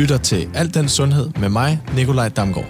lytter 0.00 0.18
til 0.18 0.50
Alt 0.54 0.74
den 0.74 0.88
Sundhed 0.88 1.30
med 1.40 1.48
mig, 1.48 1.80
Nikolaj 1.96 2.28
Damgaard. 2.28 2.68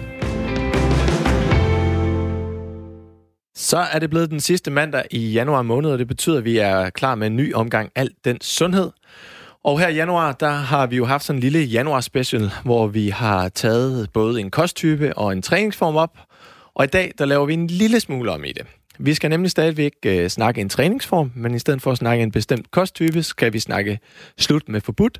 Så 3.55 3.77
er 3.77 3.99
det 3.99 4.09
blevet 4.09 4.29
den 4.29 4.39
sidste 4.39 4.71
mandag 4.71 5.03
i 5.11 5.31
januar 5.31 5.61
måned, 5.61 5.91
og 5.91 5.99
det 5.99 6.07
betyder, 6.07 6.37
at 6.37 6.45
vi 6.45 6.57
er 6.57 6.89
klar 6.89 7.15
med 7.15 7.27
en 7.27 7.35
ny 7.35 7.53
omgang 7.53 7.91
Alt 7.95 8.25
den 8.25 8.41
Sundhed. 8.41 8.89
Og 9.63 9.79
her 9.79 9.87
i 9.87 9.95
januar, 9.95 10.31
der 10.31 10.49
har 10.49 10.87
vi 10.87 10.95
jo 10.95 11.05
haft 11.05 11.25
sådan 11.25 11.37
en 11.37 11.41
lille 11.41 11.59
januar 11.59 12.01
special, 12.01 12.51
hvor 12.63 12.87
vi 12.87 13.09
har 13.09 13.49
taget 13.49 14.09
både 14.13 14.39
en 14.39 14.51
kosttype 14.51 15.17
og 15.17 15.31
en 15.31 15.41
træningsform 15.41 15.95
op. 15.95 16.17
Og 16.73 16.85
i 16.85 16.87
dag, 16.87 17.11
der 17.17 17.25
laver 17.25 17.45
vi 17.45 17.53
en 17.53 17.67
lille 17.67 17.99
smule 17.99 18.31
om 18.31 18.43
i 18.43 18.51
det. 18.51 18.65
Vi 18.99 19.13
skal 19.13 19.29
nemlig 19.29 19.51
stadigvæk 19.51 19.93
øh, 20.05 20.29
snakke 20.29 20.61
en 20.61 20.69
træningsform, 20.69 21.31
men 21.35 21.55
i 21.55 21.59
stedet 21.59 21.81
for 21.81 21.91
at 21.91 21.97
snakke 21.97 22.23
en 22.23 22.31
bestemt 22.31 22.71
kosttype, 22.71 23.23
skal 23.23 23.53
vi 23.53 23.59
snakke 23.59 23.99
slut 24.37 24.69
med 24.69 24.81
forbudt. 24.81 25.19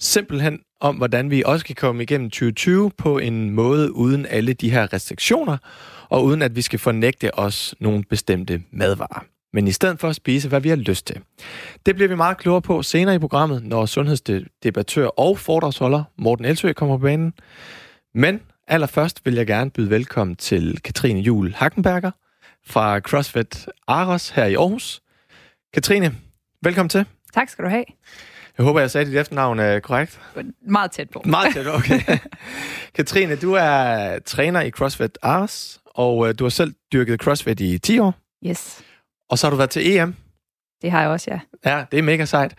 Simpelthen 0.00 0.58
om, 0.82 0.96
hvordan 0.96 1.30
vi 1.30 1.42
også 1.46 1.64
kan 1.64 1.74
komme 1.74 2.02
igennem 2.02 2.30
2020 2.30 2.90
på 2.90 3.18
en 3.18 3.50
måde 3.50 3.92
uden 3.94 4.26
alle 4.26 4.52
de 4.52 4.70
her 4.70 4.92
restriktioner, 4.92 5.56
og 6.08 6.24
uden 6.24 6.42
at 6.42 6.56
vi 6.56 6.62
skal 6.62 6.78
fornægte 6.78 7.38
os 7.38 7.74
nogle 7.80 8.04
bestemte 8.04 8.62
madvarer. 8.70 9.24
Men 9.52 9.68
i 9.68 9.72
stedet 9.72 10.00
for 10.00 10.08
at 10.08 10.16
spise, 10.16 10.48
hvad 10.48 10.60
vi 10.60 10.68
har 10.68 10.76
lyst 10.76 11.06
til. 11.06 11.20
Det 11.86 11.94
bliver 11.94 12.08
vi 12.08 12.14
meget 12.14 12.38
klogere 12.38 12.62
på 12.62 12.82
senere 12.82 13.14
i 13.14 13.18
programmet, 13.18 13.64
når 13.64 13.86
sundhedsdebattør 13.86 15.06
og 15.06 15.38
foredragsholder 15.38 16.04
Morten 16.18 16.44
Elsø 16.44 16.72
kommer 16.72 16.98
på 16.98 17.02
banen. 17.02 17.32
Men 18.14 18.40
allerførst 18.68 19.20
vil 19.24 19.34
jeg 19.34 19.46
gerne 19.46 19.70
byde 19.70 19.90
velkommen 19.90 20.36
til 20.36 20.80
Katrine 20.80 21.20
Jul 21.20 21.52
Hackenberger, 21.52 22.10
fra 22.66 23.00
CrossFit 23.00 23.68
Aros 23.86 24.30
her 24.30 24.44
i 24.44 24.54
Aarhus. 24.54 25.02
Katrine, 25.74 26.14
velkommen 26.62 26.88
til. 26.88 27.04
Tak 27.34 27.48
skal 27.48 27.64
du 27.64 27.70
have. 27.70 27.84
Jeg 28.58 28.64
håber, 28.64 28.80
jeg 28.80 28.90
sagde 28.90 29.10
dit 29.10 29.16
efternavn 29.18 29.58
er 29.58 29.80
korrekt. 29.80 30.20
Meget 30.60 30.90
tæt 30.90 31.10
på. 31.10 31.22
Meget 31.24 31.54
tæt, 31.54 31.66
okay. 31.66 32.00
Katrine, 32.94 33.36
du 33.36 33.52
er 33.52 34.18
træner 34.18 34.60
i 34.60 34.70
CrossFit 34.70 35.18
Aros, 35.22 35.80
og 35.86 36.28
øh, 36.28 36.34
du 36.38 36.44
har 36.44 36.48
selv 36.48 36.74
dyrket 36.92 37.20
CrossFit 37.20 37.60
i 37.60 37.78
10 37.78 37.98
år. 37.98 38.14
Yes. 38.46 38.82
Og 39.28 39.38
så 39.38 39.46
har 39.46 39.50
du 39.50 39.56
været 39.56 39.70
til 39.70 39.96
EM. 39.96 40.14
Det 40.82 40.90
har 40.90 41.00
jeg 41.00 41.10
også, 41.10 41.30
ja. 41.30 41.40
Ja, 41.70 41.84
det 41.90 41.98
er 41.98 42.02
mega 42.02 42.24
sejt. 42.24 42.54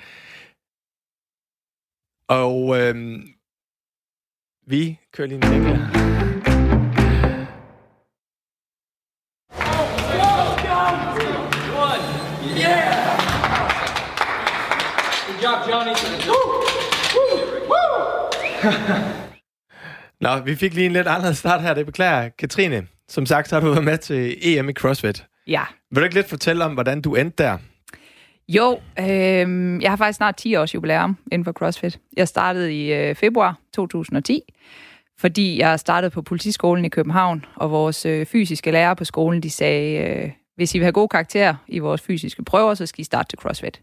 Og 2.28 2.80
øh, 2.80 3.20
vi 4.68 5.00
kører 5.14 5.28
lige 5.28 5.36
en 5.36 5.42
ting 5.42 5.66
her. 5.66 6.13
Job, 15.44 15.60
Johnny. 15.72 15.94
Nå, 20.22 20.40
vi 20.46 20.56
fik 20.56 20.74
lige 20.74 20.86
en 20.86 20.92
lidt 20.92 21.08
anderledes 21.08 21.38
start 21.38 21.62
her, 21.62 21.74
det 21.74 21.86
beklager 21.86 22.30
Katrine. 22.30 22.88
Som 23.10 23.26
sagt, 23.26 23.50
så 23.50 23.56
har 23.56 23.62
du 23.62 23.70
været 23.70 23.84
med 23.84 23.98
til 23.98 24.38
EM 24.42 24.70
i 24.70 24.74
CrossFit. 24.74 25.26
Ja. 25.48 25.62
Vil 25.92 26.00
du 26.00 26.04
ikke 26.04 26.16
lidt 26.16 26.30
fortælle 26.30 26.66
om, 26.66 26.74
hvordan 26.74 27.02
du 27.02 27.16
endte 27.16 27.44
der? 27.44 27.58
Jo, 28.48 28.80
øh, 29.00 29.82
jeg 29.82 29.92
har 29.92 29.96
faktisk 29.96 30.18
snart 30.18 30.36
10 30.36 30.56
års 30.56 30.76
jubilæum 30.76 31.18
inden 31.32 31.46
for 31.46 31.52
CrossFit. 31.52 32.00
Jeg 32.18 32.28
startede 32.28 32.74
i 32.74 32.94
øh, 32.94 33.16
februar 33.16 33.58
2010, 33.74 34.42
fordi 35.20 35.60
jeg 35.60 35.80
startede 35.80 36.12
på 36.12 36.22
politiskolen 36.22 36.86
i 36.86 36.90
København, 36.90 37.46
og 37.56 37.72
vores 37.72 38.06
øh, 38.06 38.26
fysiske 38.26 38.72
lærer 38.72 38.94
på 38.94 39.06
skolen, 39.06 39.44
de 39.44 39.50
sagde, 39.50 39.98
øh, 39.98 40.32
hvis 40.56 40.76
I 40.76 40.78
vil 40.78 40.86
have 40.86 40.94
gode 40.94 41.08
karakterer 41.08 41.56
i 41.68 41.80
vores 41.80 42.02
fysiske 42.02 42.44
prøver, 42.44 42.74
så 42.74 42.86
skal 42.86 43.02
I 43.02 43.04
starte 43.04 43.30
til 43.30 43.40
CrossFit. 43.40 43.82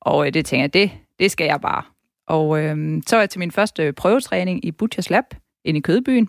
Og 0.00 0.26
øh, 0.26 0.34
det 0.34 0.46
tænker 0.46 0.62
jeg, 0.62 0.74
det, 0.74 0.90
det 1.18 1.30
skal 1.30 1.44
jeg 1.44 1.60
bare. 1.60 1.82
Og 2.26 2.60
øh, 2.60 3.02
så 3.06 3.16
var 3.16 3.22
jeg 3.22 3.30
til 3.30 3.38
min 3.38 3.50
første 3.50 3.92
prøvetræning 3.92 4.64
i 4.64 4.70
Butchers 4.70 5.10
Lab 5.10 5.24
inde 5.64 5.78
i 5.78 5.80
Kødbyen. 5.80 6.28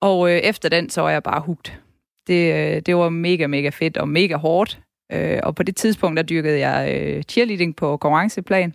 Og 0.00 0.30
øh, 0.30 0.36
efter 0.36 0.68
den, 0.68 0.90
så 0.90 1.00
var 1.00 1.10
jeg 1.10 1.22
bare 1.22 1.40
hugt. 1.40 1.80
Det, 2.26 2.54
øh, 2.54 2.82
det 2.86 2.96
var 2.96 3.08
mega, 3.08 3.46
mega 3.46 3.68
fedt 3.68 3.96
og 3.96 4.08
mega 4.08 4.36
hårdt. 4.36 4.80
Øh, 5.12 5.40
og 5.42 5.54
på 5.54 5.62
det 5.62 5.76
tidspunkt, 5.76 6.16
der 6.16 6.22
dyrkede 6.22 6.58
jeg 6.68 7.00
øh, 7.00 7.22
cheerleading 7.22 7.76
på 7.76 7.96
konkurrenceplan. 7.96 8.74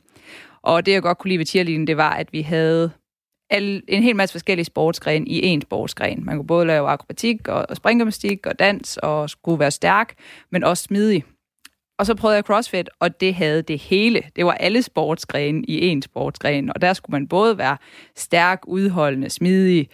Og 0.61 0.85
det, 0.85 0.91
jeg 0.91 1.01
godt 1.01 1.17
kunne 1.17 1.29
lide 1.29 1.39
ved 1.39 1.45
cheerleading, 1.45 1.87
det 1.87 1.97
var, 1.97 2.09
at 2.09 2.33
vi 2.33 2.41
havde 2.41 2.91
al, 3.49 3.83
en 3.87 4.03
hel 4.03 4.15
masse 4.15 4.33
forskellige 4.33 4.65
sportsgrene 4.65 5.27
i 5.27 5.55
én 5.55 5.61
sportsgren. 5.61 6.25
Man 6.25 6.35
kunne 6.35 6.47
både 6.47 6.65
lave 6.65 6.87
akrobatik 6.87 7.47
og, 7.47 7.65
og 7.69 7.75
springgymnastik 7.75 8.47
og 8.47 8.59
dans 8.59 8.97
og 8.97 9.29
skulle 9.29 9.59
være 9.59 9.71
stærk, 9.71 10.13
men 10.51 10.63
også 10.63 10.83
smidig. 10.83 11.23
Og 11.99 12.05
så 12.05 12.15
prøvede 12.15 12.35
jeg 12.35 12.43
CrossFit, 12.43 12.89
og 12.99 13.21
det 13.21 13.35
havde 13.35 13.61
det 13.61 13.79
hele. 13.79 14.23
Det 14.35 14.45
var 14.45 14.51
alle 14.51 14.81
sportsgrene 14.81 15.63
i 15.67 15.95
én 15.95 16.01
sportsgren, 16.01 16.71
og 16.75 16.81
der 16.81 16.93
skulle 16.93 17.13
man 17.13 17.27
både 17.27 17.57
være 17.57 17.77
stærk, 18.15 18.61
udholdende, 18.67 19.29
smidig, 19.29 19.89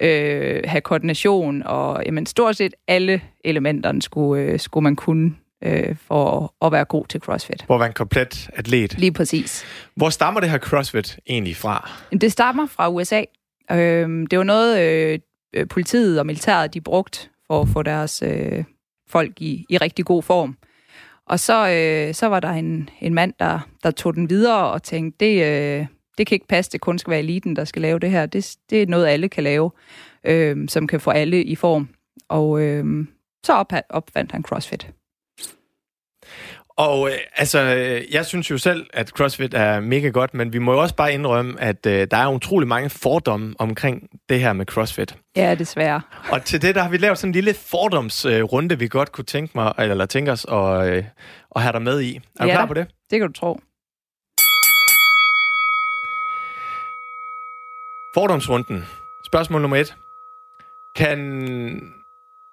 øh, 0.00 0.60
have 0.64 0.80
koordination, 0.80 1.62
og 1.62 2.02
jamen, 2.06 2.26
stort 2.26 2.56
set 2.56 2.74
alle 2.88 3.20
elementerne 3.44 4.02
skulle, 4.02 4.42
øh, 4.42 4.60
skulle 4.60 4.82
man 4.82 4.96
kunne 4.96 5.34
øh, 5.64 5.96
for 5.96 6.54
at 6.66 6.72
være 6.72 6.84
god 6.84 7.06
til 7.06 7.20
CrossFit. 7.20 7.66
At 7.70 7.80
være 7.80 7.86
en 7.86 7.92
komplet 7.92 8.50
atlet. 8.52 8.98
Lige 8.98 9.12
præcis. 9.12 9.64
Hvor 9.96 10.10
stammer 10.10 10.40
det 10.40 10.50
her 10.50 10.58
CrossFit 10.58 11.18
egentlig 11.26 11.56
fra? 11.56 11.90
Det 12.20 12.32
stammer 12.32 12.66
fra 12.66 12.90
USA. 12.90 13.24
Øh, 13.70 14.26
det 14.30 14.38
var 14.38 14.44
noget, 14.44 14.80
øh, 15.54 15.68
politiet 15.68 16.20
og 16.20 16.26
militæret 16.26 16.74
de 16.74 16.80
brugte 16.80 17.28
for 17.46 17.62
at 17.62 17.68
få 17.68 17.82
deres 17.82 18.22
øh, 18.26 18.64
folk 19.08 19.40
i, 19.40 19.66
i 19.68 19.76
rigtig 19.76 20.04
god 20.04 20.22
form. 20.22 20.56
Og 21.26 21.40
så, 21.40 21.68
øh, 21.68 22.14
så 22.14 22.26
var 22.26 22.40
der 22.40 22.50
en, 22.50 22.90
en 23.00 23.14
mand, 23.14 23.32
der, 23.38 23.60
der 23.82 23.90
tog 23.90 24.14
den 24.14 24.30
videre 24.30 24.70
og 24.70 24.82
tænkte, 24.82 25.24
det, 25.24 25.44
øh, 25.44 25.86
det 26.18 26.26
kan 26.26 26.36
ikke 26.36 26.48
passe, 26.48 26.72
det 26.72 26.80
kun 26.80 26.98
skal 26.98 27.10
være 27.10 27.20
eliten, 27.20 27.56
der 27.56 27.64
skal 27.64 27.82
lave 27.82 27.98
det 27.98 28.10
her. 28.10 28.26
Det, 28.26 28.56
det 28.70 28.82
er 28.82 28.86
noget, 28.86 29.06
alle 29.06 29.28
kan 29.28 29.44
lave, 29.44 29.70
øh, 30.24 30.68
som 30.68 30.86
kan 30.86 31.00
få 31.00 31.10
alle 31.10 31.44
i 31.44 31.54
form. 31.54 31.88
Og 32.28 32.60
øh, 32.60 33.06
så 33.46 33.52
op, 33.52 33.72
opfandt 33.90 34.32
han 34.32 34.42
CrossFit. 34.42 34.90
Og 36.76 37.10
øh, 37.10 37.18
altså, 37.36 37.60
jeg 38.12 38.26
synes 38.26 38.50
jo 38.50 38.58
selv, 38.58 38.86
at 38.92 39.08
CrossFit 39.08 39.54
er 39.54 39.80
mega 39.80 40.08
godt, 40.08 40.34
men 40.34 40.52
vi 40.52 40.58
må 40.58 40.72
jo 40.72 40.78
også 40.78 40.94
bare 40.94 41.12
indrømme, 41.12 41.60
at 41.60 41.86
øh, 41.86 42.06
der 42.10 42.16
er 42.16 42.28
utrolig 42.28 42.68
mange 42.68 42.90
fordomme 42.90 43.54
omkring 43.58 44.10
det 44.28 44.40
her 44.40 44.52
med 44.52 44.66
CrossFit. 44.66 45.16
Ja, 45.36 45.54
desværre. 45.54 46.00
Og 46.32 46.44
til 46.44 46.62
det, 46.62 46.74
der 46.74 46.82
har 46.82 46.90
vi 46.90 46.96
lavet 46.96 47.18
sådan 47.18 47.28
en 47.28 47.34
lille 47.34 47.54
fordomsrunde, 47.54 48.74
øh, 48.74 48.80
vi 48.80 48.88
godt 48.88 49.12
kunne 49.12 49.24
tænke 49.24 49.52
mig, 49.54 49.72
eller 49.78 50.06
tænke 50.06 50.32
os 50.32 50.46
at, 50.52 50.86
øh, 50.88 51.04
at 51.56 51.62
have 51.62 51.72
dig 51.72 51.82
med 51.82 52.02
i. 52.02 52.16
Er 52.16 52.44
du 52.44 52.48
ja, 52.48 52.54
klar 52.54 52.66
på 52.66 52.74
det? 52.74 52.86
det 53.10 53.20
kan 53.20 53.28
du 53.28 53.32
tro. 53.32 53.60
Fordomsrunden. 58.14 58.84
Spørgsmål 59.26 59.60
nummer 59.60 59.76
et. 59.76 59.94
Kan 60.96 61.18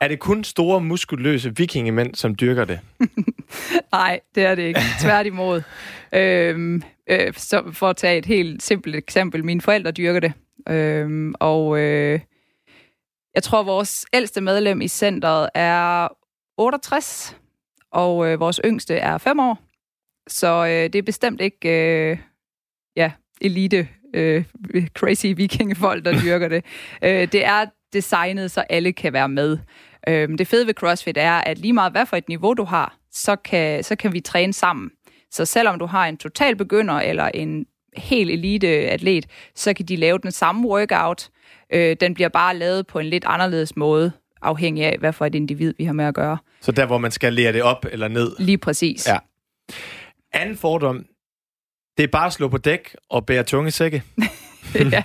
er 0.01 0.07
det 0.07 0.19
kun 0.19 0.43
store, 0.43 0.81
muskuløse 0.81 1.55
vikingemænd, 1.55 2.15
som 2.15 2.35
dyrker 2.35 2.65
det? 2.65 2.79
Nej, 3.91 4.19
det 4.35 4.45
er 4.45 4.55
det 4.55 4.63
ikke. 4.63 4.79
Tværtimod. 5.01 5.61
øhm, 6.13 6.83
øh, 7.09 7.33
så 7.33 7.71
for 7.71 7.89
at 7.89 7.97
tage 7.97 8.17
et 8.17 8.25
helt 8.25 8.63
simpelt 8.63 8.95
eksempel. 8.95 9.45
Mine 9.45 9.61
forældre 9.61 9.91
dyrker 9.91 10.19
det. 10.19 10.33
Øhm, 10.69 11.33
og 11.39 11.79
øh, 11.79 12.19
jeg 13.35 13.43
tror, 13.43 13.63
vores 13.63 14.05
ældste 14.13 14.41
medlem 14.41 14.81
i 14.81 14.87
centret 14.87 15.49
er 15.55 16.07
68, 16.57 17.37
og 17.91 18.27
øh, 18.27 18.39
vores 18.39 18.61
yngste 18.65 18.95
er 18.95 19.17
5 19.17 19.39
år. 19.39 19.59
Så 20.27 20.65
øh, 20.65 20.93
det 20.93 20.95
er 20.95 21.01
bestemt 21.01 21.41
ikke 21.41 21.69
øh, 21.69 22.17
ja, 22.95 23.11
elite 23.41 23.87
øh, 24.13 24.45
crazy 24.93 25.25
vikingefolk, 25.35 26.05
der 26.05 26.21
dyrker 26.21 26.47
det. 26.47 26.65
øh, 27.03 27.31
det 27.31 27.45
er 27.45 27.65
designet, 27.93 28.51
så 28.51 28.61
alle 28.61 28.93
kan 28.93 29.13
være 29.13 29.29
med. 29.29 29.57
Øhm, 30.07 30.37
det 30.37 30.47
fede 30.47 30.67
ved 30.67 30.73
CrossFit 30.73 31.17
er, 31.17 31.33
at 31.33 31.57
lige 31.57 31.73
meget 31.73 31.91
hvad 31.91 32.05
for 32.05 32.17
et 32.17 32.29
niveau 32.29 32.53
du 32.53 32.63
har, 32.63 32.97
så 33.11 33.35
kan, 33.35 33.83
så 33.83 33.95
kan 33.95 34.13
vi 34.13 34.19
træne 34.19 34.53
sammen. 34.53 34.91
Så 35.31 35.45
selvom 35.45 35.79
du 35.79 35.85
har 35.85 36.07
en 36.07 36.17
total 36.17 36.55
begynder 36.55 36.93
eller 36.93 37.25
en 37.25 37.65
helt 37.97 38.31
elite 38.31 38.67
atlet, 38.67 39.25
så 39.55 39.73
kan 39.73 39.85
de 39.85 39.95
lave 39.95 40.17
den 40.17 40.31
samme 40.31 40.67
workout. 40.67 41.29
Øh, 41.73 41.95
den 41.99 42.13
bliver 42.13 42.29
bare 42.29 42.57
lavet 42.57 42.87
på 42.87 42.99
en 42.99 43.05
lidt 43.05 43.25
anderledes 43.27 43.75
måde, 43.75 44.11
afhængig 44.41 44.85
af, 44.85 44.97
hvad 44.99 45.13
for 45.13 45.25
et 45.25 45.35
individ 45.35 45.73
vi 45.77 45.83
har 45.83 45.93
med 45.93 46.05
at 46.05 46.13
gøre. 46.13 46.37
Så 46.61 46.71
der, 46.71 46.85
hvor 46.85 46.97
man 46.97 47.11
skal 47.11 47.33
lære 47.33 47.53
det 47.53 47.63
op 47.63 47.85
eller 47.91 48.07
ned? 48.07 48.35
Lige 48.39 48.57
præcis. 48.57 49.07
Ja. 49.07 49.17
Anden 50.33 50.57
fordom, 50.57 51.05
det 51.97 52.03
er 52.03 52.07
bare 52.07 52.25
at 52.25 52.33
slå 52.33 52.47
på 52.47 52.57
dæk 52.57 52.95
og 53.09 53.25
bære 53.25 53.43
tunge 53.43 53.71
sække. 53.71 54.03
ja. 54.95 55.03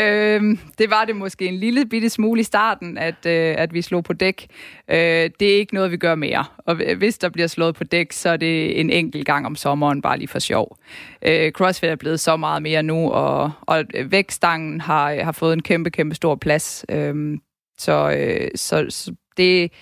øhm, 0.00 0.58
det 0.78 0.90
var 0.90 1.04
det 1.04 1.16
måske 1.16 1.46
en 1.46 1.54
lille 1.54 1.86
bitte 1.86 2.08
smule 2.08 2.40
i 2.40 2.44
starten, 2.44 2.98
at, 2.98 3.26
øh, 3.26 3.54
at 3.58 3.74
vi 3.74 3.82
slog 3.82 4.04
på 4.04 4.12
dæk. 4.12 4.46
Øh, 4.90 5.30
det 5.40 5.42
er 5.42 5.56
ikke 5.56 5.74
noget, 5.74 5.90
vi 5.90 5.96
gør 5.96 6.14
mere. 6.14 6.44
Og 6.58 6.74
hvis 6.74 7.18
der 7.18 7.28
bliver 7.28 7.46
slået 7.46 7.74
på 7.74 7.84
dæk, 7.84 8.12
så 8.12 8.28
er 8.28 8.36
det 8.36 8.80
en 8.80 8.90
enkelt 8.90 9.26
gang 9.26 9.46
om 9.46 9.56
sommeren, 9.56 10.02
bare 10.02 10.18
lige 10.18 10.28
for 10.28 10.38
sjov. 10.38 10.78
Øh, 11.22 11.52
CrossFit 11.52 11.90
er 11.90 11.96
blevet 11.96 12.20
så 12.20 12.36
meget 12.36 12.62
mere 12.62 12.82
nu, 12.82 13.10
og, 13.10 13.52
og 13.60 13.84
vækstangen 14.06 14.80
har, 14.80 15.22
har 15.22 15.32
fået 15.32 15.52
en 15.52 15.62
kæmpe, 15.62 15.90
kæmpe 15.90 16.14
stor 16.14 16.34
plads. 16.34 16.84
Øh, 16.88 17.38
så, 17.78 18.10
øh, 18.10 18.50
så, 18.54 18.86
så 18.88 19.12
det 19.36 19.72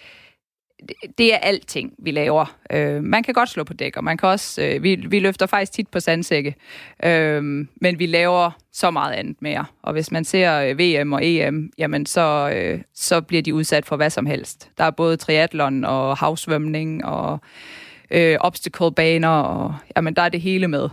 det 1.18 1.34
er 1.34 1.38
alting, 1.38 1.92
vi 1.98 2.10
laver. 2.10 2.56
Øh, 2.72 3.02
man 3.02 3.22
kan 3.22 3.34
godt 3.34 3.48
slå 3.48 3.64
på 3.64 3.72
dæk, 3.72 3.96
og 3.96 4.04
man 4.04 4.16
kan 4.16 4.28
også, 4.28 4.62
øh, 4.62 4.82
vi, 4.82 4.94
vi 4.94 5.20
løfter 5.20 5.46
faktisk 5.46 5.72
tit 5.72 5.88
på 5.88 6.00
sandsække, 6.00 6.54
øh, 7.04 7.42
men 7.80 7.98
vi 7.98 8.06
laver 8.06 8.50
så 8.72 8.90
meget 8.90 9.12
andet 9.12 9.42
mere. 9.42 9.64
Og 9.82 9.92
hvis 9.92 10.10
man 10.10 10.24
ser 10.24 10.60
øh, 10.60 10.78
VM 10.78 11.12
og 11.12 11.20
EM, 11.22 11.72
jamen 11.78 12.06
så, 12.06 12.50
øh, 12.54 12.80
så 12.94 13.20
bliver 13.20 13.42
de 13.42 13.54
udsat 13.54 13.86
for 13.86 13.96
hvad 13.96 14.10
som 14.10 14.26
helst. 14.26 14.70
Der 14.78 14.84
er 14.84 14.90
både 14.90 15.16
triathlon 15.16 15.84
og 15.84 16.16
havsvømning 16.16 17.04
og 17.04 17.40
øh, 18.10 18.36
obstacle-baner, 18.40 19.28
og 19.28 19.74
jamen, 19.96 20.16
der 20.16 20.22
er 20.22 20.28
det 20.28 20.40
hele 20.40 20.68
med. 20.68 20.88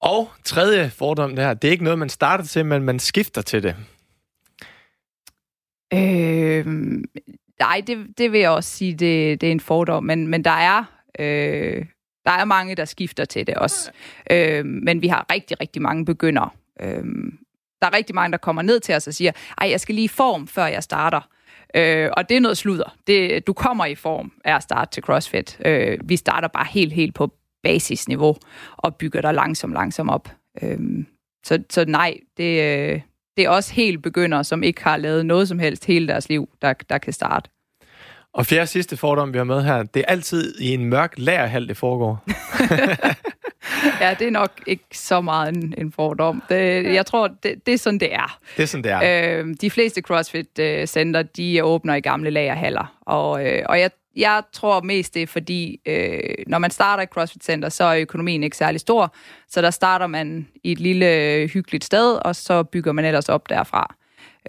Og 0.00 0.28
tredje 0.44 0.90
fordom 0.90 1.36
der, 1.36 1.54
det 1.54 1.68
er 1.68 1.72
ikke 1.72 1.84
noget, 1.84 1.98
man 1.98 2.08
starter 2.08 2.44
til, 2.44 2.66
men 2.66 2.82
man 2.82 2.98
skifter 2.98 3.42
til 3.42 3.62
det. 3.62 3.76
Øh, 5.94 6.66
nej, 7.60 7.82
det, 7.86 8.18
det 8.18 8.32
vil 8.32 8.40
jeg 8.40 8.50
også 8.50 8.70
sige, 8.70 8.92
det, 8.92 9.40
det 9.40 9.46
er 9.46 9.52
en 9.52 9.60
fordom, 9.60 10.04
men, 10.04 10.28
men 10.28 10.44
der 10.44 10.50
er... 10.50 10.84
Øh, 11.18 11.86
der 12.24 12.30
er 12.30 12.44
mange, 12.44 12.74
der 12.74 12.84
skifter 12.84 13.24
til 13.24 13.46
det 13.46 13.54
også. 13.54 13.90
Øh, 14.30 14.66
men 14.66 15.02
vi 15.02 15.08
har 15.08 15.26
rigtig, 15.32 15.60
rigtig 15.60 15.82
mange 15.82 16.04
begynder. 16.04 16.54
Øh, 16.80 17.04
der 17.80 17.86
er 17.88 17.96
rigtig 17.96 18.14
mange, 18.14 18.32
der 18.32 18.38
kommer 18.38 18.62
ned 18.62 18.80
til 18.80 18.94
os 18.94 19.06
og 19.06 19.14
siger, 19.14 19.32
ej, 19.58 19.70
jeg 19.70 19.80
skal 19.80 19.94
lige 19.94 20.04
i 20.04 20.08
form, 20.08 20.46
før 20.46 20.66
jeg 20.66 20.82
starter. 20.82 21.20
Øh, 21.74 22.10
og 22.16 22.28
det 22.28 22.36
er 22.36 22.40
noget 22.40 22.58
sludder. 22.58 22.96
Det, 23.06 23.46
du 23.46 23.52
kommer 23.52 23.86
i 23.86 23.94
form 23.94 24.32
af 24.44 24.54
at 24.56 24.62
starte 24.62 24.90
til 24.90 25.02
CrossFit. 25.02 25.60
Øh, 25.64 25.98
vi 26.04 26.16
starter 26.16 26.48
bare 26.48 26.66
helt, 26.70 26.92
helt 26.92 27.14
på 27.14 27.32
basisniveau 27.62 28.36
og 28.76 28.96
bygger 28.96 29.20
dig 29.20 29.34
langsomt, 29.34 29.72
langsomt 29.72 30.10
op. 30.10 30.28
Øh, 30.62 30.78
så, 31.44 31.62
så 31.70 31.84
nej, 31.84 32.18
det, 32.36 32.62
øh, 32.62 33.00
det 33.36 33.44
er 33.44 33.48
også 33.48 33.72
helt 33.72 34.02
begynder, 34.02 34.42
som 34.42 34.62
ikke 34.62 34.84
har 34.84 34.96
lavet 34.96 35.26
noget 35.26 35.48
som 35.48 35.58
helst 35.58 35.84
hele 35.84 36.08
deres 36.08 36.28
liv, 36.28 36.48
der, 36.62 36.72
der 36.88 36.98
kan 36.98 37.12
starte. 37.12 37.50
Og 38.34 38.46
fjerde 38.46 38.66
sidste 38.66 38.96
fordom, 38.96 39.32
vi 39.32 39.38
har 39.38 39.44
med 39.44 39.62
her, 39.62 39.82
det 39.82 40.00
er 40.00 40.06
altid 40.06 40.54
i 40.60 40.74
en 40.74 40.84
mørk 40.84 41.14
lærerhal, 41.16 41.68
det 41.68 41.76
foregår. 41.76 42.24
ja, 44.00 44.14
det 44.18 44.26
er 44.26 44.30
nok 44.30 44.50
ikke 44.66 44.84
så 44.92 45.20
meget 45.20 45.56
en, 45.56 45.74
en 45.78 45.92
fordom. 45.92 46.42
Det, 46.48 46.94
jeg 46.94 47.06
tror, 47.06 47.28
det, 47.42 47.66
det 47.66 47.74
er 47.74 47.78
sådan, 47.78 48.00
det 48.00 48.14
er. 48.14 48.38
Det 48.56 48.62
er 48.62 48.66
sådan, 48.66 48.84
det 48.84 48.90
er. 48.90 49.38
Øh, 49.38 49.54
de 49.60 49.70
fleste 49.70 50.02
CrossFit-center, 50.08 51.22
de 51.22 51.64
åbner 51.64 51.94
i 51.94 52.00
gamle 52.00 52.30
lagerhaller. 52.30 52.98
Og, 53.00 53.46
øh, 53.46 53.62
og 53.68 53.80
jeg, 53.80 53.90
jeg 54.16 54.42
tror 54.52 54.80
mest, 54.80 55.14
det 55.14 55.22
er 55.22 55.26
fordi, 55.26 55.80
øh, 55.86 56.20
når 56.46 56.58
man 56.58 56.70
starter 56.70 57.02
et 57.02 57.08
CrossFit-center, 57.08 57.68
så 57.68 57.84
er 57.84 57.98
økonomien 57.98 58.42
ikke 58.42 58.56
særlig 58.56 58.80
stor. 58.80 59.14
Så 59.48 59.62
der 59.62 59.70
starter 59.70 60.06
man 60.06 60.48
i 60.64 60.72
et 60.72 60.80
lille 60.80 61.06
øh, 61.06 61.48
hyggeligt 61.48 61.84
sted, 61.84 62.18
og 62.24 62.36
så 62.36 62.62
bygger 62.62 62.92
man 62.92 63.04
ellers 63.04 63.28
op 63.28 63.48
derfra. 63.48 63.94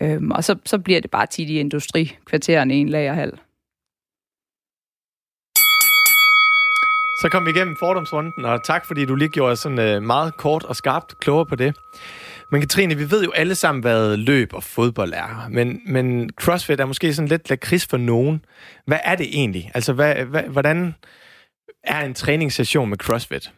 Øhm, 0.02 0.32
og 0.32 0.44
så, 0.44 0.56
så 0.66 0.80
bliver 0.80 1.02
det 1.02 1.12
bare 1.12 1.26
tit 1.26 1.50
i 1.50 1.60
industrikvartererne 1.60 2.76
i 2.76 2.78
en 2.78 2.90
lagerhal. 2.90 3.32
Så 7.22 7.30
kom 7.32 7.46
vi 7.46 7.52
igennem 7.52 7.76
fordomsrunden, 7.76 8.46
og 8.46 8.64
tak 8.64 8.86
fordi 8.86 9.06
du 9.06 9.16
lige 9.16 9.30
gjorde 9.30 9.56
sådan 9.56 9.80
øh, 9.80 10.04
meget 10.04 10.38
kort 10.38 10.64
og 10.64 10.76
skarpt 10.76 11.20
klogere 11.20 11.46
på 11.46 11.56
det. 11.56 11.76
Men 12.52 12.62
Katrine, 12.62 12.96
vi 12.96 13.12
ved 13.12 13.24
jo 13.24 13.32
alle 13.32 13.56
sammen, 13.56 13.82
hvad 13.82 14.18
løb 14.18 14.54
og 14.54 14.64
fodbold 14.64 15.14
er. 15.14 15.48
Men, 15.50 15.82
men 15.86 16.30
CrossFit 16.30 16.80
er 16.80 16.86
måske 16.86 17.14
sådan 17.14 17.30
lidt 17.30 17.50
lakrids 17.50 17.86
for 17.86 17.98
nogen. 17.98 18.46
Hvad 18.86 19.00
er 19.04 19.16
det 19.16 19.28
egentlig? 19.32 19.72
Altså, 19.74 19.94
hvad, 19.94 20.16
hvad, 20.16 20.44
hvordan 20.44 20.96
er 21.84 22.06
en 22.06 22.14
træningssession 22.14 22.90
med 22.90 22.98
CrossFit? 22.98 23.52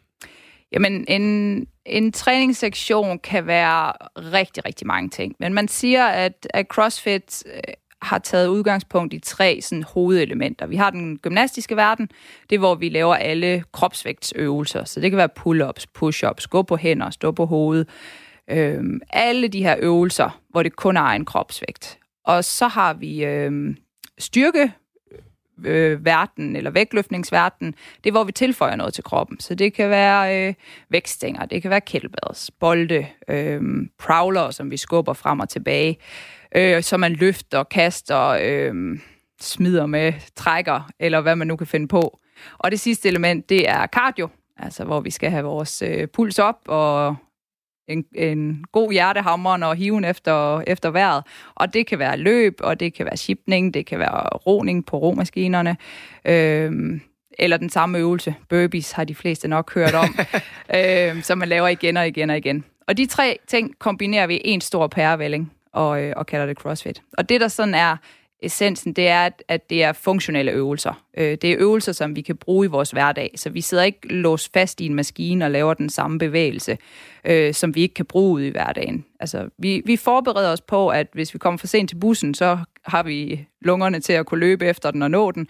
Jamen, 0.71 1.05
en, 1.07 1.67
en 1.85 2.11
træningssektion 2.11 3.19
kan 3.19 3.47
være 3.47 3.93
rigtig, 4.33 4.65
rigtig 4.65 4.87
mange 4.87 5.09
ting. 5.09 5.35
Men 5.39 5.53
man 5.53 5.67
siger, 5.67 6.07
at, 6.07 6.47
at 6.49 6.65
CrossFit 6.67 7.43
øh, 7.45 7.61
har 8.05 8.19
taget 8.19 8.47
udgangspunkt 8.47 9.13
i 9.13 9.19
tre 9.19 9.59
sådan, 9.61 9.83
hovedelementer. 9.83 10.67
Vi 10.67 10.75
har 10.75 10.89
den 10.89 11.17
gymnastiske 11.17 11.75
verden, 11.75 12.09
det 12.49 12.55
er, 12.55 12.59
hvor 12.59 12.75
vi 12.75 12.89
laver 12.89 13.15
alle 13.15 13.63
kropsvægtsøvelser. 13.71 14.83
Så 14.83 14.99
det 14.99 15.11
kan 15.11 15.17
være 15.17 15.29
pull-ups, 15.39 15.85
push-ups, 15.97 16.47
gå 16.49 16.61
på 16.61 16.75
hænder, 16.75 17.09
stå 17.09 17.31
på 17.31 17.45
hovedet. 17.45 17.89
Øhm, 18.49 19.01
alle 19.09 19.47
de 19.47 19.63
her 19.63 19.75
øvelser, 19.79 20.41
hvor 20.49 20.63
det 20.63 20.75
kun 20.75 20.97
er 20.97 21.01
en 21.01 21.25
kropsvægt. 21.25 21.99
Og 22.25 22.43
så 22.43 22.67
har 22.67 22.93
vi 22.93 23.25
øhm, 23.25 23.77
styrke 24.17 24.71
øh, 25.63 26.05
verden, 26.05 26.55
eller 26.55 26.71
vægtløftningsverden, 26.71 27.75
det 28.03 28.09
er, 28.09 28.11
hvor 28.11 28.23
vi 28.23 28.31
tilføjer 28.31 28.75
noget 28.75 28.93
til 28.93 29.03
kroppen. 29.03 29.39
Så 29.39 29.55
det 29.55 29.73
kan 29.73 29.89
være 29.89 30.47
øh, 30.47 30.53
vægtstænger, 30.89 31.45
det 31.45 31.61
kan 31.61 31.71
være 31.71 31.81
kettlebells, 31.81 32.51
bolde, 32.59 33.07
øh, 33.27 33.61
prowler, 33.99 34.51
som 34.51 34.71
vi 34.71 34.77
skubber 34.77 35.13
frem 35.13 35.39
og 35.39 35.49
tilbage 35.49 35.97
øh, 36.55 36.83
som 36.83 36.99
man 36.99 37.13
løfter, 37.13 37.63
kaster, 37.63 38.37
øh, 38.41 38.99
smider 39.41 39.85
med, 39.85 40.13
trækker, 40.35 40.89
eller 40.99 41.21
hvad 41.21 41.35
man 41.35 41.47
nu 41.47 41.55
kan 41.55 41.67
finde 41.67 41.87
på. 41.87 42.19
Og 42.57 42.71
det 42.71 42.79
sidste 42.79 43.09
element, 43.09 43.49
det 43.49 43.69
er 43.69 43.87
cardio, 43.87 44.29
altså 44.57 44.83
hvor 44.83 44.99
vi 44.99 45.11
skal 45.11 45.31
have 45.31 45.43
vores 45.43 45.81
øh, 45.81 46.07
puls 46.07 46.39
op 46.39 46.59
og 46.65 47.15
en, 47.87 48.05
en 48.15 48.65
god 48.71 48.91
hjertehammer 48.91 49.65
og 49.65 49.75
hiven 49.75 50.05
efter, 50.05 50.61
efter 50.67 50.89
vejret. 50.89 51.23
Og 51.55 51.73
det 51.73 51.87
kan 51.87 51.99
være 51.99 52.17
løb, 52.17 52.53
og 52.59 52.79
det 52.79 52.93
kan 52.93 53.05
være 53.05 53.17
shipning, 53.17 53.73
det 53.73 53.85
kan 53.85 53.99
være 53.99 54.27
roning 54.29 54.85
på 54.85 54.97
romaskinerne. 54.97 55.77
Øh, 56.25 56.99
eller 57.39 57.57
den 57.57 57.69
samme 57.69 57.97
øvelse. 57.97 58.35
Burpees 58.49 58.91
har 58.91 59.03
de 59.03 59.15
fleste 59.15 59.47
nok 59.47 59.73
hørt 59.73 59.93
om, 59.93 60.15
øh, 60.77 61.23
som 61.23 61.37
man 61.37 61.49
laver 61.49 61.67
igen 61.67 61.97
og 61.97 62.07
igen 62.07 62.29
og 62.29 62.37
igen. 62.37 62.63
Og 62.87 62.97
de 62.97 63.05
tre 63.05 63.37
ting 63.47 63.79
kombinerer 63.79 64.27
vi 64.27 64.37
i 64.37 64.49
en 64.49 64.61
stor 64.61 64.87
pærevælling 64.87 65.51
og, 65.75 66.03
øh, 66.03 66.13
og 66.15 66.25
kalder 66.25 66.45
det 66.45 66.57
CrossFit. 66.57 67.01
Og 67.17 67.29
det, 67.29 67.41
der 67.41 67.47
sådan 67.47 67.75
er 67.75 67.97
essensen, 68.41 68.93
det 68.93 69.07
er, 69.07 69.25
at, 69.25 69.43
at 69.47 69.69
det 69.69 69.83
er 69.83 69.93
funktionelle 69.93 70.51
øvelser. 70.51 71.03
Øh, 71.17 71.37
det 71.41 71.43
er 71.43 71.55
øvelser, 71.59 71.91
som 71.91 72.15
vi 72.15 72.21
kan 72.21 72.37
bruge 72.37 72.65
i 72.65 72.69
vores 72.69 72.91
hverdag, 72.91 73.31
så 73.35 73.49
vi 73.49 73.61
sidder 73.61 73.83
ikke 73.83 74.07
låst 74.07 74.53
fast 74.53 74.81
i 74.81 74.85
en 74.85 74.95
maskine 74.95 75.45
og 75.45 75.51
laver 75.51 75.73
den 75.73 75.89
samme 75.89 76.19
bevægelse, 76.19 76.77
øh, 77.25 77.53
som 77.53 77.75
vi 77.75 77.81
ikke 77.81 77.93
kan 77.93 78.05
bruge 78.05 78.31
ud 78.33 78.41
i 78.41 78.49
hverdagen. 78.49 79.05
Altså, 79.19 79.49
vi, 79.57 79.81
vi 79.85 79.97
forbereder 79.97 80.51
os 80.51 80.61
på, 80.61 80.89
at 80.89 81.07
hvis 81.13 81.33
vi 81.33 81.39
kommer 81.39 81.57
for 81.57 81.67
sent 81.67 81.89
til 81.89 81.95
bussen, 81.95 82.33
så 82.33 82.57
har 82.85 83.03
vi 83.03 83.47
lungerne 83.61 83.99
til 83.99 84.13
at 84.13 84.25
kunne 84.25 84.39
løbe 84.39 84.65
efter 84.65 84.91
den 84.91 85.01
og 85.01 85.11
nå 85.11 85.31
den. 85.31 85.47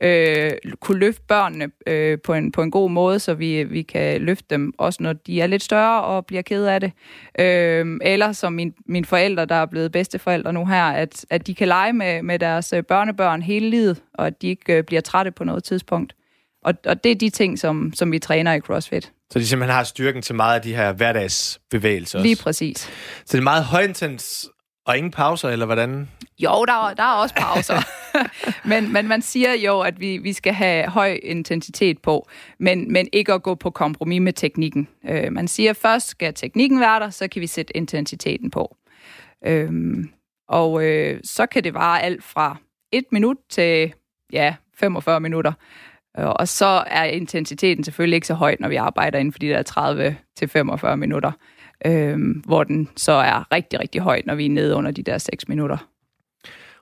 Øh, 0.00 0.52
kunne 0.80 0.98
løfte 0.98 1.22
børnene 1.28 1.70
øh, 1.86 2.18
på, 2.24 2.34
en, 2.34 2.52
på 2.52 2.62
en 2.62 2.70
god 2.70 2.90
måde, 2.90 3.18
så 3.18 3.34
vi, 3.34 3.64
vi 3.64 3.82
kan 3.82 4.20
løfte 4.20 4.46
dem, 4.50 4.72
også 4.78 5.02
når 5.02 5.12
de 5.12 5.40
er 5.40 5.46
lidt 5.46 5.62
større 5.62 6.02
og 6.02 6.26
bliver 6.26 6.42
ked 6.42 6.64
af 6.64 6.80
det. 6.80 6.92
Øh, 7.38 7.98
eller 8.02 8.32
som 8.32 8.52
min, 8.52 8.74
mine 8.86 9.06
forældre, 9.06 9.44
der 9.44 9.54
er 9.54 9.66
blevet 9.66 9.92
bedsteforældre 9.92 10.52
nu 10.52 10.66
her, 10.66 10.84
at, 10.84 11.26
at 11.30 11.46
de 11.46 11.54
kan 11.54 11.68
lege 11.68 11.92
med, 11.92 12.22
med 12.22 12.38
deres 12.38 12.72
øh, 12.72 12.82
børnebørn 12.82 13.42
hele 13.42 13.70
livet, 13.70 14.02
og 14.14 14.26
at 14.26 14.42
de 14.42 14.48
ikke 14.48 14.76
øh, 14.76 14.84
bliver 14.84 15.00
trætte 15.00 15.30
på 15.30 15.44
noget 15.44 15.64
tidspunkt. 15.64 16.14
Og, 16.64 16.74
og 16.86 17.04
det 17.04 17.12
er 17.12 17.16
de 17.16 17.30
ting, 17.30 17.58
som, 17.58 17.92
som 17.94 18.12
vi 18.12 18.18
træner 18.18 18.52
i 18.52 18.60
CrossFit. 18.60 19.12
Så 19.32 19.38
de 19.38 19.46
simpelthen 19.46 19.74
har 19.74 19.84
styrken 19.84 20.22
til 20.22 20.34
meget 20.34 20.54
af 20.54 20.62
de 20.62 20.74
her 20.74 20.92
hverdagsbevægelser 20.92 22.22
Lige 22.22 22.36
præcis. 22.42 22.78
Så 23.24 23.32
det 23.32 23.38
er 23.38 23.42
meget 23.42 23.64
højintens 23.64 24.50
og 24.86 24.96
ingen 24.96 25.10
pauser, 25.10 25.48
eller 25.48 25.66
hvordan? 25.66 26.08
Jo, 26.38 26.64
der, 26.64 26.94
der 26.96 27.02
er 27.02 27.14
også 27.22 27.34
pauser. 27.34 27.80
men, 28.70 28.92
men 28.92 29.08
man 29.08 29.22
siger 29.22 29.54
jo, 29.54 29.80
at 29.80 30.00
vi, 30.00 30.16
vi 30.16 30.32
skal 30.32 30.52
have 30.52 30.88
høj 30.88 31.18
intensitet 31.22 32.02
på, 32.02 32.28
men, 32.58 32.92
men 32.92 33.08
ikke 33.12 33.32
at 33.32 33.42
gå 33.42 33.54
på 33.54 33.70
kompromis 33.70 34.20
med 34.20 34.32
teknikken. 34.32 34.88
Øh, 35.08 35.32
man 35.32 35.48
siger, 35.48 35.70
at 35.70 35.76
først 35.76 36.08
skal 36.08 36.34
teknikken 36.34 36.80
være 36.80 37.00
der, 37.00 37.10
så 37.10 37.28
kan 37.28 37.42
vi 37.42 37.46
sætte 37.46 37.76
intensiteten 37.76 38.50
på. 38.50 38.76
Øh, 39.46 39.72
og 40.48 40.84
øh, 40.84 41.20
så 41.24 41.46
kan 41.46 41.64
det 41.64 41.74
vare 41.74 42.02
alt 42.02 42.24
fra 42.24 42.56
et 42.92 43.04
minut 43.12 43.36
til 43.50 43.92
ja, 44.32 44.54
45 44.78 45.20
minutter. 45.20 45.52
Og 46.14 46.48
så 46.48 46.84
er 46.86 47.04
intensiteten 47.04 47.84
selvfølgelig 47.84 48.14
ikke 48.14 48.26
så 48.26 48.34
højt, 48.34 48.60
når 48.60 48.68
vi 48.68 48.76
arbejder 48.76 49.18
inden 49.18 49.32
for 49.32 49.38
de 49.38 49.48
der 49.48 50.16
30-45 50.92 50.96
minutter 50.96 51.32
øh, 51.84 52.18
hvor 52.44 52.64
den 52.64 52.88
så 52.96 53.12
er 53.12 53.52
rigtig, 53.52 53.80
rigtig 53.80 54.00
høj, 54.00 54.22
når 54.26 54.34
vi 54.34 54.46
er 54.46 54.50
nede 54.50 54.74
under 54.74 54.90
de 54.90 55.02
der 55.02 55.18
6 55.18 55.48
minutter. 55.48 55.88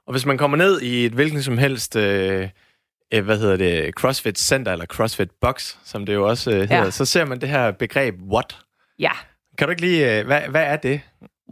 Og 0.06 0.12
hvis 0.12 0.26
man 0.26 0.38
kommer 0.38 0.56
ned 0.56 0.80
i 0.80 1.06
et 1.06 1.12
hvilket 1.12 1.44
som 1.44 1.58
helst, 1.58 1.96
øh, 1.96 2.48
øh, 3.14 3.24
hvad 3.24 3.38
hedder 3.38 3.56
det, 3.56 3.94
CrossFit 3.94 4.38
Center, 4.38 4.72
eller 4.72 4.86
CrossFit 4.86 5.30
Box, 5.40 5.76
som 5.84 6.06
det 6.06 6.14
jo 6.14 6.28
også 6.28 6.50
øh, 6.50 6.56
hedder, 6.56 6.76
ja. 6.76 6.90
så 6.90 7.04
ser 7.04 7.24
man 7.24 7.40
det 7.40 7.48
her 7.48 7.70
begreb 7.70 8.14
WHAT. 8.20 8.58
Ja. 8.98 9.12
Kan 9.58 9.66
du 9.66 9.70
ikke 9.70 9.82
lige, 9.82 10.18
øh, 10.18 10.26
hvad, 10.26 10.40
hvad 10.40 10.62
er 10.62 10.76
det? 10.76 11.00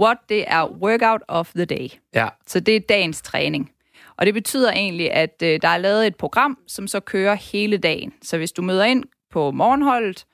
WHAT, 0.01 0.17
det 0.29 0.45
er 0.47 0.69
Workout 0.69 1.21
of 1.29 1.51
the 1.55 1.65
Day. 1.65 1.89
Ja. 2.15 2.29
Så 2.47 2.61
det 2.61 2.77
er 2.77 2.81
dagens 2.81 3.23
træning. 3.23 3.71
Og 4.17 4.27
det 4.27 4.35
betyder 4.35 4.73
egentlig, 4.73 5.13
at 5.13 5.43
øh, 5.43 5.59
der 5.63 5.69
er 5.69 5.77
lavet 5.77 6.07
et 6.07 6.17
program, 6.17 6.59
som 6.69 6.87
så 6.87 7.01
kører 7.01 7.35
hele 7.35 7.77
dagen. 7.77 8.13
Så 8.23 8.37
hvis 8.37 8.53
du 8.53 8.63
møder 8.63 8.85
ind 8.85 9.05
på 9.31 9.51
morgenholdet, 9.51 10.25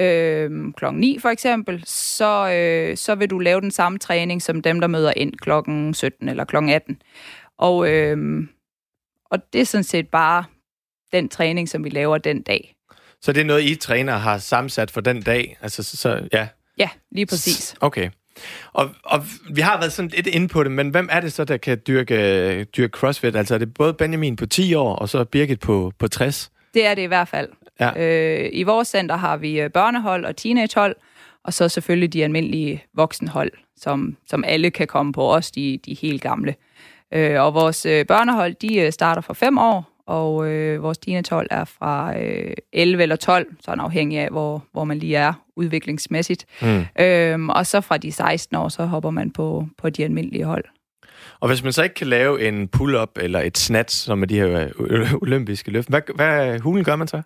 øh, 0.00 0.72
klokken 0.76 1.00
9 1.00 1.18
for 1.18 1.28
eksempel, 1.28 1.82
så, 1.86 2.50
øh, 2.50 2.96
så 2.96 3.14
vil 3.14 3.30
du 3.30 3.38
lave 3.38 3.60
den 3.60 3.70
samme 3.70 3.98
træning 3.98 4.42
som 4.42 4.62
dem, 4.62 4.80
der 4.80 4.86
møder 4.86 5.12
ind 5.16 5.32
klokken 5.34 5.94
17 5.94 6.28
eller 6.28 6.44
klokken 6.44 6.70
18. 6.70 7.02
Og, 7.58 7.90
øh, 7.90 8.46
og 9.24 9.52
det 9.52 9.60
er 9.60 9.64
sådan 9.64 9.84
set 9.84 10.08
bare 10.08 10.44
den 11.12 11.28
træning, 11.28 11.68
som 11.68 11.84
vi 11.84 11.88
laver 11.88 12.18
den 12.18 12.42
dag. 12.42 12.74
Så 13.20 13.32
det 13.32 13.40
er 13.40 13.44
noget, 13.44 13.64
I 13.64 13.74
træner 13.74 14.16
har 14.16 14.38
sammensat 14.38 14.90
for 14.90 15.00
den 15.00 15.22
dag? 15.22 15.58
Altså, 15.60 15.82
så, 15.82 16.28
ja. 16.32 16.48
Ja, 16.78 16.88
lige 17.10 17.26
præcis. 17.26 17.74
Okay. 17.80 18.10
Og, 18.72 18.90
og 19.04 19.24
vi 19.50 19.60
har 19.60 19.78
været 19.78 19.92
sådan 19.92 20.10
lidt 20.10 20.26
inde 20.26 20.48
på 20.48 20.62
det, 20.62 20.72
men 20.72 20.88
hvem 20.88 21.08
er 21.12 21.20
det 21.20 21.32
så, 21.32 21.44
der 21.44 21.56
kan 21.56 21.80
dyrke, 21.86 22.64
dyrke 22.64 22.90
CrossFit? 22.90 23.36
Altså 23.36 23.54
er 23.54 23.58
det 23.58 23.74
både 23.74 23.94
Benjamin 23.94 24.36
på 24.36 24.46
10 24.46 24.74
år, 24.74 24.96
og 24.96 25.08
så 25.08 25.24
Birgit 25.24 25.60
på, 25.60 25.92
på 25.98 26.08
60? 26.08 26.50
Det 26.74 26.86
er 26.86 26.94
det 26.94 27.02
i 27.02 27.06
hvert 27.06 27.28
fald. 27.28 27.48
Ja. 27.80 27.92
Øh, 27.96 28.50
I 28.52 28.62
vores 28.62 28.88
center 28.88 29.16
har 29.16 29.36
vi 29.36 29.60
øh, 29.60 29.70
børnehold 29.70 30.24
og 30.24 30.36
teenagehold, 30.36 30.96
og 31.44 31.54
så 31.54 31.68
selvfølgelig 31.68 32.12
de 32.12 32.24
almindelige 32.24 32.84
voksenhold, 32.94 33.50
som, 33.76 34.16
som 34.26 34.44
alle 34.44 34.70
kan 34.70 34.86
komme 34.86 35.12
på, 35.12 35.22
også 35.22 35.52
de, 35.54 35.78
de 35.86 35.94
helt 35.94 36.22
gamle. 36.22 36.54
Øh, 37.14 37.42
og 37.42 37.54
vores 37.54 37.86
øh, 37.86 38.06
børnehold, 38.06 38.54
de 38.54 38.78
øh, 38.78 38.92
starter 38.92 39.22
fra 39.22 39.34
5 39.34 39.58
år, 39.58 39.98
og 40.06 40.48
øh, 40.48 40.82
vores 40.82 40.98
teenagehold 40.98 41.46
er 41.50 41.64
fra 41.64 42.18
øh, 42.18 42.52
11 42.72 43.02
eller 43.02 43.16
12, 43.16 43.46
sådan 43.60 43.80
afhængig 43.80 44.18
af, 44.18 44.28
hvor, 44.30 44.64
hvor 44.72 44.84
man 44.84 44.98
lige 44.98 45.16
er 45.16 45.32
udviklingsmæssigt. 45.56 46.46
Mm. 46.62 46.84
Øhm, 47.00 47.48
og 47.48 47.66
så 47.66 47.80
fra 47.80 47.96
de 47.96 48.12
16 48.12 48.56
år, 48.56 48.68
så 48.68 48.84
hopper 48.84 49.10
man 49.10 49.30
på, 49.30 49.66
på 49.78 49.90
de 49.90 50.04
almindelige 50.04 50.44
hold. 50.44 50.64
Og 51.40 51.48
hvis 51.48 51.62
man 51.62 51.72
så 51.72 51.82
ikke 51.82 51.94
kan 51.94 52.06
lave 52.06 52.48
en 52.48 52.68
pull-up 52.68 53.10
eller 53.20 53.40
et 53.40 53.58
snatch, 53.58 54.04
som 54.04 54.22
er 54.22 54.26
de 54.26 54.34
her 54.34 54.68
øh, 54.78 55.14
olympiske 55.22 55.70
løft, 55.70 55.88
hvad, 55.88 56.00
hvad 56.14 56.58
hulen 56.60 56.84
gør 56.84 56.96
man 56.96 57.08
så? 57.08 57.22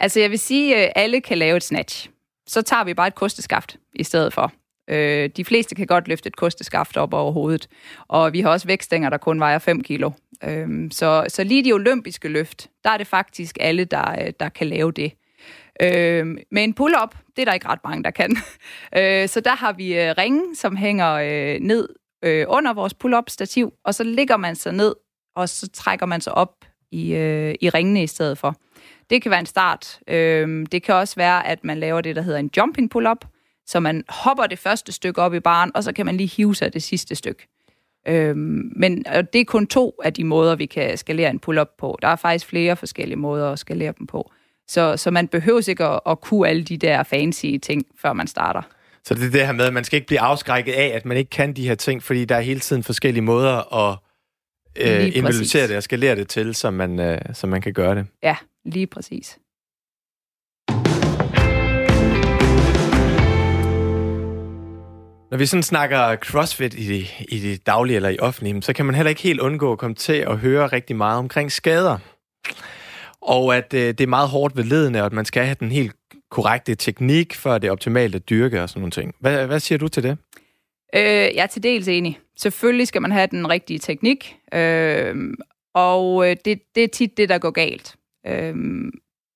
Altså 0.00 0.20
jeg 0.20 0.30
vil 0.30 0.38
sige, 0.38 0.76
at 0.76 0.92
alle 0.96 1.20
kan 1.20 1.38
lave 1.38 1.56
et 1.56 1.64
snatch. 1.64 2.10
Så 2.46 2.62
tager 2.62 2.84
vi 2.84 2.94
bare 2.94 3.06
et 3.06 3.14
kosteskaft 3.14 3.76
i 3.94 4.04
stedet 4.04 4.32
for. 4.32 4.52
Øh, 4.88 5.30
de 5.36 5.44
fleste 5.44 5.74
kan 5.74 5.86
godt 5.86 6.08
løfte 6.08 6.26
et 6.26 6.36
kosteskaft 6.36 6.96
op 6.96 7.14
over 7.14 7.32
hovedet. 7.32 7.68
Og 8.08 8.32
vi 8.32 8.40
har 8.40 8.50
også 8.50 8.66
vægtstænger, 8.66 9.10
der 9.10 9.16
kun 9.16 9.40
vejer 9.40 9.58
5 9.58 9.82
kilo. 9.82 10.10
Øh, 10.44 10.68
så, 10.90 11.24
så 11.28 11.44
lige 11.44 11.64
de 11.64 11.72
olympiske 11.72 12.28
løft, 12.28 12.70
der 12.84 12.90
er 12.90 12.96
det 12.96 13.06
faktisk 13.06 13.56
alle, 13.60 13.84
der, 13.84 14.20
øh, 14.20 14.32
der 14.40 14.48
kan 14.48 14.66
lave 14.66 14.92
det. 14.92 15.12
Øh, 15.82 16.26
med 16.50 16.64
en 16.64 16.74
pull-up, 16.74 17.14
det 17.36 17.42
er 17.42 17.46
der 17.46 17.52
ikke 17.52 17.68
ret 17.68 17.84
mange, 17.84 18.04
der 18.04 18.10
kan. 18.10 18.36
øh, 18.98 19.28
så 19.28 19.40
der 19.40 19.56
har 19.56 19.72
vi 19.72 19.98
øh, 20.00 20.14
ringe, 20.18 20.56
som 20.56 20.76
hænger 20.76 21.12
øh, 21.12 21.60
ned 21.60 21.88
øh, 22.24 22.46
under 22.48 22.72
vores 22.72 22.94
pull-up 22.94 23.30
stativ, 23.30 23.72
og 23.84 23.94
så 23.94 24.04
ligger 24.04 24.36
man 24.36 24.56
sig 24.56 24.72
ned, 24.72 24.94
og 25.36 25.48
så 25.48 25.68
trækker 25.68 26.06
man 26.06 26.20
sig 26.20 26.34
op 26.34 26.54
i, 26.90 27.14
øh, 27.14 27.54
i 27.60 27.68
ringene 27.68 28.02
i 28.02 28.06
stedet 28.06 28.38
for. 28.38 28.54
Det 29.10 29.22
kan 29.22 29.30
være 29.30 29.40
en 29.40 29.46
start. 29.46 30.00
Øh, 30.08 30.66
det 30.72 30.82
kan 30.82 30.94
også 30.94 31.16
være, 31.16 31.46
at 31.46 31.64
man 31.64 31.78
laver 31.78 32.00
det, 32.00 32.16
der 32.16 32.22
hedder 32.22 32.38
en 32.38 32.50
jumping 32.56 32.90
pull-up, 32.90 33.24
så 33.66 33.80
man 33.80 34.04
hopper 34.08 34.46
det 34.46 34.58
første 34.58 34.92
stykke 34.92 35.22
op 35.22 35.34
i 35.34 35.40
baren, 35.40 35.70
og 35.74 35.84
så 35.84 35.92
kan 35.92 36.06
man 36.06 36.16
lige 36.16 36.30
hive 36.36 36.54
sig 36.54 36.72
det 36.72 36.82
sidste 36.82 37.14
stykke. 37.14 37.48
Øhm, 38.08 38.72
men 38.76 39.04
det 39.32 39.40
er 39.40 39.44
kun 39.44 39.66
to 39.66 40.00
af 40.04 40.12
de 40.12 40.24
måder, 40.24 40.56
vi 40.56 40.66
kan 40.66 40.98
skalere 40.98 41.30
en 41.30 41.38
pull-up 41.38 41.68
på. 41.78 41.98
Der 42.02 42.08
er 42.08 42.16
faktisk 42.16 42.46
flere 42.46 42.76
forskellige 42.76 43.16
måder 43.16 43.52
at 43.52 43.58
skalere 43.58 43.94
dem 43.98 44.06
på. 44.06 44.32
Så, 44.68 44.96
så 44.96 45.10
man 45.10 45.28
behøver 45.28 45.68
ikke 45.68 45.84
at, 45.84 46.00
at 46.06 46.20
kunne 46.20 46.48
alle 46.48 46.64
de 46.64 46.76
der 46.76 47.02
fancy 47.02 47.46
ting, 47.62 47.86
før 47.98 48.12
man 48.12 48.26
starter. 48.26 48.62
Så 49.04 49.14
det 49.14 49.26
er 49.26 49.30
det 49.30 49.46
her 49.46 49.52
med, 49.52 49.64
at 49.64 49.72
man 49.72 49.84
skal 49.84 49.96
ikke 49.96 50.06
blive 50.06 50.20
afskrækket 50.20 50.72
af, 50.72 50.86
at 50.94 51.04
man 51.04 51.16
ikke 51.16 51.30
kan 51.30 51.52
de 51.52 51.68
her 51.68 51.74
ting, 51.74 52.02
fordi 52.02 52.24
der 52.24 52.36
er 52.36 52.40
hele 52.40 52.60
tiden 52.60 52.82
forskellige 52.82 53.22
måder 53.22 53.74
at 53.74 53.98
øh, 54.76 55.16
invalidere 55.16 55.68
det 55.68 55.76
og 55.76 55.82
skalere 55.82 56.16
det 56.16 56.28
til, 56.28 56.54
så 56.54 56.70
man, 56.70 57.00
øh, 57.00 57.18
så 57.32 57.46
man 57.46 57.62
kan 57.62 57.72
gøre 57.72 57.94
det. 57.94 58.06
Ja, 58.22 58.36
lige 58.64 58.86
præcis. 58.86 59.38
Når 65.30 65.38
vi 65.38 65.46
sådan 65.46 65.62
snakker 65.62 66.16
CrossFit 66.16 66.74
i 66.74 66.88
det, 66.88 67.26
i 67.28 67.38
det 67.38 67.66
daglige 67.66 67.96
eller 67.96 68.08
i 68.08 68.18
offentlige, 68.18 68.62
så 68.62 68.72
kan 68.72 68.86
man 68.86 68.94
heller 68.94 69.10
ikke 69.10 69.22
helt 69.22 69.40
undgå 69.40 69.72
at 69.72 69.78
komme 69.78 69.94
til 69.94 70.12
at 70.12 70.38
høre 70.38 70.66
rigtig 70.66 70.96
meget 70.96 71.18
omkring 71.18 71.52
skader. 71.52 71.98
Og 73.20 73.56
at 73.56 73.74
øh, 73.74 73.80
det 73.80 74.00
er 74.00 74.06
meget 74.06 74.28
hårdt 74.28 74.56
ved 74.56 74.64
ledene, 74.64 75.00
og 75.00 75.06
at 75.06 75.12
man 75.12 75.24
skal 75.24 75.44
have 75.44 75.56
den 75.60 75.70
helt 75.70 75.96
korrekte 76.30 76.74
teknik, 76.74 77.34
for 77.34 77.58
det 77.58 77.68
er 77.68 77.72
optimalt 77.72 78.14
at 78.14 78.28
dyrke 78.28 78.62
og 78.62 78.68
sådan 78.68 78.80
nogle 78.80 78.90
ting. 78.90 79.14
Hvad, 79.20 79.46
hvad 79.46 79.60
siger 79.60 79.78
du 79.78 79.88
til 79.88 80.02
det? 80.02 80.18
Øh, 80.94 81.02
jeg 81.02 81.42
er 81.42 81.46
til 81.46 81.62
dels 81.62 81.88
enig. 81.88 82.18
Selvfølgelig 82.36 82.88
skal 82.88 83.02
man 83.02 83.12
have 83.12 83.26
den 83.26 83.48
rigtige 83.48 83.78
teknik, 83.78 84.36
øhm, 84.54 85.30
øh, 85.30 85.34
og 85.74 86.26
det, 86.26 86.60
det 86.74 86.84
er 86.84 86.88
tit 86.88 87.16
det, 87.16 87.28
der 87.28 87.38
går 87.38 87.50
galt. 87.50 87.96
Øh, 88.26 88.54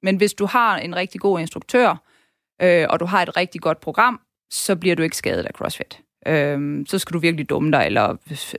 men 0.03 0.17
hvis 0.17 0.33
du 0.33 0.47
har 0.47 0.79
en 0.79 0.97
rigtig 0.97 1.21
god 1.21 1.41
instruktør, 1.41 2.03
øh, 2.63 2.87
og 2.91 3.01
du 3.01 3.05
har 3.05 3.23
et 3.23 3.37
rigtig 3.37 3.61
godt 3.61 3.81
program, 3.81 4.21
så 4.51 4.77
bliver 4.77 4.97
du 4.97 5.03
ikke 5.03 5.17
skadet 5.17 5.45
af 5.45 5.53
CrossFit. 5.55 6.01
Øhm, 6.27 6.87
så 6.87 6.99
skal 6.99 7.15
du 7.15 7.19
virkelig 7.19 7.51
dumme 7.51 7.73
dig, 7.73 7.87
eller 7.87 8.17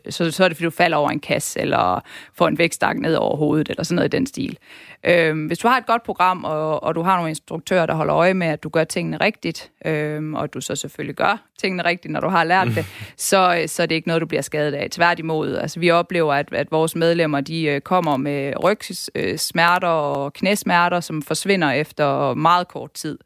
så, 0.09 0.31
så 0.31 0.43
er 0.43 0.47
det, 0.47 0.57
fordi 0.57 0.65
du 0.65 0.69
falder 0.69 0.97
over 0.97 1.09
en 1.09 1.19
kasse, 1.19 1.59
eller 1.59 2.03
får 2.33 2.47
en 2.47 2.57
vægtstang 2.57 2.99
ned 2.99 3.15
over 3.15 3.37
hovedet, 3.37 3.69
eller 3.69 3.83
sådan 3.83 3.95
noget 3.95 4.13
i 4.13 4.17
den 4.17 4.25
stil. 4.25 4.57
Øhm, 5.03 5.45
hvis 5.45 5.57
du 5.57 5.67
har 5.67 5.77
et 5.77 5.85
godt 5.85 6.03
program, 6.03 6.43
og, 6.43 6.83
og 6.83 6.95
du 6.95 7.01
har 7.01 7.15
nogle 7.15 7.29
instruktører, 7.29 7.85
der 7.85 7.93
holder 7.93 8.15
øje 8.15 8.33
med, 8.33 8.47
at 8.47 8.63
du 8.63 8.69
gør 8.69 8.83
tingene 8.83 9.17
rigtigt, 9.17 9.71
øhm, 9.85 10.33
og 10.33 10.53
du 10.53 10.61
så 10.61 10.75
selvfølgelig 10.75 11.15
gør 11.15 11.47
tingene 11.59 11.85
rigtigt, 11.85 12.11
når 12.11 12.19
du 12.19 12.27
har 12.27 12.43
lært 12.43 12.67
det, 12.67 12.85
så, 13.17 13.63
så 13.67 13.83
er 13.83 13.87
det 13.87 13.95
ikke 13.95 14.07
noget, 14.07 14.21
du 14.21 14.27
bliver 14.27 14.41
skadet 14.41 14.73
af. 14.73 14.89
Tværtimod, 14.91 15.57
altså 15.57 15.79
vi 15.79 15.91
oplever, 15.91 16.33
at, 16.33 16.53
at 16.53 16.71
vores 16.71 16.95
medlemmer, 16.95 17.41
de 17.41 17.63
øh, 17.63 17.81
kommer 17.81 18.17
med 18.17 18.53
rygsmerter 18.63 19.87
og 19.87 20.33
knæsmerter, 20.33 20.99
som 20.99 21.21
forsvinder 21.21 21.71
efter 21.71 22.33
meget 22.33 22.67
kort 22.67 22.91
tid 22.91 23.17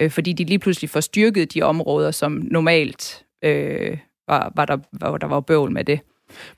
øh, 0.00 0.10
fordi 0.10 0.32
de 0.32 0.44
lige 0.44 0.58
pludselig 0.58 0.90
får 0.90 1.00
styrket 1.00 1.54
de 1.54 1.62
områder, 1.62 2.10
som 2.10 2.42
normalt 2.50 3.24
øh, 3.44 3.98
var, 4.28 4.52
var, 4.56 4.64
der, 4.64 4.78
var, 4.92 5.18
der 5.18 5.26
var 5.26 5.40
bøvl 5.40 5.72
med 5.72 5.84
det. 5.84 6.00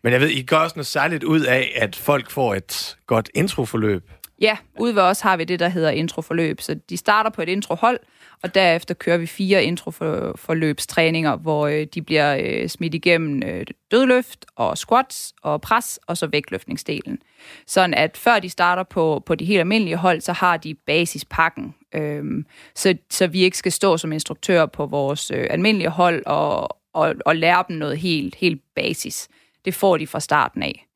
Men 0.02 0.12
jeg 0.12 0.20
ved, 0.20 0.28
I 0.28 0.42
gør 0.42 0.56
også 0.56 0.76
noget 0.76 0.86
særligt 0.86 1.24
ud 1.24 1.40
af, 1.40 1.72
at 1.76 1.96
folk 1.96 2.30
får 2.30 2.54
et 2.54 2.96
godt 3.06 3.30
introforløb. 3.34 4.10
Ja, 4.40 4.56
ude 4.78 4.94
ved 4.94 5.02
os 5.02 5.20
har 5.20 5.36
vi 5.36 5.44
det, 5.44 5.60
der 5.60 5.68
hedder 5.68 5.90
introforløb. 5.90 6.60
Så 6.60 6.76
de 6.90 6.96
starter 6.96 7.30
på 7.30 7.42
et 7.42 7.48
introhold, 7.48 7.98
og 8.42 8.54
derefter 8.54 8.94
kører 8.94 9.18
vi 9.18 9.26
fire 9.26 9.64
introforløbstræninger, 9.64 11.36
hvor 11.36 11.66
øh, 11.66 11.86
de 11.94 12.02
bliver 12.02 12.38
øh, 12.40 12.68
smidt 12.68 12.94
igennem 12.94 13.42
øh, 13.46 13.66
dødløft 13.90 14.46
og 14.56 14.78
squats 14.78 15.34
og 15.42 15.60
pres, 15.60 16.00
og 16.06 16.16
så 16.16 16.26
vægtløftningsdelen. 16.26 17.18
Sådan 17.66 17.94
at 17.94 18.16
før 18.16 18.38
de 18.38 18.48
starter 18.48 18.82
på, 18.82 19.22
på 19.26 19.34
de 19.34 19.44
helt 19.44 19.60
almindelige 19.60 19.96
hold, 19.96 20.20
så 20.20 20.32
har 20.32 20.56
de 20.56 20.74
basispakken, 20.74 21.74
øhm, 21.94 22.46
så, 22.74 22.94
så 23.10 23.26
vi 23.26 23.40
ikke 23.40 23.58
skal 23.58 23.72
stå 23.72 23.96
som 23.96 24.12
instruktør 24.12 24.66
på 24.66 24.86
vores 24.86 25.30
øh, 25.30 25.46
almindelige 25.50 25.90
hold 25.90 26.22
og, 26.26 26.78
og, 26.92 27.14
og 27.26 27.36
lære 27.36 27.64
dem 27.68 27.76
noget 27.76 27.98
helt, 27.98 28.34
helt 28.34 28.62
basis. 28.74 29.28
Det 29.64 29.74
får 29.74 29.96
de 29.96 30.06
fra 30.06 30.20
starten 30.20 30.62
af. 30.62 30.86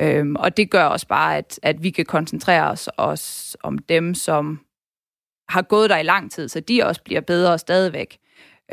Øhm, 0.00 0.36
og 0.36 0.56
det 0.56 0.70
gør 0.70 0.84
også 0.84 1.06
bare, 1.06 1.36
at, 1.36 1.60
at 1.62 1.82
vi 1.82 1.90
kan 1.90 2.04
koncentrere 2.04 2.70
os, 2.70 2.88
os 2.96 3.56
om 3.62 3.78
dem, 3.78 4.14
som 4.14 4.60
har 5.48 5.62
gået 5.62 5.90
der 5.90 5.98
i 5.98 6.02
lang 6.02 6.32
tid, 6.32 6.48
så 6.48 6.60
de 6.60 6.82
også 6.84 7.02
bliver 7.02 7.20
bedre 7.20 7.58
stadigvæk. 7.58 8.18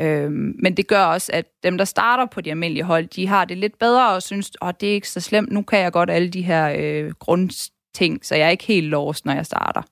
Øhm, 0.00 0.54
men 0.62 0.76
det 0.76 0.88
gør 0.88 1.04
også, 1.04 1.32
at 1.34 1.44
dem, 1.62 1.78
der 1.78 1.84
starter 1.84 2.26
på 2.26 2.40
de 2.40 2.50
almindelige 2.50 2.84
hold, 2.84 3.06
de 3.06 3.26
har 3.26 3.44
det 3.44 3.58
lidt 3.58 3.78
bedre 3.78 4.14
og 4.14 4.22
synes, 4.22 4.50
at 4.50 4.56
oh, 4.60 4.72
det 4.80 4.88
er 4.88 4.94
ikke 4.94 5.10
så 5.10 5.20
slemt, 5.20 5.52
nu 5.52 5.62
kan 5.62 5.78
jeg 5.78 5.92
godt 5.92 6.10
alle 6.10 6.28
de 6.28 6.42
her 6.42 6.74
øh, 6.78 7.10
grundting, 7.10 8.24
så 8.24 8.34
jeg 8.34 8.46
er 8.46 8.50
ikke 8.50 8.64
helt 8.64 8.86
lost, 8.86 9.26
når 9.26 9.32
jeg 9.32 9.46
starter. 9.46 9.82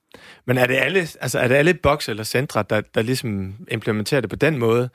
Men 0.47 0.59
er 0.59 0.66
det 0.66 0.75
alle, 0.75 0.99
altså 0.99 1.38
er 1.38 1.49
det 1.49 1.54
alle 1.54 1.75
boks 1.75 2.09
eller 2.09 2.25
centre, 2.25 2.64
der, 2.71 2.80
der 2.80 3.02
ligesom 3.02 3.54
implementerer 3.71 4.21
det 4.21 4.30
på 4.30 4.37
den 4.37 4.59
måde? 4.59 4.88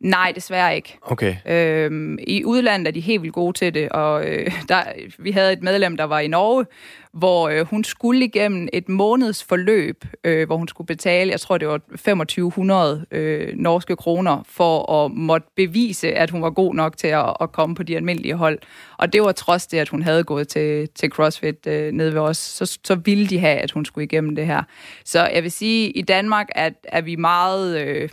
Nej, 0.00 0.32
desværre 0.34 0.76
ikke. 0.76 0.98
Okay. 1.02 1.36
Øhm, 1.46 2.18
I 2.26 2.44
udlandet 2.44 2.88
er 2.88 2.92
de 2.92 3.00
helt 3.00 3.22
vildt 3.22 3.34
gode 3.34 3.58
til 3.58 3.74
det, 3.74 3.88
og 3.88 4.26
øh, 4.26 4.52
der, 4.68 4.82
vi 5.18 5.30
havde 5.30 5.52
et 5.52 5.62
medlem, 5.62 5.96
der 5.96 6.04
var 6.04 6.20
i 6.20 6.28
Norge, 6.28 6.66
hvor 7.12 7.48
øh, 7.48 7.66
hun 7.66 7.84
skulle 7.84 8.24
igennem 8.24 8.68
et 8.72 8.88
måneds 8.88 9.44
forløb, 9.44 10.04
øh, 10.24 10.46
hvor 10.46 10.56
hun 10.56 10.68
skulle 10.68 10.86
betale, 10.86 11.30
jeg 11.30 11.40
tror 11.40 11.58
det 11.58 11.68
var 11.68 11.78
2500 11.78 13.06
øh, 13.10 13.48
norske 13.56 13.96
kroner, 13.96 14.42
for 14.46 15.04
at 15.04 15.10
måtte 15.10 15.48
bevise, 15.56 16.12
at 16.12 16.30
hun 16.30 16.42
var 16.42 16.50
god 16.50 16.74
nok 16.74 16.96
til 16.96 17.08
at, 17.08 17.36
at 17.40 17.52
komme 17.52 17.74
på 17.74 17.82
de 17.82 17.96
almindelige 17.96 18.34
hold. 18.34 18.58
Og 18.98 19.12
det 19.12 19.22
var 19.22 19.32
trods 19.32 19.66
det, 19.66 19.78
at 19.78 19.88
hun 19.88 20.02
havde 20.02 20.24
gået 20.24 20.48
til, 20.48 20.88
til 20.94 21.10
CrossFit 21.10 21.66
øh, 21.66 21.92
nede 21.92 22.14
ved 22.14 22.20
os, 22.20 22.36
så, 22.36 22.78
så 22.84 22.94
ville 22.94 23.26
de 23.26 23.38
have, 23.38 23.56
at 23.56 23.70
hun 23.70 23.84
skulle 23.84 24.04
igennem 24.04 24.36
det 24.36 24.46
her. 24.46 24.62
Så 25.04 25.26
jeg 25.26 25.42
vil 25.42 25.52
sige, 25.52 25.88
at 25.88 25.92
i 25.94 26.02
Danmark 26.02 26.48
er, 26.54 26.70
er 26.84 27.00
vi 27.00 27.16
meget... 27.16 27.86
Øh, 27.86 28.08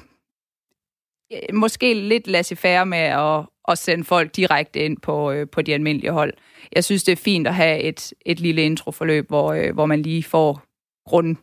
måske 1.53 1.93
lidt 1.93 2.27
laissez-faire 2.27 2.85
med 2.85 2.97
at, 2.97 3.45
at 3.67 3.77
sende 3.77 4.03
folk 4.03 4.35
direkte 4.35 4.79
ind 4.79 4.97
på, 4.97 5.31
øh, 5.31 5.47
på 5.51 5.61
de 5.61 5.73
almindelige 5.73 6.11
hold. 6.11 6.33
Jeg 6.75 6.83
synes, 6.83 7.03
det 7.03 7.11
er 7.11 7.15
fint 7.15 7.47
at 7.47 7.55
have 7.55 7.79
et, 7.79 8.13
et 8.25 8.39
lille 8.39 8.63
introforløb, 8.63 9.27
hvor, 9.27 9.53
øh, 9.53 9.73
hvor 9.73 9.85
man 9.85 10.01
lige 10.01 10.23
får 10.23 10.63
grund, 11.09 11.35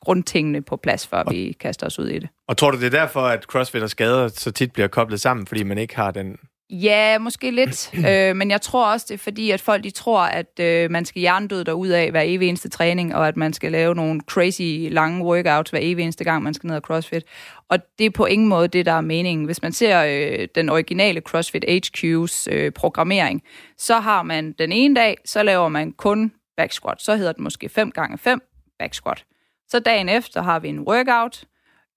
grundtingene 0.00 0.62
på 0.62 0.76
plads, 0.76 1.06
før 1.06 1.22
og, 1.22 1.32
vi 1.32 1.56
kaster 1.60 1.86
os 1.86 1.98
ud 1.98 2.08
i 2.08 2.18
det. 2.18 2.28
Og 2.48 2.56
tror 2.56 2.70
du, 2.70 2.78
det 2.80 2.86
er 2.86 3.00
derfor, 3.00 3.20
at 3.20 3.42
CrossFit 3.42 3.82
og 3.82 3.90
skader 3.90 4.28
så 4.28 4.52
tit 4.52 4.72
bliver 4.72 4.88
koblet 4.88 5.20
sammen, 5.20 5.46
fordi 5.46 5.62
man 5.62 5.78
ikke 5.78 5.96
har 5.96 6.10
den 6.10 6.36
Ja, 6.70 7.18
måske 7.18 7.50
lidt. 7.50 7.90
øh, 8.08 8.36
men 8.36 8.50
jeg 8.50 8.60
tror 8.60 8.92
også, 8.92 9.06
det 9.08 9.14
er 9.14 9.18
fordi, 9.18 9.50
at 9.50 9.60
folk 9.60 9.84
de 9.84 9.90
tror, 9.90 10.20
at 10.20 10.60
øh, 10.60 10.90
man 10.90 11.04
skal 11.04 11.20
hjernedøde 11.20 11.64
derud 11.64 11.88
af 11.88 12.10
hver 12.10 12.22
evig 12.24 12.48
eneste 12.48 12.68
træning, 12.68 13.14
og 13.14 13.28
at 13.28 13.36
man 13.36 13.52
skal 13.52 13.72
lave 13.72 13.94
nogle 13.94 14.20
crazy 14.20 14.92
lange 14.92 15.24
workouts 15.24 15.70
hver 15.70 15.80
evig 15.82 16.02
eneste 16.02 16.24
gang, 16.24 16.42
man 16.42 16.54
skal 16.54 16.66
ned 16.66 16.76
og 16.76 16.82
CrossFit. 16.82 17.24
Og 17.68 17.78
det 17.98 18.06
er 18.06 18.10
på 18.10 18.26
ingen 18.26 18.48
måde 18.48 18.68
det, 18.68 18.86
der 18.86 18.92
er 18.92 19.00
meningen. 19.00 19.44
Hvis 19.46 19.62
man 19.62 19.72
ser 19.72 20.02
øh, 20.04 20.48
den 20.54 20.68
originale 20.68 21.20
CrossFit 21.20 21.64
HQ's 21.64 22.46
øh, 22.50 22.72
programmering, 22.72 23.42
så 23.78 23.94
har 24.00 24.22
man 24.22 24.52
den 24.52 24.72
ene 24.72 24.94
dag, 24.94 25.16
så 25.24 25.42
laver 25.42 25.68
man 25.68 25.92
kun 25.92 26.32
back 26.56 26.72
squat. 26.72 27.02
Så 27.02 27.16
hedder 27.16 27.32
det 27.32 27.40
måske 27.40 27.68
5 27.68 27.90
gange 27.90 28.18
5 28.18 28.42
back 28.78 28.94
squat. 28.94 29.24
Så 29.68 29.78
dagen 29.78 30.08
efter 30.08 30.42
har 30.42 30.58
vi 30.58 30.68
en 30.68 30.80
workout, 30.80 31.44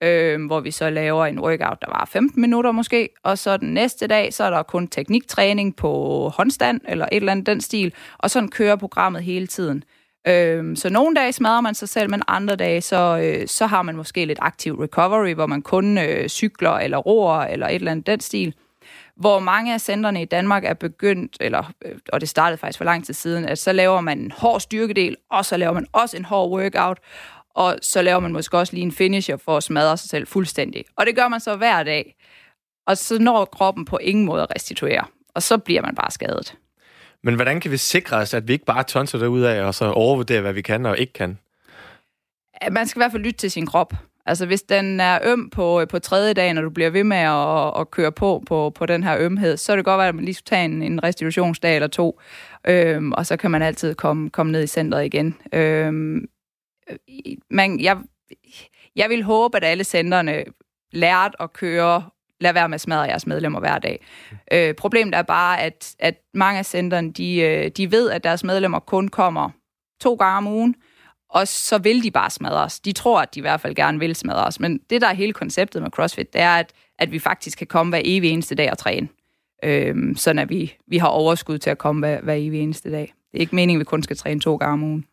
øh, 0.02 0.46
hvor 0.46 0.60
vi 0.60 0.72
så 0.72 0.90
laver 0.90 1.26
en 1.26 1.40
workout, 1.40 1.82
der 1.82 1.88
var 1.88 2.08
15 2.12 2.42
minutter 2.42 2.72
måske, 2.72 3.10
og 3.24 3.38
så 3.38 3.58
den 3.58 3.74
næste 3.74 4.08
dag, 4.08 4.34
så 4.34 4.44
er 4.44 4.50
der 4.50 4.64
kun 4.64 4.88
tekniktræning 4.88 5.76
på 5.76 5.92
håndstand, 6.36 6.82
eller 6.88 7.06
et 7.12 7.16
eller 7.16 7.32
andet 7.32 7.46
den 7.46 7.62
stil, 7.62 7.94
og 8.18 8.30
sådan 8.30 8.50
kører 8.50 8.76
programmet 8.76 9.24
hele 9.24 9.48
tiden. 9.48 9.84
Øh, 10.28 10.78
så 10.78 10.90
nogle 10.90 11.16
dage 11.16 11.34
smadrer 11.34 11.62
man 11.62 11.76
sig 11.76 11.90
selv, 11.90 12.10
men 12.10 12.22
andre 12.28 12.56
dage, 12.56 12.82
så, 12.82 13.20
øh, 13.24 13.48
så 13.48 13.66
har 13.66 13.82
man 13.82 13.96
måske 13.96 14.26
lidt 14.26 14.40
aktiv 14.42 14.76
recovery, 14.76 15.34
hvor 15.34 15.46
man 15.46 15.62
kun 15.62 15.98
øh, 15.98 16.28
cykler 16.28 16.72
eller 16.72 16.98
roer, 16.98 17.40
eller 17.40 17.68
et 17.68 17.76
eller 17.76 17.92
andet 17.92 18.08
den 18.08 18.20
stil. 18.20 18.54
Hvor 19.16 19.40
mange 19.40 19.74
af 19.74 19.82
centrene 19.82 20.22
i 20.22 20.26
Danmark 20.26 20.66
er 20.66 20.74
begyndt, 20.74 21.38
eller, 21.40 21.72
øh, 21.86 21.96
og 22.14 22.22
det 22.22 22.30
startede 22.30 22.58
faktisk 22.58 22.78
for 22.78 22.86
lang 22.86 23.06
tid 23.06 23.14
siden, 23.14 23.46
at 23.46 23.58
så 23.60 23.72
laver 23.72 24.02
man 24.02 24.20
en 24.20 24.32
hård 24.32 24.60
styrkedel, 24.60 25.16
og 25.30 25.46
så 25.46 25.58
laver 25.58 25.74
man 25.74 25.86
også 25.94 26.18
en 26.18 26.26
hård 26.26 26.50
workout, 26.50 26.98
og 27.54 27.80
så 27.82 28.02
laver 28.02 28.20
man 28.20 28.32
måske 28.32 28.58
også 28.58 28.74
lige 28.74 28.84
en 28.84 28.92
finisher 28.92 29.38
for 29.38 29.58
at 29.58 29.64
smadre 29.64 29.98
sig 29.98 30.10
selv 30.10 30.28
fuldstændig. 30.28 30.86
Og 30.96 31.06
det 31.06 31.16
gør 31.16 31.28
man 31.28 31.40
så 31.40 31.56
hver 31.56 31.84
dag. 31.84 32.16
Og 32.88 32.98
så 32.98 33.20
når 33.20 33.46
kroppen 33.46 33.86
på 33.86 33.98
ingen 33.98 34.26
måde 34.26 34.42
at 34.44 34.52
restituere, 34.56 35.06
og 35.36 35.44
så 35.44 35.58
bliver 35.58 35.82
man 35.82 35.96
bare 35.96 36.12
skadet. 36.12 36.58
Men 37.24 37.36
hvordan 37.36 37.60
kan 37.60 37.72
vi 37.72 37.78
sikre 37.78 38.18
os, 38.18 38.34
at 38.34 38.48
vi 38.48 38.54
ikke 38.54 38.66
bare 38.66 38.84
tonser 38.84 39.20
det 39.20 39.28
ud 39.28 39.42
af, 39.42 39.64
og 39.64 39.76
så 39.76 39.86
overvurderer, 39.86 40.42
hvad 40.42 40.54
vi 40.54 40.62
kan 40.62 40.86
og 40.86 40.98
ikke 40.98 41.14
kan? 41.14 41.38
Man 42.72 42.88
skal 42.88 43.00
i 43.00 43.02
hvert 43.02 43.12
fald 43.12 43.24
lytte 43.24 43.38
til 43.38 43.52
sin 43.52 43.66
krop. 43.66 43.94
Altså 44.26 44.46
hvis 44.46 44.62
den 44.62 45.00
er 45.00 45.20
øm 45.24 45.50
på, 45.50 45.86
på 45.90 46.00
tredje 46.00 46.34
dag, 46.34 46.54
når 46.54 46.62
du 46.62 46.70
bliver 46.70 46.90
ved 46.90 47.04
med 47.04 47.18
at, 47.18 47.82
at 47.82 47.92
køre 47.92 48.12
på, 48.12 48.44
på 48.48 48.70
på 48.76 48.86
den 48.86 49.04
her 49.04 49.18
ømhed, 49.20 49.58
så 49.58 49.72
er 49.72 49.76
det 49.76 49.86
godt 49.86 49.98
være, 49.98 50.08
at 50.08 50.16
man 50.16 50.26
lige 50.26 50.36
skal 50.36 50.46
tage 50.46 50.66
en, 50.66 50.82
en 50.82 51.04
restitutionsdag 51.04 51.76
eller 51.76 51.88
to, 51.88 52.20
øhm, 52.68 53.12
og 53.12 53.26
så 53.26 53.38
kan 53.38 53.52
man 53.52 53.62
altid 53.62 53.96
komme, 53.96 54.30
komme 54.30 54.52
ned 54.52 54.64
i 54.64 54.68
centret 54.68 55.06
igen. 55.06 55.38
Øhm, 55.54 56.26
Øh, 56.90 56.98
man, 57.50 57.80
jeg, 57.80 57.98
jeg 58.96 59.10
vil 59.10 59.24
håbe, 59.24 59.58
at 59.58 59.64
alle 59.64 59.84
centerne 59.84 60.44
lærte 60.92 61.42
at 61.42 61.54
køre 61.54 62.04
lad 62.42 62.54
være 62.54 62.70
med 62.70 62.76
at 62.76 62.82
smadre 62.82 63.02
jeres 63.02 63.28
medlemmer 63.28 63.60
hver 63.60 63.80
dag. 63.80 64.06
Øh, 64.52 64.74
problemet 64.74 65.16
er 65.16 65.22
bare, 65.22 65.62
at, 65.62 65.96
at 66.00 66.16
mange 66.34 66.60
af 66.60 66.66
centerne, 66.66 67.12
de, 67.12 67.40
øh, 67.40 67.72
de 67.78 67.92
ved, 67.92 68.10
at 68.10 68.24
deres 68.24 68.44
medlemmer 68.44 68.80
kun 68.80 69.08
kommer 69.08 69.50
to 70.00 70.16
gange 70.16 70.38
om 70.38 70.48
ugen, 70.48 70.76
og 71.30 71.48
så 71.48 71.78
vil 71.78 72.04
de 72.04 72.12
bare 72.12 72.30
smadre 72.30 72.64
os. 72.64 72.80
De 72.80 72.92
tror, 72.92 73.22
at 73.22 73.36
de 73.36 73.40
i 73.40 73.42
hvert 73.42 73.62
fald 73.62 73.76
gerne 73.76 74.00
vil 74.00 74.16
smadre 74.16 74.46
os. 74.46 74.60
Men 74.60 74.78
det, 74.90 75.02
der 75.02 75.08
er 75.08 75.14
hele 75.14 75.34
konceptet 75.34 75.82
med 75.82 75.92
CrossFit, 75.92 76.34
det 76.34 76.42
er, 76.42 76.56
at, 76.56 76.74
at 77.00 77.12
vi 77.12 77.20
faktisk 77.20 77.58
kan 77.58 77.68
komme 77.68 77.92
hver 77.92 78.02
evig 78.06 78.30
eneste 78.30 78.56
dag 78.56 78.72
og 78.72 78.78
træne. 78.78 79.08
Øhm, 79.64 80.16
sådan 80.16 80.40
at 80.40 80.50
vi, 80.50 80.74
vi 80.88 80.98
har 80.98 81.08
overskud 81.08 81.58
til 81.58 81.70
at 81.70 81.78
komme 81.78 82.00
hver, 82.00 82.22
hver 82.22 82.34
evig 82.34 82.60
eneste 82.60 82.92
dag. 82.92 83.14
Det 83.32 83.38
er 83.38 83.42
ikke 83.42 83.56
meningen, 83.56 83.78
at 83.78 83.80
vi 83.80 83.86
kun 83.86 84.04
skal 84.04 84.18
træne 84.18 84.40
to 84.40 84.56
gange 84.56 84.74
om 84.74 84.84
ugen. 84.84 85.06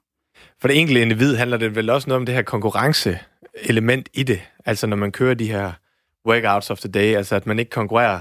For 0.60 0.68
det 0.68 0.78
enkelte 0.78 1.02
individ 1.02 1.36
handler 1.36 1.56
det 1.56 1.76
vel 1.76 1.90
også 1.90 2.08
noget 2.08 2.20
om 2.20 2.26
det 2.26 2.34
her 2.34 2.42
konkurrenceelement 2.42 4.08
i 4.14 4.22
det. 4.22 4.40
Altså 4.64 4.86
når 4.86 4.96
man 4.96 5.12
kører 5.12 5.34
de 5.34 5.50
her 5.50 5.72
workouts 6.26 6.70
of 6.70 6.78
the 6.78 6.88
day, 6.88 7.16
altså 7.16 7.36
at 7.36 7.46
man 7.46 7.58
ikke 7.58 7.70
konkurrerer 7.70 8.20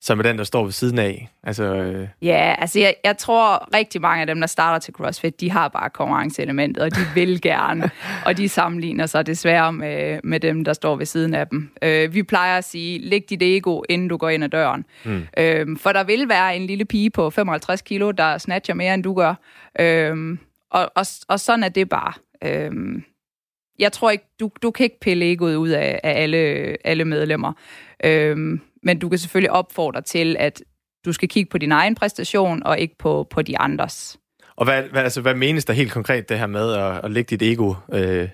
som 0.00 0.18
er 0.18 0.22
den, 0.22 0.38
der 0.38 0.44
står 0.44 0.64
ved 0.64 0.72
siden 0.72 0.98
af. 0.98 1.28
Altså, 1.42 1.64
øh... 1.64 2.08
Ja, 2.22 2.54
altså 2.58 2.80
jeg, 2.80 2.94
jeg 3.04 3.16
tror 3.16 3.68
rigtig 3.74 4.00
mange 4.00 4.20
af 4.20 4.26
dem, 4.26 4.40
der 4.40 4.46
starter 4.46 4.78
til 4.78 4.94
CrossFit, 4.94 5.40
de 5.40 5.50
har 5.50 5.68
bare 5.68 5.90
konkurrenceelementet, 5.90 6.82
og 6.82 6.90
de 6.90 7.00
vil 7.14 7.40
gerne, 7.40 7.90
og 8.26 8.36
de 8.36 8.48
sammenligner 8.48 9.06
sig 9.06 9.26
desværre 9.26 9.72
med, 9.72 10.20
med 10.24 10.40
dem, 10.40 10.64
der 10.64 10.72
står 10.72 10.96
ved 10.96 11.06
siden 11.06 11.34
af 11.34 11.46
dem. 11.48 11.70
Øh, 11.82 12.14
vi 12.14 12.22
plejer 12.22 12.58
at 12.58 12.64
sige, 12.64 12.98
læg 12.98 13.30
dit 13.30 13.42
ego, 13.42 13.82
inden 13.88 14.08
du 14.08 14.16
går 14.16 14.28
ind 14.28 14.44
ad 14.44 14.48
døren. 14.48 14.84
Mm. 15.04 15.26
Øh, 15.38 15.66
for 15.78 15.92
der 15.92 16.04
vil 16.04 16.28
være 16.28 16.56
en 16.56 16.66
lille 16.66 16.84
pige 16.84 17.10
på 17.10 17.30
55 17.30 17.82
kilo, 17.82 18.10
der 18.10 18.38
snatcher 18.38 18.74
mere, 18.74 18.94
end 18.94 19.02
du 19.02 19.14
gør. 19.14 19.34
Øh, 19.80 20.38
og, 20.70 20.90
og, 20.96 21.06
og 21.28 21.40
sådan 21.40 21.64
er 21.64 21.68
det 21.68 21.88
bare. 21.88 22.12
Øh, 22.44 22.72
jeg 23.78 23.92
tror 23.92 24.10
ikke, 24.10 24.24
du, 24.40 24.50
du 24.62 24.70
kan 24.70 24.84
ikke 24.84 25.00
pille 25.00 25.32
egoet 25.32 25.56
ud 25.56 25.68
af, 25.68 26.00
af 26.04 26.22
alle, 26.22 26.38
alle 26.84 27.04
medlemmer. 27.04 27.52
Øhm, 28.04 28.60
men 28.82 28.98
du 28.98 29.08
kan 29.08 29.18
selvfølgelig 29.18 29.50
opfordre 29.50 30.02
til, 30.02 30.36
at 30.38 30.62
du 31.04 31.12
skal 31.12 31.28
kigge 31.28 31.50
på 31.50 31.58
din 31.58 31.72
egen 31.72 31.94
præstation, 31.94 32.62
og 32.62 32.78
ikke 32.78 32.98
på, 32.98 33.26
på 33.30 33.42
de 33.42 33.58
andres. 33.58 34.18
Og 34.56 34.64
hvad, 34.64 34.82
hvad, 34.82 35.02
altså, 35.02 35.20
hvad 35.20 35.34
menes 35.34 35.64
der 35.64 35.72
helt 35.72 35.92
konkret 35.92 36.28
det 36.28 36.38
her 36.38 36.46
med 36.46 36.72
at, 36.72 37.04
at 37.04 37.10
lægge 37.10 37.36
dit 37.36 37.52
ego 37.52 37.74
øh, 37.92 38.28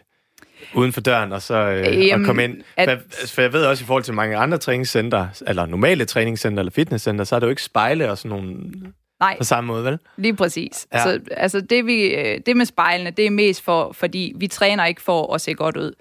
uden 0.75 0.93
for 0.93 1.01
døren, 1.01 1.33
og 1.33 1.43
så 1.43 1.55
øh, 1.55 2.07
Jamen, 2.07 2.21
at 2.21 2.27
komme 2.27 2.45
ind? 2.45 2.63
At, 2.77 2.89
hvad, 2.89 2.97
altså, 2.97 3.35
for 3.35 3.43
jeg 3.43 3.53
ved 3.53 3.65
også, 3.65 3.85
i 3.85 3.87
forhold 3.87 4.03
til 4.03 4.15
mange 4.15 4.37
andre 4.37 4.59
træningscenter, 4.59 5.43
eller 5.47 5.67
normale 5.67 6.05
træningscenter 6.05 6.61
eller 6.61 6.71
fitnesscenter, 6.71 7.25
så 7.25 7.35
er 7.35 7.41
det 7.41 7.47
jo 7.47 7.51
ikke 7.51 7.63
spejle 7.63 8.11
og 8.11 8.19
sådan 8.19 8.37
nogle... 8.37 8.71
Nej, 9.23 9.39
på 9.39 9.45
samme 9.45 9.69
måde, 9.69 9.85
vel? 9.85 9.99
lige 10.17 10.37
præcis. 10.37 10.87
Ja. 10.93 11.03
Så, 11.03 11.21
altså 11.31 11.61
det, 11.61 11.87
vi, 11.87 12.05
øh, 12.05 12.41
det 12.47 12.57
med 12.57 12.67
spejlene, 12.67 13.11
det 13.11 13.27
er 13.27 13.31
mest 13.31 13.63
for, 13.63 13.93
fordi 13.93 14.33
vi 14.37 14.47
træner 14.47 14.85
ikke 14.85 15.03
for 15.03 15.35
at 15.35 15.41
se 15.41 15.55
godt 15.55 15.77
ud 15.77 15.93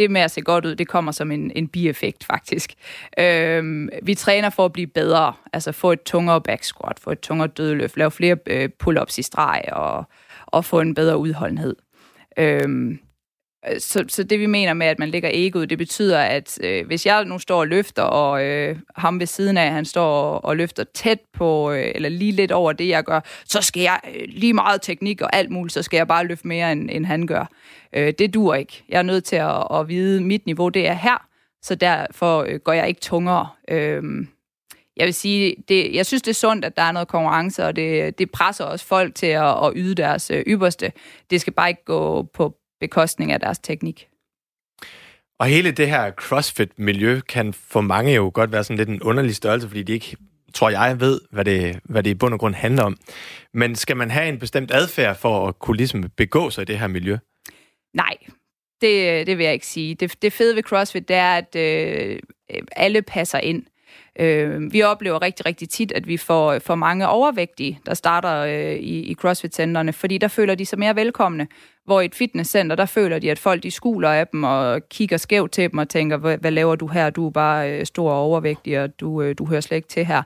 det 0.00 0.10
med 0.10 0.20
at 0.20 0.30
se 0.30 0.40
godt 0.40 0.66
ud, 0.66 0.74
det 0.74 0.88
kommer 0.88 1.12
som 1.12 1.30
en, 1.30 1.52
en 1.54 1.68
bieffekt 1.68 2.24
faktisk. 2.24 2.74
Øhm, 3.18 3.88
vi 4.02 4.14
træner 4.14 4.50
for 4.50 4.64
at 4.64 4.72
blive 4.72 4.86
bedre, 4.86 5.32
altså 5.52 5.72
få 5.72 5.92
et 5.92 6.02
tungere 6.02 6.40
back 6.40 6.64
squat, 6.64 7.00
få 7.00 7.10
et 7.10 7.20
tungere 7.20 7.48
dødeløft, 7.48 7.96
lave 7.96 8.10
flere 8.10 8.36
øh, 8.46 8.68
pull-ups 8.78 9.18
i 9.18 9.22
streg 9.22 9.62
og, 9.72 10.04
og 10.46 10.64
få 10.64 10.80
en 10.80 10.94
bedre 10.94 11.18
udholdenhed. 11.18 11.76
Øhm, 12.38 12.98
Øh, 13.68 13.80
så, 13.80 14.04
så 14.08 14.22
det 14.22 14.40
vi 14.40 14.46
mener 14.46 14.74
med, 14.74 14.86
at 14.86 14.98
man 14.98 15.10
lægger 15.10 15.30
egoet, 15.32 15.70
det 15.70 15.78
betyder, 15.78 16.20
at 16.20 16.58
øh, 16.62 16.86
hvis 16.86 17.06
jeg 17.06 17.24
nu 17.24 17.38
står 17.38 17.60
og 17.60 17.68
løfter, 17.68 18.02
og 18.02 18.44
øh, 18.44 18.76
ham 18.96 19.20
ved 19.20 19.26
siden 19.26 19.56
af, 19.56 19.70
han 19.70 19.84
står 19.84 20.12
og, 20.12 20.44
og 20.44 20.56
løfter 20.56 20.84
tæt 20.94 21.18
på, 21.32 21.72
øh, 21.72 21.92
eller 21.94 22.08
lige 22.08 22.32
lidt 22.32 22.52
over 22.52 22.72
det, 22.72 22.88
jeg 22.88 23.04
gør, 23.04 23.20
så 23.44 23.62
skal 23.62 23.82
jeg 23.82 24.00
øh, 24.14 24.24
lige 24.28 24.52
meget 24.52 24.82
teknik 24.82 25.20
og 25.20 25.36
alt 25.36 25.50
muligt, 25.50 25.74
så 25.74 25.82
skal 25.82 25.96
jeg 25.96 26.08
bare 26.08 26.26
løfte 26.26 26.48
mere, 26.48 26.72
end, 26.72 26.90
end 26.92 27.06
han 27.06 27.26
gør. 27.26 27.44
Øh, 27.92 28.12
det 28.18 28.34
dur 28.34 28.54
ikke. 28.54 28.84
Jeg 28.88 28.98
er 28.98 29.02
nødt 29.02 29.24
til 29.24 29.36
at, 29.36 29.66
at 29.74 29.88
vide, 29.88 30.20
mit 30.22 30.46
niveau 30.46 30.68
det 30.68 30.88
er 30.88 30.94
her, 30.94 31.26
så 31.62 31.74
derfor 31.74 32.42
øh, 32.42 32.54
går 32.54 32.72
jeg 32.72 32.88
ikke 32.88 33.00
tungere. 33.00 33.48
Øh, 33.70 34.02
jeg 34.96 35.06
vil 35.06 35.14
sige, 35.14 35.56
det, 35.68 35.94
jeg 35.94 36.06
synes, 36.06 36.22
det 36.22 36.30
er 36.30 36.34
sundt, 36.34 36.64
at 36.64 36.76
der 36.76 36.82
er 36.82 36.92
noget 36.92 37.08
konkurrence, 37.08 37.64
og 37.64 37.76
det, 37.76 38.18
det 38.18 38.30
presser 38.30 38.64
også 38.64 38.86
folk 38.86 39.14
til 39.14 39.26
at, 39.26 39.64
at 39.64 39.72
yde 39.76 39.94
deres 39.94 40.30
øh, 40.30 40.42
ypperste. 40.46 40.92
Det 41.30 41.40
skal 41.40 41.52
bare 41.52 41.68
ikke 41.68 41.84
gå 41.84 42.22
på 42.22 42.54
bekostning 42.80 43.32
af 43.32 43.40
deres 43.40 43.58
teknik. 43.58 44.08
Og 45.38 45.46
hele 45.46 45.70
det 45.70 45.88
her 45.88 46.10
CrossFit-miljø 46.10 47.20
kan 47.20 47.52
for 47.52 47.80
mange 47.80 48.14
jo 48.14 48.30
godt 48.34 48.52
være 48.52 48.64
sådan 48.64 48.76
lidt 48.76 48.88
en 48.88 49.02
underlig 49.02 49.36
størrelse, 49.36 49.68
fordi 49.68 49.82
de 49.82 49.92
ikke, 49.92 50.16
tror 50.54 50.70
jeg, 50.70 51.00
ved, 51.00 51.20
hvad 51.30 51.44
det, 51.44 51.80
hvad 51.84 52.02
det 52.02 52.10
i 52.10 52.14
bund 52.14 52.34
og 52.34 52.40
grund 52.40 52.54
handler 52.54 52.82
om. 52.82 52.96
Men 53.54 53.76
skal 53.76 53.96
man 53.96 54.10
have 54.10 54.28
en 54.28 54.38
bestemt 54.38 54.70
adfærd 54.70 55.16
for 55.16 55.48
at 55.48 55.58
kunne 55.58 55.76
ligesom 55.76 56.10
begå 56.16 56.50
sig 56.50 56.62
i 56.62 56.64
det 56.64 56.78
her 56.78 56.86
miljø? 56.86 57.16
Nej, 57.94 58.16
det, 58.80 59.26
det 59.26 59.38
vil 59.38 59.44
jeg 59.44 59.52
ikke 59.52 59.66
sige. 59.66 59.94
Det, 59.94 60.22
det 60.22 60.32
fede 60.32 60.56
ved 60.56 60.62
CrossFit, 60.62 61.08
det 61.08 61.16
er, 61.16 61.36
at 61.36 61.56
øh, 61.56 62.18
alle 62.76 63.02
passer 63.02 63.38
ind. 63.38 63.66
Øh, 64.18 64.72
vi 64.72 64.82
oplever 64.82 65.22
rigtig, 65.22 65.46
rigtig 65.46 65.68
tit, 65.68 65.92
at 65.92 66.08
vi 66.08 66.16
får, 66.16 66.52
øh, 66.52 66.60
for 66.60 66.74
mange 66.74 67.08
overvægtige, 67.08 67.80
der 67.86 67.94
starter 67.94 68.36
øh, 68.36 68.76
i, 68.76 69.00
i 69.00 69.14
CrossFit-centerne, 69.14 69.92
fordi 69.92 70.18
der 70.18 70.28
føler 70.28 70.54
de 70.54 70.66
sig 70.66 70.78
mere 70.78 70.96
velkomne. 70.96 71.46
Hvor 71.84 72.00
i 72.00 72.04
et 72.04 72.14
fitnesscenter, 72.14 72.76
der 72.76 72.86
føler 72.86 73.18
de, 73.18 73.30
at 73.30 73.38
folk 73.38 73.62
de 73.62 73.70
skuler 73.70 74.10
af 74.10 74.26
dem 74.26 74.44
og 74.44 74.88
kigger 74.88 75.16
skævt 75.16 75.52
til 75.52 75.70
dem 75.70 75.78
og 75.78 75.88
tænker, 75.88 76.16
hvad, 76.16 76.38
hvad 76.38 76.50
laver 76.50 76.76
du 76.76 76.86
her? 76.86 77.10
Du 77.10 77.26
er 77.26 77.30
bare 77.30 77.72
øh, 77.72 77.86
stor 77.86 78.10
og 78.12 78.18
overvægtig, 78.18 78.80
og 78.80 79.00
du, 79.00 79.22
øh, 79.22 79.34
du 79.38 79.46
hører 79.46 79.60
slet 79.60 79.76
ikke 79.76 79.88
til 79.88 80.04
her. 80.04 80.22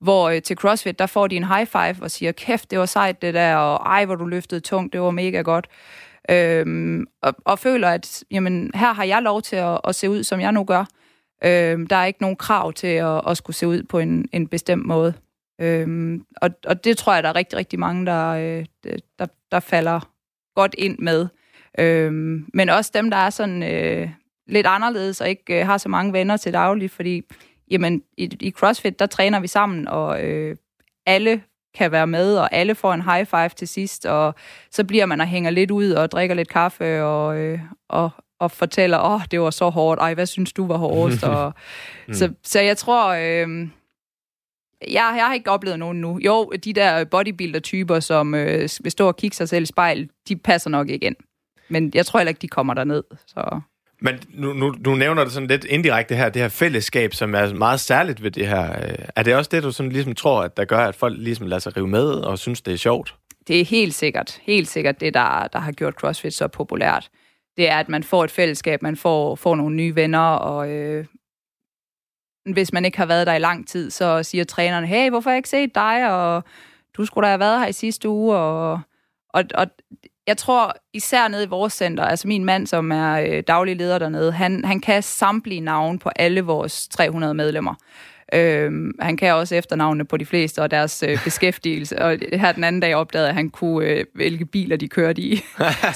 Hvor 0.00 0.28
øh, 0.28 0.42
til 0.42 0.56
CrossFit, 0.56 0.98
der 0.98 1.06
får 1.06 1.26
de 1.26 1.36
en 1.36 1.44
high 1.44 1.66
five 1.66 1.96
og 2.02 2.10
siger, 2.10 2.32
kæft, 2.32 2.70
det 2.70 2.78
var 2.78 2.86
sejt 2.86 3.22
det 3.22 3.34
der, 3.34 3.56
og 3.56 3.76
ej, 3.86 4.04
hvor 4.04 4.14
du 4.14 4.26
løftede 4.26 4.60
tungt, 4.60 4.92
det 4.92 5.00
var 5.00 5.10
mega 5.10 5.40
godt. 5.40 5.68
Øhm, 6.30 7.06
og, 7.22 7.34
og 7.44 7.58
føler, 7.58 7.88
at 7.88 8.24
jamen, 8.30 8.70
her 8.74 8.92
har 8.92 9.04
jeg 9.04 9.22
lov 9.22 9.42
til 9.42 9.56
at, 9.56 9.80
at 9.84 9.94
se 9.94 10.10
ud, 10.10 10.22
som 10.22 10.40
jeg 10.40 10.52
nu 10.52 10.64
gør. 10.64 10.84
Øh, 11.44 11.86
der 11.90 11.96
er 11.96 12.04
ikke 12.04 12.22
nogen 12.22 12.36
krav 12.36 12.72
til 12.72 12.86
at, 12.86 13.22
at 13.28 13.36
skulle 13.36 13.56
se 13.56 13.68
ud 13.68 13.82
på 13.82 13.98
en, 13.98 14.28
en 14.32 14.48
bestemt 14.48 14.86
måde. 14.86 15.14
Øh, 15.60 16.20
og, 16.36 16.50
og 16.66 16.84
det 16.84 16.96
tror 16.96 17.14
jeg, 17.14 17.22
der 17.22 17.28
er 17.28 17.36
rigtig, 17.36 17.58
rigtig 17.58 17.78
mange, 17.78 18.06
der, 18.06 18.28
øh, 18.28 18.66
der, 19.18 19.26
der 19.50 19.60
falder 19.60 20.00
godt 20.54 20.74
ind 20.78 20.98
med. 20.98 21.28
Øh, 21.78 22.12
men 22.54 22.68
også 22.68 22.90
dem, 22.94 23.10
der 23.10 23.16
er 23.16 23.30
sådan 23.30 23.62
øh, 23.62 24.10
lidt 24.46 24.66
anderledes 24.66 25.20
og 25.20 25.28
ikke 25.28 25.60
øh, 25.60 25.66
har 25.66 25.78
så 25.78 25.88
mange 25.88 26.12
venner 26.12 26.36
til 26.36 26.52
daglig, 26.52 26.90
fordi 26.90 27.22
jamen, 27.70 28.02
i, 28.16 28.36
i 28.40 28.50
CrossFit, 28.50 28.98
der 28.98 29.06
træner 29.06 29.40
vi 29.40 29.46
sammen, 29.46 29.88
og 29.88 30.24
øh, 30.24 30.56
alle 31.06 31.42
kan 31.74 31.92
være 31.92 32.06
med, 32.06 32.36
og 32.36 32.52
alle 32.52 32.74
får 32.74 32.94
en 32.94 33.02
high 33.02 33.26
five 33.26 33.48
til 33.48 33.68
sidst, 33.68 34.06
og 34.06 34.34
så 34.70 34.84
bliver 34.84 35.06
man 35.06 35.20
og 35.20 35.26
hænger 35.26 35.50
lidt 35.50 35.70
ud 35.70 35.90
og 35.90 36.10
drikker 36.10 36.34
lidt 36.34 36.48
kaffe 36.48 37.02
og, 37.04 37.38
øh, 37.38 37.60
og, 37.88 38.10
og 38.40 38.50
fortæller, 38.50 38.98
åh, 38.98 39.12
oh, 39.12 39.20
det 39.30 39.40
var 39.40 39.50
så 39.50 39.68
hårdt, 39.68 40.00
ej, 40.00 40.14
hvad 40.14 40.26
synes 40.26 40.52
du 40.52 40.66
var 40.66 40.76
hårdest? 40.76 41.24
og, 41.24 41.52
mm. 42.08 42.14
så, 42.14 42.32
så 42.42 42.60
jeg 42.60 42.76
tror, 42.76 43.08
øh, 43.08 43.68
jeg, 44.82 45.14
jeg 45.16 45.26
har 45.26 45.34
ikke 45.34 45.50
oplevet 45.50 45.78
nogen 45.78 46.00
nu. 46.00 46.18
Jo, 46.24 46.52
de 46.64 46.72
der 46.72 47.04
bodybuilder-typer, 47.04 48.00
som 48.00 48.34
øh, 48.34 48.68
vil 48.80 48.92
stå 48.92 49.06
og 49.06 49.16
kigge 49.16 49.36
sig 49.36 49.48
selv 49.48 49.62
i 49.62 49.66
spejl, 49.66 50.08
de 50.28 50.36
passer 50.36 50.70
nok 50.70 50.88
igen. 50.88 51.16
Men 51.68 51.92
jeg 51.94 52.06
tror 52.06 52.18
heller 52.20 52.28
ikke, 52.28 52.42
de 52.42 52.48
kommer 52.48 52.74
derned. 52.74 53.02
Så. 53.26 53.60
Men 54.00 54.14
nu, 54.28 54.52
nu, 54.52 54.74
nu 54.78 54.94
nævner 54.94 55.24
du 55.24 55.30
sådan 55.30 55.48
lidt 55.48 55.64
indirekte 55.64 56.14
her, 56.14 56.28
det 56.28 56.42
her 56.42 56.48
fællesskab, 56.48 57.14
som 57.14 57.34
er 57.34 57.54
meget 57.54 57.80
særligt 57.80 58.22
ved 58.22 58.30
det 58.30 58.48
her. 58.48 58.76
Er 59.16 59.22
det 59.22 59.36
også 59.36 59.48
det, 59.52 59.62
du 59.62 59.72
sådan 59.72 59.92
ligesom 59.92 60.14
tror, 60.14 60.42
at 60.42 60.56
der 60.56 60.64
gør, 60.64 60.78
at 60.78 60.94
folk 60.94 61.14
ligesom 61.18 61.46
lader 61.46 61.60
sig 61.60 61.76
rive 61.76 61.88
med 61.88 62.10
og 62.10 62.38
synes, 62.38 62.60
det 62.60 62.74
er 62.74 62.78
sjovt? 62.78 63.14
Det 63.48 63.60
er 63.60 63.64
helt 63.64 63.94
sikkert, 63.94 64.40
helt 64.42 64.68
sikkert 64.68 65.00
det, 65.00 65.14
der, 65.14 65.48
der 65.52 65.58
har 65.58 65.72
gjort 65.72 65.94
CrossFit 65.94 66.34
så 66.34 66.48
populært 66.48 67.10
det 67.58 67.70
er, 67.70 67.76
at 67.76 67.88
man 67.88 68.02
får 68.02 68.24
et 68.24 68.30
fællesskab, 68.30 68.82
man 68.82 68.96
får, 68.96 69.34
får 69.34 69.54
nogle 69.54 69.76
nye 69.76 69.94
venner, 69.94 70.28
og 70.28 70.70
øh, 70.70 71.06
hvis 72.52 72.72
man 72.72 72.84
ikke 72.84 72.98
har 72.98 73.06
været 73.06 73.26
der 73.26 73.34
i 73.34 73.38
lang 73.38 73.68
tid, 73.68 73.90
så 73.90 74.22
siger 74.22 74.44
træneren, 74.44 74.84
hey, 74.84 75.10
hvorfor 75.10 75.30
har 75.30 75.34
jeg 75.34 75.38
ikke 75.38 75.48
set 75.48 75.74
dig, 75.74 76.12
og 76.12 76.44
du 76.96 77.04
skulle 77.04 77.26
da 77.26 77.30
have 77.30 77.40
været 77.40 77.60
her 77.60 77.66
i 77.66 77.72
sidste 77.72 78.08
uge, 78.08 78.36
og, 78.36 78.80
og, 79.28 79.44
og 79.54 79.66
jeg 80.26 80.36
tror 80.36 80.76
især 80.92 81.28
nede 81.28 81.44
i 81.44 81.48
vores 81.48 81.72
center, 81.72 82.04
altså 82.04 82.28
min 82.28 82.44
mand, 82.44 82.66
som 82.66 82.92
er 82.92 83.12
øh, 83.12 83.42
daglig 83.46 83.76
leder 83.76 83.98
dernede, 83.98 84.32
han, 84.32 84.64
han 84.64 84.80
kan 84.80 85.02
samtlige 85.02 85.60
navn 85.60 85.98
på 85.98 86.08
alle 86.16 86.40
vores 86.40 86.88
300 86.88 87.34
medlemmer. 87.34 87.74
Øhm, 88.34 88.92
han 89.00 89.16
kan 89.16 89.34
også 89.34 89.54
efternavnene 89.54 90.04
på 90.04 90.16
de 90.16 90.26
fleste 90.26 90.62
og 90.62 90.70
deres 90.70 91.04
øh, 91.08 91.24
beskæftigelse. 91.24 92.02
Og 92.02 92.18
her 92.32 92.52
den 92.52 92.64
anden 92.64 92.80
dag 92.80 92.94
opdagede, 92.94 93.28
at 93.28 93.34
han 93.34 93.50
kunne 93.50 93.86
øh, 93.86 94.04
hvilke 94.14 94.44
biler 94.44 94.76
de 94.76 94.88
kørte 94.88 95.22
i. 95.22 95.36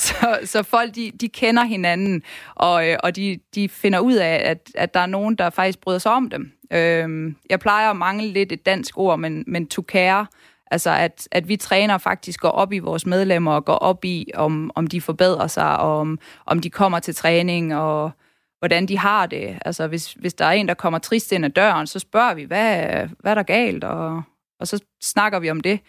så, 0.08 0.38
så 0.44 0.62
folk, 0.62 0.94
de, 0.94 1.12
de 1.20 1.28
kender 1.28 1.64
hinanden, 1.64 2.22
og, 2.54 2.88
øh, 2.88 2.96
og 3.02 3.16
de, 3.16 3.38
de 3.54 3.68
finder 3.68 3.98
ud 3.98 4.14
af, 4.14 4.42
at, 4.44 4.70
at 4.74 4.94
der 4.94 5.00
er 5.00 5.06
nogen, 5.06 5.34
der 5.34 5.50
faktisk 5.50 5.80
bryder 5.80 5.98
sig 5.98 6.12
om 6.12 6.30
dem. 6.30 6.52
Øhm, 6.72 7.36
jeg 7.50 7.60
plejer 7.60 7.90
at 7.90 7.96
mangle 7.96 8.28
lidt 8.28 8.52
et 8.52 8.66
dansk 8.66 8.98
ord, 8.98 9.18
men, 9.18 9.44
men 9.46 9.66
to 9.66 9.84
care, 9.88 10.26
Altså, 10.72 10.90
at, 10.90 11.28
at 11.30 11.48
vi 11.48 11.56
træner 11.56 11.98
faktisk 11.98 12.40
går 12.40 12.48
op 12.48 12.72
i 12.72 12.78
vores 12.78 13.06
medlemmer 13.06 13.52
og 13.52 13.64
går 13.64 13.74
op 13.74 14.04
i, 14.04 14.30
om, 14.34 14.70
om 14.74 14.86
de 14.86 15.00
forbedrer 15.00 15.46
sig, 15.46 15.78
og 15.78 15.98
om, 15.98 16.18
om 16.46 16.60
de 16.60 16.70
kommer 16.70 16.98
til 16.98 17.14
træning, 17.14 17.74
og 17.76 18.10
hvordan 18.62 18.86
de 18.86 18.98
har 18.98 19.26
det. 19.26 19.58
Altså, 19.64 19.86
hvis, 19.86 20.12
hvis 20.12 20.34
der 20.34 20.44
er 20.44 20.50
en, 20.50 20.68
der 20.68 20.74
kommer 20.74 20.98
trist 20.98 21.32
ind 21.32 21.44
ad 21.44 21.50
døren, 21.50 21.86
så 21.86 21.98
spørger 21.98 22.34
vi, 22.34 22.42
hvad, 22.42 22.86
hvad 23.18 23.30
er 23.30 23.34
der 23.34 23.42
galt? 23.42 23.84
Og, 23.84 24.22
og 24.60 24.68
så 24.68 24.84
snakker 25.02 25.38
vi 25.38 25.50
om 25.50 25.60
det. 25.60 25.80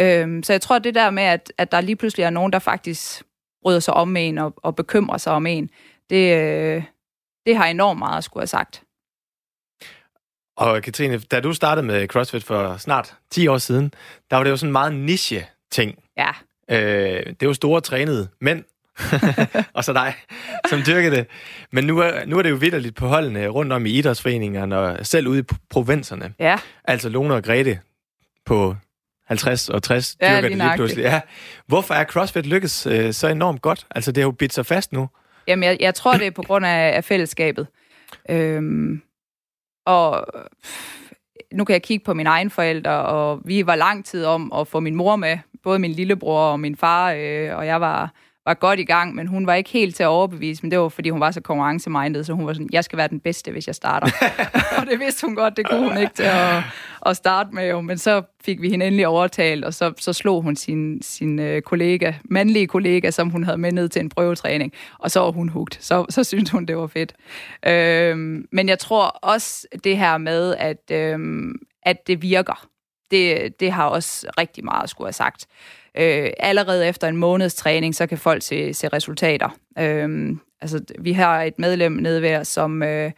Øhm, 0.00 0.42
så 0.42 0.52
jeg 0.52 0.60
tror, 0.60 0.78
det 0.78 0.94
der 0.94 1.10
med, 1.10 1.22
at, 1.22 1.52
at 1.58 1.72
der 1.72 1.80
lige 1.80 1.96
pludselig 1.96 2.24
er 2.24 2.30
nogen, 2.30 2.52
der 2.52 2.58
faktisk 2.58 3.22
bryder 3.62 3.80
sig 3.80 3.94
om 3.94 4.16
en 4.16 4.38
og, 4.38 4.54
og 4.56 4.76
bekymrer 4.76 5.18
sig 5.18 5.32
om 5.32 5.46
en, 5.46 5.70
det, 6.10 6.36
øh, 6.36 6.82
det 7.46 7.56
har 7.56 7.66
enormt 7.66 7.98
meget 7.98 8.18
at 8.18 8.24
skulle 8.24 8.42
have 8.42 8.46
sagt. 8.46 8.82
Og 10.56 10.82
Katrine, 10.82 11.18
da 11.18 11.40
du 11.40 11.52
startede 11.52 11.86
med 11.86 12.08
CrossFit 12.08 12.44
for 12.44 12.76
snart 12.76 13.16
10 13.30 13.46
år 13.46 13.58
siden, 13.58 13.94
der 14.30 14.36
var 14.36 14.44
det 14.44 14.50
jo 14.50 14.56
sådan 14.56 14.68
en 14.68 14.72
meget 14.72 14.94
niche-ting. 14.94 15.98
Ja. 16.16 16.30
Øh, 16.70 17.34
det 17.40 17.48
var 17.48 17.54
store 17.54 17.80
trænede 17.80 18.28
mænd, 18.40 18.64
og 19.76 19.84
så 19.84 19.92
dig, 19.92 20.14
som 20.68 20.82
dyrker 20.86 21.10
det. 21.10 21.26
Men 21.72 21.84
nu 21.84 21.98
er, 21.98 22.26
nu 22.26 22.38
er 22.38 22.42
det 22.42 22.50
jo 22.50 22.54
vidderligt 22.54 22.96
på 22.96 23.06
holdene 23.06 23.48
rundt 23.48 23.72
om 23.72 23.86
i 23.86 23.90
idrætsforeningerne, 23.90 24.78
og 24.78 25.06
selv 25.06 25.28
ude 25.28 25.40
i 25.40 25.42
provinserne. 25.70 26.34
Ja. 26.38 26.56
Altså 26.84 27.08
Lone 27.08 27.34
og 27.34 27.44
Grete 27.44 27.80
på 28.46 28.76
50 29.26 29.68
og 29.68 29.82
60 29.82 30.16
ja, 30.20 30.36
dyrker 30.36 30.48
det 30.48 30.58
lige 30.58 30.72
pludselig. 30.76 31.02
Ja. 31.02 31.20
Hvorfor 31.66 31.94
er 31.94 32.04
CrossFit 32.04 32.46
lykkes 32.46 32.86
øh, 32.86 33.12
så 33.12 33.28
enormt 33.28 33.62
godt? 33.62 33.86
Altså 33.90 34.12
det 34.12 34.22
har 34.22 34.26
jo 34.26 34.30
bidt 34.30 34.54
sig 34.54 34.66
fast 34.66 34.92
nu. 34.92 35.08
Jamen 35.46 35.62
jeg, 35.62 35.76
jeg 35.80 35.94
tror, 35.94 36.16
det 36.16 36.26
er 36.26 36.30
på 36.30 36.42
grund 36.42 36.66
af, 36.66 36.96
af 36.96 37.04
fællesskabet. 37.04 37.66
Øhm, 38.30 39.02
og 39.86 40.26
nu 41.52 41.64
kan 41.64 41.72
jeg 41.72 41.82
kigge 41.82 42.04
på 42.04 42.14
mine 42.14 42.28
egne 42.28 42.50
forældre, 42.50 42.90
og 42.90 43.40
vi 43.44 43.66
var 43.66 43.74
lang 43.74 44.04
tid 44.04 44.24
om 44.24 44.52
at 44.52 44.68
få 44.68 44.80
min 44.80 44.94
mor 44.94 45.16
med. 45.16 45.38
Både 45.62 45.78
min 45.78 45.90
lillebror 45.90 46.50
og 46.50 46.60
min 46.60 46.76
far, 46.76 47.12
øh, 47.12 47.56
og 47.56 47.66
jeg 47.66 47.80
var 47.80 48.12
var 48.48 48.54
godt 48.54 48.80
i 48.80 48.84
gang, 48.84 49.14
men 49.14 49.26
hun 49.26 49.46
var 49.46 49.54
ikke 49.54 49.70
helt 49.70 49.96
til 49.96 50.02
at 50.02 50.06
overbevise, 50.06 50.62
men 50.62 50.70
det 50.70 50.78
var, 50.78 50.88
fordi 50.88 51.10
hun 51.10 51.20
var 51.20 51.30
så 51.30 51.40
konkurrencemindet, 51.40 52.26
så 52.26 52.32
hun 52.32 52.46
var 52.46 52.52
sådan, 52.52 52.68
jeg 52.72 52.84
skal 52.84 52.96
være 52.96 53.08
den 53.08 53.20
bedste, 53.20 53.50
hvis 53.52 53.66
jeg 53.66 53.74
starter. 53.74 54.06
og 54.78 54.86
det 54.90 55.00
vidste 55.00 55.26
hun 55.26 55.34
godt, 55.34 55.56
det 55.56 55.68
kunne 55.68 55.88
hun 55.88 55.98
ikke 55.98 56.14
til 56.14 56.22
at, 56.22 56.62
at 57.06 57.16
starte 57.16 57.54
med, 57.54 57.68
jo. 57.70 57.80
men 57.80 57.98
så 57.98 58.22
fik 58.44 58.62
vi 58.62 58.70
hende 58.70 58.86
endelig 58.86 59.06
overtalt, 59.06 59.64
og 59.64 59.74
så, 59.74 59.92
så 59.98 60.12
slog 60.12 60.42
hun 60.42 60.56
sin, 60.56 61.02
sin 61.02 61.38
øh, 61.38 61.62
kollega, 61.62 62.12
mandlige 62.24 62.66
kollega, 62.66 63.10
som 63.10 63.30
hun 63.30 63.44
havde 63.44 63.58
med 63.58 63.72
ned 63.72 63.88
til 63.88 64.00
en 64.00 64.08
prøvetræning, 64.08 64.72
og 64.98 65.10
så 65.10 65.20
var 65.20 65.30
hun 65.30 65.48
hugt. 65.48 65.78
Så, 65.80 66.06
så 66.10 66.24
syntes 66.24 66.50
hun, 66.50 66.66
det 66.66 66.76
var 66.76 66.86
fedt. 66.86 67.12
Øhm, 67.66 68.46
men 68.52 68.68
jeg 68.68 68.78
tror 68.78 69.04
også 69.06 69.66
det 69.84 69.96
her 69.98 70.18
med, 70.18 70.54
at, 70.58 70.90
øhm, 70.90 71.54
at 71.82 72.06
det 72.06 72.22
virker, 72.22 72.66
det, 73.10 73.54
det 73.60 73.72
har 73.72 73.88
også 73.88 74.30
rigtig 74.38 74.64
meget 74.64 74.90
skulle 74.90 75.06
have 75.06 75.12
sagt 75.12 75.46
øh, 75.98 76.30
allerede 76.38 76.88
efter 76.88 77.08
en 77.08 77.16
måneds 77.16 77.54
træning, 77.54 77.94
så 77.94 78.06
kan 78.06 78.18
folk 78.18 78.42
se, 78.42 78.74
se 78.74 78.88
resultater. 78.88 79.48
Øh, 79.78 80.36
altså, 80.60 80.84
vi 80.98 81.12
har 81.12 81.42
et 81.42 81.58
medlem 81.58 81.92
nede 81.92 82.22
ved 82.22 82.36
os, 82.36 82.48
som... 82.48 82.82
Øh, 82.82 83.10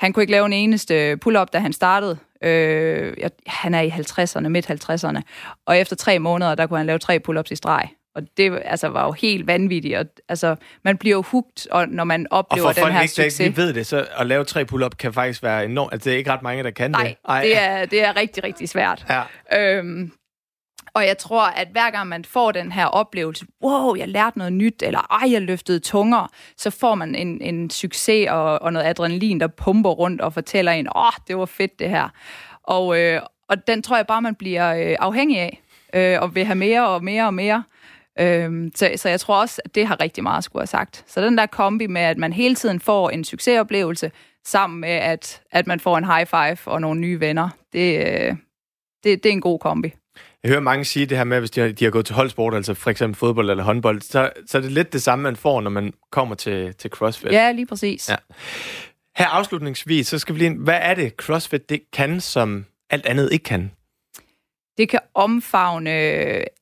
han 0.00 0.12
kunne 0.12 0.22
ikke 0.22 0.32
lave 0.32 0.46
en 0.46 0.52
eneste 0.52 1.16
pull-up, 1.16 1.52
da 1.52 1.58
han 1.58 1.72
startede. 1.72 2.18
Øh, 2.44 3.16
han 3.46 3.74
er 3.74 3.80
i 3.80 3.88
50'erne, 3.88 4.48
midt 4.48 4.70
50'erne. 4.70 5.20
Og 5.66 5.78
efter 5.78 5.96
tre 5.96 6.18
måneder, 6.18 6.54
der 6.54 6.66
kunne 6.66 6.78
han 6.78 6.86
lave 6.86 6.98
tre 6.98 7.20
pull-ups 7.28 7.50
i 7.50 7.56
streg. 7.56 7.88
Og 8.14 8.22
det 8.36 8.62
altså, 8.64 8.88
var 8.88 9.04
jo 9.04 9.12
helt 9.12 9.46
vanvittigt. 9.46 9.96
Og, 9.96 10.06
altså, 10.28 10.56
man 10.84 10.96
bliver 10.96 11.16
jo 11.16 11.22
hugt, 11.22 11.66
og 11.70 11.88
når 11.88 12.04
man 12.04 12.26
oplever 12.30 12.68
og 12.68 12.74
for 12.74 12.84
den 12.84 12.92
her 12.92 13.02
ikke, 13.02 13.14
succes. 13.14 13.48
Og 13.48 13.56
ved 13.56 13.72
det, 13.72 13.86
så 13.86 14.06
at 14.16 14.26
lave 14.26 14.44
tre 14.44 14.64
pull-up 14.64 14.96
kan 14.96 15.12
faktisk 15.12 15.42
være 15.42 15.64
enormt. 15.64 15.92
Altså, 15.92 16.04
det 16.04 16.14
er 16.14 16.18
ikke 16.18 16.32
ret 16.32 16.42
mange, 16.42 16.62
der 16.62 16.70
kan 16.70 16.90
Nej, 16.90 17.04
det. 17.04 17.16
Nej, 17.28 17.42
det 17.42 17.58
er, 17.58 17.84
det 17.84 18.04
er 18.04 18.16
rigtig, 18.16 18.44
rigtig 18.44 18.68
svært. 18.68 19.06
Ja. 19.08 19.78
Øhm, 19.78 20.12
og 20.94 21.06
jeg 21.06 21.18
tror, 21.18 21.42
at 21.42 21.68
hver 21.72 21.90
gang 21.90 22.08
man 22.08 22.24
får 22.24 22.52
den 22.52 22.72
her 22.72 22.86
oplevelse, 22.86 23.46
wow, 23.62 23.94
jeg 23.94 24.08
lærte 24.08 24.38
noget 24.38 24.52
nyt, 24.52 24.82
eller 24.82 25.22
ej, 25.22 25.32
jeg 25.32 25.42
løftede 25.42 25.78
tungere, 25.78 26.28
så 26.56 26.70
får 26.70 26.94
man 26.94 27.14
en, 27.14 27.40
en 27.40 27.70
succes 27.70 28.28
og, 28.30 28.62
og 28.62 28.72
noget 28.72 28.86
adrenalin, 28.86 29.40
der 29.40 29.46
pumper 29.46 29.90
rundt 29.90 30.20
og 30.20 30.32
fortæller 30.32 30.72
en, 30.72 30.88
åh, 30.96 31.06
oh, 31.06 31.12
det 31.28 31.36
var 31.36 31.46
fedt 31.46 31.78
det 31.78 31.88
her. 31.88 32.08
Og, 32.62 32.98
øh, 32.98 33.20
og 33.48 33.66
den 33.66 33.82
tror 33.82 33.96
jeg 33.96 34.06
bare, 34.06 34.22
man 34.22 34.34
bliver 34.34 34.74
øh, 34.74 34.96
afhængig 34.98 35.38
af, 35.38 35.62
øh, 35.94 36.22
og 36.22 36.34
vil 36.34 36.44
have 36.44 36.56
mere 36.56 36.88
og 36.88 37.04
mere 37.04 37.26
og 37.26 37.34
mere. 37.34 37.64
Øh, 38.20 38.70
så, 38.74 38.90
så 38.96 39.08
jeg 39.08 39.20
tror 39.20 39.40
også, 39.40 39.62
at 39.64 39.74
det 39.74 39.86
har 39.86 40.00
rigtig 40.00 40.22
meget 40.22 40.38
at 40.38 40.44
skulle 40.44 40.60
have 40.60 40.66
sagt. 40.66 41.04
Så 41.06 41.22
den 41.22 41.38
der 41.38 41.46
kombi 41.46 41.86
med, 41.86 42.02
at 42.02 42.18
man 42.18 42.32
hele 42.32 42.54
tiden 42.54 42.80
får 42.80 43.10
en 43.10 43.24
succesoplevelse, 43.24 44.10
sammen 44.44 44.80
med, 44.80 44.88
at, 44.88 45.42
at 45.50 45.66
man 45.66 45.80
får 45.80 45.98
en 45.98 46.04
high 46.04 46.26
five 46.26 46.72
og 46.72 46.80
nogle 46.80 47.00
nye 47.00 47.20
venner, 47.20 47.48
det, 47.72 47.98
øh, 47.98 48.36
det, 49.04 49.24
det 49.24 49.26
er 49.26 49.32
en 49.32 49.40
god 49.40 49.58
kombi. 49.58 49.94
Jeg 50.42 50.48
hører 50.48 50.60
mange 50.60 50.84
sige 50.84 51.06
det 51.06 51.16
her 51.16 51.24
med, 51.24 51.36
at 51.36 51.40
hvis 51.40 51.50
de 51.50 51.60
har, 51.60 51.68
de 51.68 51.84
har 51.84 51.90
gået 51.90 52.06
til 52.06 52.14
holdsport, 52.14 52.54
altså 52.54 52.74
for 52.74 52.90
eksempel 52.90 53.18
fodbold 53.18 53.50
eller 53.50 53.64
håndbold, 53.64 54.00
så, 54.00 54.30
så 54.46 54.58
er 54.58 54.62
det 54.62 54.72
lidt 54.72 54.92
det 54.92 55.02
samme, 55.02 55.22
man 55.22 55.36
får, 55.36 55.60
når 55.60 55.70
man 55.70 55.92
kommer 56.10 56.34
til, 56.34 56.74
til 56.74 56.90
CrossFit. 56.90 57.32
Ja, 57.32 57.52
lige 57.52 57.66
præcis. 57.66 58.08
Ja. 58.08 58.16
Her 59.16 59.26
afslutningsvis, 59.26 60.06
så 60.06 60.18
skal 60.18 60.34
vi 60.34 60.40
lige 60.40 60.58
hvad 60.58 60.78
er 60.82 60.94
det, 60.94 61.12
CrossFit 61.16 61.68
det 61.68 61.82
kan, 61.92 62.20
som 62.20 62.66
alt 62.90 63.06
andet 63.06 63.32
ikke 63.32 63.42
kan? 63.42 63.70
Det 64.78 64.88
kan 64.88 65.00
omfavne 65.14 65.90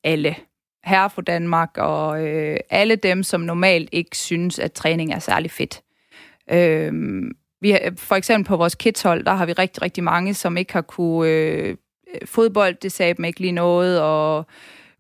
alle. 0.05 0.37
Herre 0.85 1.11
for 1.11 1.23
Danmark 1.23 1.71
og 1.77 2.27
øh, 2.27 2.57
alle 2.71 2.97
dem, 2.97 3.23
som 3.23 3.41
normalt 3.41 3.89
ikke 3.93 4.17
synes, 4.17 4.59
at 4.59 4.73
træning 4.73 5.13
er 5.13 5.19
særlig 5.19 5.51
fedt. 5.51 5.83
Øh, 6.51 6.93
vi 7.61 7.71
har, 7.71 7.93
for 7.97 8.15
eksempel 8.15 8.49
på 8.49 8.57
vores 8.57 8.75
kidshold, 8.75 9.25
der 9.25 9.35
har 9.35 9.47
vi 9.47 9.53
rigtig, 9.53 9.83
rigtig 9.83 10.05
mange, 10.05 10.35
som 10.35 10.57
ikke 10.57 10.73
har 10.73 10.81
kunne 10.81 11.31
øh, 11.31 11.77
Øh, 12.15 12.27
fodbold, 12.27 12.75
det 12.83 12.93
sagde 12.93 13.15
dem 13.15 13.25
ikke 13.25 13.41
lige 13.41 13.53
noget, 13.53 14.01
og 14.01 14.47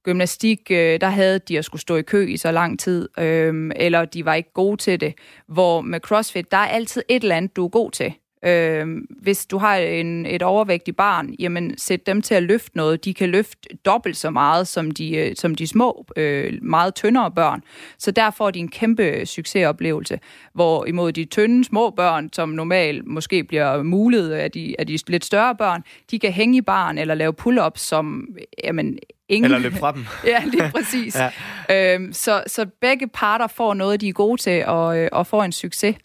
gymnastik, 0.03 0.71
øh, 0.71 1.01
der 1.01 1.09
havde 1.09 1.39
de 1.39 1.59
at 1.59 1.65
skulle 1.65 1.83
stå 1.83 1.97
i 1.97 2.03
kø 2.03 2.27
i 2.27 2.37
så 2.37 2.53
lang 2.53 2.81
tid, 2.81 3.09
øh, 3.19 3.71
eller 3.77 4.05
de 4.05 4.25
var 4.25 4.35
ikke 4.35 4.53
gode 4.53 4.77
til 4.77 5.01
det. 5.01 5.15
Hvor 5.47 5.81
med 5.81 6.01
CrossFit, 6.01 6.51
der 6.51 6.57
er 6.57 6.67
altid 6.67 7.03
et 7.09 7.23
eller 7.23 7.37
andet, 7.37 7.57
du 7.57 7.65
er 7.65 7.69
god 7.69 7.91
til. 7.91 8.15
Øh, 8.45 8.87
hvis 9.23 9.47
du 9.47 9.59
har 9.59 9.77
en, 9.77 10.27
et 10.27 10.43
overvægtigt 10.43 10.97
barn, 10.97 11.35
jamen 11.39 11.79
sæt 11.79 12.07
dem 12.07 12.23
til 12.23 12.35
at 12.35 12.43
løfte 12.43 12.77
noget. 12.77 13.05
De 13.05 13.15
kan 13.15 13.29
løfte 13.29 13.69
dobbelt 13.85 14.17
så 14.17 14.31
meget 14.31 14.69
som 14.69 14.91
de, 14.91 15.17
øh, 15.17 15.37
som 15.37 15.55
de 15.55 15.67
små, 15.67 16.07
øh, 16.17 16.53
meget 16.63 16.95
tyndere 16.95 17.31
børn. 17.31 17.63
Så 17.99 18.11
der 18.11 18.31
får 18.31 18.51
de 18.51 18.59
en 18.59 18.69
kæmpe 18.69 19.27
succesoplevelse. 19.27 20.21
Hvor 20.55 20.87
imod 20.87 21.13
de 21.13 21.25
tynde 21.25 21.65
små 21.65 21.91
børn, 21.91 22.29
som 22.33 22.49
normalt 22.49 23.07
måske 23.07 23.45
bliver 23.45 23.83
mulet 23.83 24.31
af 24.31 24.51
de, 24.51 24.75
af 24.79 24.87
de 24.87 24.99
lidt 25.09 25.25
større 25.25 25.57
børn, 25.57 25.83
de 26.11 26.19
kan 26.19 26.33
hænge 26.33 26.59
i 26.59 26.61
barn 26.61 26.99
eller 26.99 27.15
lave 27.15 27.33
pull-ups, 27.33 27.81
som 27.81 28.29
jamen, 28.65 28.99
ingen... 29.29 29.45
Eller 29.45 29.59
løbe 29.59 29.77
fra 29.77 29.93
dem. 29.93 30.05
ja, 30.33 30.43
lige 30.47 30.71
præcis. 30.75 31.17
ja. 31.69 31.95
Øhm, 31.95 32.13
så, 32.13 32.43
så 32.47 32.67
begge 32.81 33.09
parter 33.09 33.47
får 33.47 33.75
noget, 33.75 34.01
de 34.01 34.09
er 34.09 34.13
gode 34.13 34.41
til, 34.41 34.65
og, 34.67 35.09
og 35.13 35.27
får 35.27 35.43
en 35.43 35.53
succes. 35.53 35.97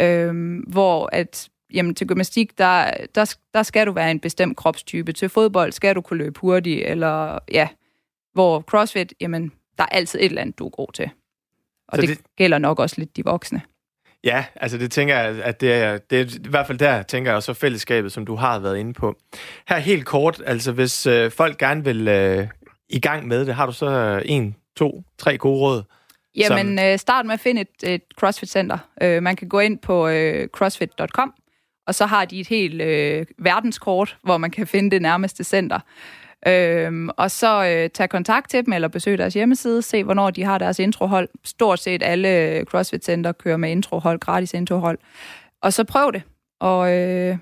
Øhm, 0.00 0.56
hvor 0.56 1.08
at 1.12 1.48
jamen 1.74 1.94
til 1.94 2.06
gymnastik, 2.06 2.58
der, 2.58 2.90
der, 3.14 3.36
der 3.54 3.62
skal 3.62 3.86
du 3.86 3.92
være 3.92 4.10
en 4.10 4.20
bestemt 4.20 4.56
kropstype. 4.56 5.12
Til 5.12 5.28
fodbold 5.28 5.72
skal 5.72 5.94
du 5.94 6.00
kunne 6.00 6.18
løbe 6.18 6.40
hurtigt, 6.40 6.86
eller 6.86 7.38
ja, 7.50 7.68
hvor 8.32 8.60
CrossFit, 8.60 9.14
jamen, 9.20 9.52
der 9.78 9.84
er 9.84 9.88
altid 9.88 10.18
et 10.18 10.24
eller 10.24 10.42
andet, 10.42 10.58
du 10.58 10.66
er 10.66 10.70
god 10.70 10.92
til. 10.92 11.10
Og 11.88 11.98
det, 11.98 12.08
det 12.08 12.18
gælder 12.36 12.58
nok 12.58 12.78
også 12.78 12.96
lidt 12.98 13.16
de 13.16 13.24
voksne. 13.24 13.62
Ja, 14.24 14.44
altså 14.56 14.78
det 14.78 14.90
tænker 14.90 15.18
jeg, 15.18 15.42
at 15.42 15.60
det 15.60 15.72
er, 15.72 15.98
det 15.98 16.20
er 16.20 16.24
i 16.24 16.48
hvert 16.50 16.66
fald 16.66 16.78
der, 16.78 17.02
tænker 17.02 17.32
jeg, 17.32 17.42
så 17.42 17.54
fællesskabet, 17.54 18.12
som 18.12 18.26
du 18.26 18.34
har 18.34 18.58
været 18.58 18.78
inde 18.78 18.92
på. 18.92 19.16
Her 19.68 19.78
helt 19.78 20.06
kort, 20.06 20.42
altså 20.46 20.72
hvis 20.72 21.06
øh, 21.06 21.30
folk 21.30 21.58
gerne 21.58 21.84
vil 21.84 22.08
øh, 22.08 22.48
i 22.88 23.00
gang 23.00 23.26
med 23.26 23.46
det, 23.46 23.54
har 23.54 23.66
du 23.66 23.72
så 23.72 23.86
øh, 23.86 24.22
en, 24.24 24.56
to, 24.76 25.02
tre 25.18 25.38
gode 25.38 25.60
råd? 25.60 25.82
Jamen, 26.36 26.78
som... 26.78 26.86
øh, 26.86 26.98
start 26.98 27.26
med 27.26 27.34
at 27.34 27.40
finde 27.40 27.60
et, 27.60 27.92
et 27.92 28.02
CrossFit-center. 28.20 28.78
Øh, 29.02 29.22
man 29.22 29.36
kan 29.36 29.48
gå 29.48 29.60
ind 29.60 29.78
på 29.78 30.08
øh, 30.08 30.48
crossfit.com, 30.48 31.34
og 31.86 31.94
så 31.94 32.06
har 32.06 32.24
de 32.24 32.40
et 32.40 32.48
helt 32.48 32.82
øh, 32.82 33.26
verdenskort, 33.38 34.16
hvor 34.22 34.36
man 34.38 34.50
kan 34.50 34.66
finde 34.66 34.90
det 34.90 35.02
nærmeste 35.02 35.44
center. 35.44 35.80
Øhm, 36.46 37.08
og 37.16 37.30
så 37.30 37.64
øh, 37.64 37.90
tage 37.90 38.08
kontakt 38.08 38.50
til 38.50 38.66
dem, 38.66 38.72
eller 38.72 38.88
besøge 38.88 39.16
deres 39.16 39.34
hjemmeside, 39.34 39.82
se 39.82 40.04
hvornår 40.04 40.30
de 40.30 40.44
har 40.44 40.58
deres 40.58 40.78
introhold. 40.78 41.28
Stort 41.44 41.78
set 41.78 42.02
alle 42.02 42.28
øh, 42.28 42.64
CrossFit 42.64 43.04
Center 43.04 43.32
kører 43.32 43.56
med 43.56 43.70
introhold, 43.70 44.20
gratis 44.20 44.54
introhold. 44.54 44.98
Og 45.62 45.72
så 45.72 45.84
prøv 45.84 46.12
det, 46.12 46.22
og, 46.60 46.92
øh, 46.92 47.36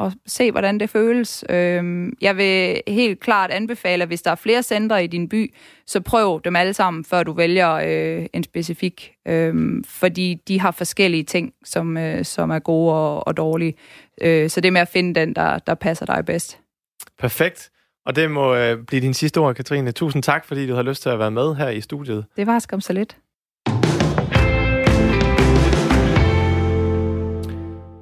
og 0.00 0.12
se, 0.26 0.50
hvordan 0.50 0.80
det 0.80 0.90
føles. 0.90 1.44
Øhm, 1.48 2.12
jeg 2.20 2.36
vil 2.36 2.82
helt 2.88 3.20
klart 3.20 3.50
anbefale, 3.50 4.02
at 4.02 4.08
hvis 4.08 4.22
der 4.22 4.30
er 4.30 4.34
flere 4.34 4.62
centre 4.62 5.04
i 5.04 5.06
din 5.06 5.28
by, 5.28 5.54
så 5.86 6.00
prøv 6.00 6.40
dem 6.44 6.56
alle 6.56 6.74
sammen, 6.74 7.04
før 7.04 7.22
du 7.22 7.32
vælger 7.32 7.72
øh, 7.72 8.26
en 8.32 8.44
specifik. 8.44 9.12
Øh, 9.28 9.84
fordi 9.86 10.34
de 10.48 10.60
har 10.60 10.70
forskellige 10.70 11.24
ting, 11.24 11.52
som, 11.64 11.96
øh, 11.96 12.24
som 12.24 12.50
er 12.50 12.58
gode 12.58 12.94
og, 12.94 13.26
og 13.26 13.36
dårlige. 13.36 13.74
Øh, 14.22 14.50
så 14.50 14.60
det 14.60 14.72
med 14.72 14.80
at 14.80 14.88
finde 14.88 15.20
den, 15.20 15.34
der, 15.34 15.58
der 15.58 15.74
passer 15.74 16.06
dig 16.06 16.24
bedst. 16.24 16.58
Perfekt. 17.18 17.70
Og 18.06 18.16
det 18.16 18.30
må 18.30 18.54
øh, 18.54 18.78
blive 18.86 19.00
din 19.02 19.14
sidste 19.14 19.38
ord, 19.38 19.54
Katrine. 19.54 19.92
Tusind 19.92 20.22
tak, 20.22 20.44
fordi 20.44 20.66
du 20.66 20.74
har 20.74 20.82
lyst 20.82 21.02
til 21.02 21.08
at 21.08 21.18
være 21.18 21.30
med 21.30 21.54
her 21.54 21.68
i 21.68 21.80
studiet. 21.80 22.24
Det 22.36 22.46
var 22.46 22.58
skam 22.58 22.80
så 22.80 22.92
lidt. 22.92 23.16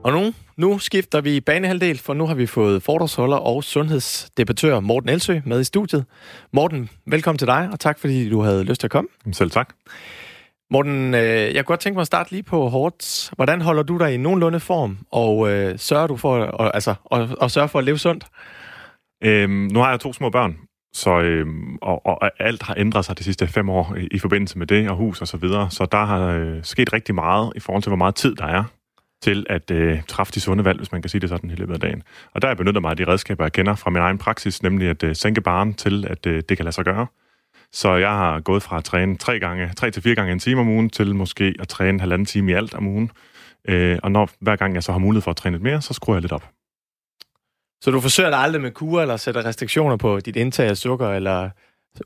Og 0.04 0.12
nu, 0.12 0.32
nu 0.58 0.78
skifter 0.78 1.20
vi 1.20 1.40
banehalvdel, 1.40 1.98
for 1.98 2.14
nu 2.14 2.26
har 2.26 2.34
vi 2.34 2.46
fået 2.46 2.82
foredragsholder 2.82 3.36
og 3.36 3.64
sundhedsdebattør 3.64 4.80
Morten 4.80 5.08
Elsø 5.08 5.40
med 5.44 5.60
i 5.60 5.64
studiet. 5.64 6.04
Morten, 6.52 6.90
velkommen 7.06 7.38
til 7.38 7.46
dig, 7.46 7.68
og 7.72 7.80
tak 7.80 7.98
fordi 7.98 8.30
du 8.30 8.40
havde 8.40 8.64
lyst 8.64 8.80
til 8.80 8.86
at 8.86 8.90
komme. 8.90 9.08
Selv 9.32 9.50
tak. 9.50 9.74
Morten, 10.70 11.14
øh, 11.14 11.20
jeg 11.20 11.54
kunne 11.54 11.64
godt 11.64 11.80
tænke 11.80 11.96
mig 11.96 12.00
at 12.00 12.06
starte 12.06 12.30
lige 12.30 12.42
på 12.42 12.68
hårdt. 12.68 13.30
Hvordan 13.36 13.60
holder 13.60 13.82
du 13.82 13.98
dig 13.98 14.14
i 14.14 14.16
nogenlunde 14.16 14.60
form, 14.60 14.98
og 15.12 15.50
øh, 15.50 15.78
sørger 15.78 16.06
du 16.06 16.16
for, 16.16 16.38
og, 16.38 16.74
altså, 16.74 16.94
og, 17.04 17.28
og 17.40 17.50
sørger 17.50 17.68
for 17.68 17.78
at 17.78 17.84
leve 17.84 17.98
sundt? 17.98 18.24
Øhm, 19.24 19.68
nu 19.72 19.80
har 19.80 19.90
jeg 19.90 20.00
to 20.00 20.12
små 20.12 20.30
børn, 20.30 20.56
så, 20.92 21.20
øhm, 21.20 21.76
og, 21.82 22.06
og 22.06 22.30
alt 22.38 22.62
har 22.62 22.74
ændret 22.78 23.04
sig 23.04 23.18
de 23.18 23.24
sidste 23.24 23.46
fem 23.46 23.70
år 23.70 23.94
i, 23.94 24.08
i 24.10 24.18
forbindelse 24.18 24.58
med 24.58 24.66
det, 24.66 24.90
og 24.90 24.96
hus 24.96 25.20
og 25.20 25.28
så 25.28 25.36
videre. 25.36 25.70
Så 25.70 25.86
der 25.92 26.04
har 26.04 26.28
øh, 26.28 26.56
sket 26.62 26.92
rigtig 26.92 27.14
meget 27.14 27.52
i 27.56 27.60
forhold 27.60 27.82
til, 27.82 27.90
hvor 27.90 27.96
meget 27.96 28.14
tid 28.14 28.34
der 28.34 28.46
er 28.46 28.64
til 29.22 29.46
at 29.50 29.70
øh, 29.70 30.02
træffe 30.02 30.32
de 30.32 30.40
sunde 30.40 30.64
valg, 30.64 30.78
hvis 30.78 30.92
man 30.92 31.02
kan 31.02 31.08
sige 31.08 31.20
det 31.20 31.28
sådan 31.28 31.50
i 31.50 31.54
løbet 31.54 31.74
af 31.74 31.80
dagen. 31.80 32.02
Og 32.34 32.42
der 32.42 32.48
er 32.48 32.50
jeg 32.50 32.56
benyttet 32.56 32.82
mig 32.82 32.90
af 32.90 32.96
de 32.96 33.06
redskaber, 33.06 33.44
jeg 33.44 33.52
kender 33.52 33.74
fra 33.74 33.90
min 33.90 34.02
egen 34.02 34.18
praksis, 34.18 34.62
nemlig 34.62 34.88
at 34.88 35.02
øh, 35.02 35.16
sænke 35.16 35.40
baren 35.40 35.74
til, 35.74 36.06
at 36.10 36.26
øh, 36.26 36.42
det 36.48 36.56
kan 36.56 36.64
lade 36.64 36.74
sig 36.74 36.84
gøre. 36.84 37.06
Så 37.72 37.94
jeg 37.94 38.10
har 38.10 38.40
gået 38.40 38.62
fra 38.62 38.78
at 38.78 38.84
træne 38.84 39.16
tre, 39.16 39.40
gange, 39.40 39.70
tre 39.76 39.90
til 39.90 40.02
fire 40.02 40.14
gange 40.14 40.32
en 40.32 40.38
time 40.38 40.60
om 40.60 40.68
ugen, 40.68 40.90
til 40.90 41.14
måske 41.14 41.54
at 41.60 41.68
træne 41.68 42.00
halvanden 42.00 42.26
time 42.26 42.50
i 42.50 42.54
alt 42.54 42.74
om 42.74 42.86
ugen. 42.86 43.10
Øh, 43.68 43.98
og 44.02 44.12
når, 44.12 44.30
hver 44.40 44.56
gang 44.56 44.74
jeg 44.74 44.82
så 44.82 44.92
har 44.92 44.98
mulighed 44.98 45.22
for 45.22 45.30
at 45.30 45.36
træne 45.36 45.56
lidt 45.56 45.62
mere, 45.62 45.82
så 45.82 45.94
skruer 45.94 46.16
jeg 46.16 46.22
lidt 46.22 46.32
op. 46.32 46.48
Så 47.80 47.90
du 47.90 48.00
forsøger 48.00 48.30
dig 48.30 48.38
aldrig 48.38 48.62
med 48.62 48.70
kur, 48.70 49.02
eller 49.02 49.16
sætter 49.16 49.44
restriktioner 49.44 49.96
på 49.96 50.20
dit 50.20 50.36
indtag 50.36 50.68
af 50.68 50.76
sukker, 50.76 51.08
eller 51.08 51.50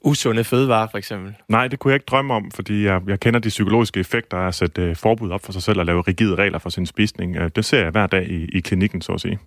usunde 0.00 0.44
fødevarer, 0.44 0.88
for 0.90 0.98
eksempel? 0.98 1.35
Nej, 1.48 1.68
det 1.68 1.78
kunne 1.78 1.90
jeg 1.90 1.96
ikke 1.96 2.07
drømme 2.07 2.35
om, 2.35 2.50
fordi 2.50 2.85
jeg, 2.85 3.00
jeg 3.07 3.20
kender 3.20 3.40
de 3.40 3.48
psykologiske 3.48 4.00
effekter 4.00 4.37
af 4.37 4.46
at 4.46 4.55
sætte 4.55 4.90
uh, 4.90 4.96
forbud 4.96 5.31
op 5.31 5.44
for 5.44 5.52
sig 5.52 5.62
selv 5.62 5.78
og 5.78 5.87
lave 5.87 6.02
rigide 6.02 6.35
regler 6.35 6.59
for 6.59 6.70
sin 6.70 6.87
spisning. 6.87 7.40
Uh, 7.40 7.48
det 7.57 7.64
ser 7.64 7.83
jeg 7.83 7.90
hver 7.90 8.07
dag 8.07 8.31
i, 8.31 8.44
i 8.44 8.61
klinikken, 8.61 9.02
så 9.02 9.12
at 9.12 9.20
sige. 9.20 9.38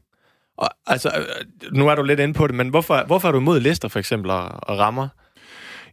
Og, 0.58 0.70
altså, 0.88 1.10
øh, 1.18 1.72
nu 1.72 1.88
er 1.88 1.96
du 1.96 2.04
lidt 2.04 2.20
inde 2.20 2.34
på 2.34 2.48
det, 2.48 2.56
men 2.56 2.70
hvorfor, 2.70 3.04
hvorfor 3.08 3.28
er 3.28 3.32
du 3.32 3.40
imod 3.40 3.60
lister, 3.60 3.88
for 3.88 4.00
eksempel, 4.00 4.32
og, 4.32 4.44
og 4.44 4.80
rammer? 4.80 5.08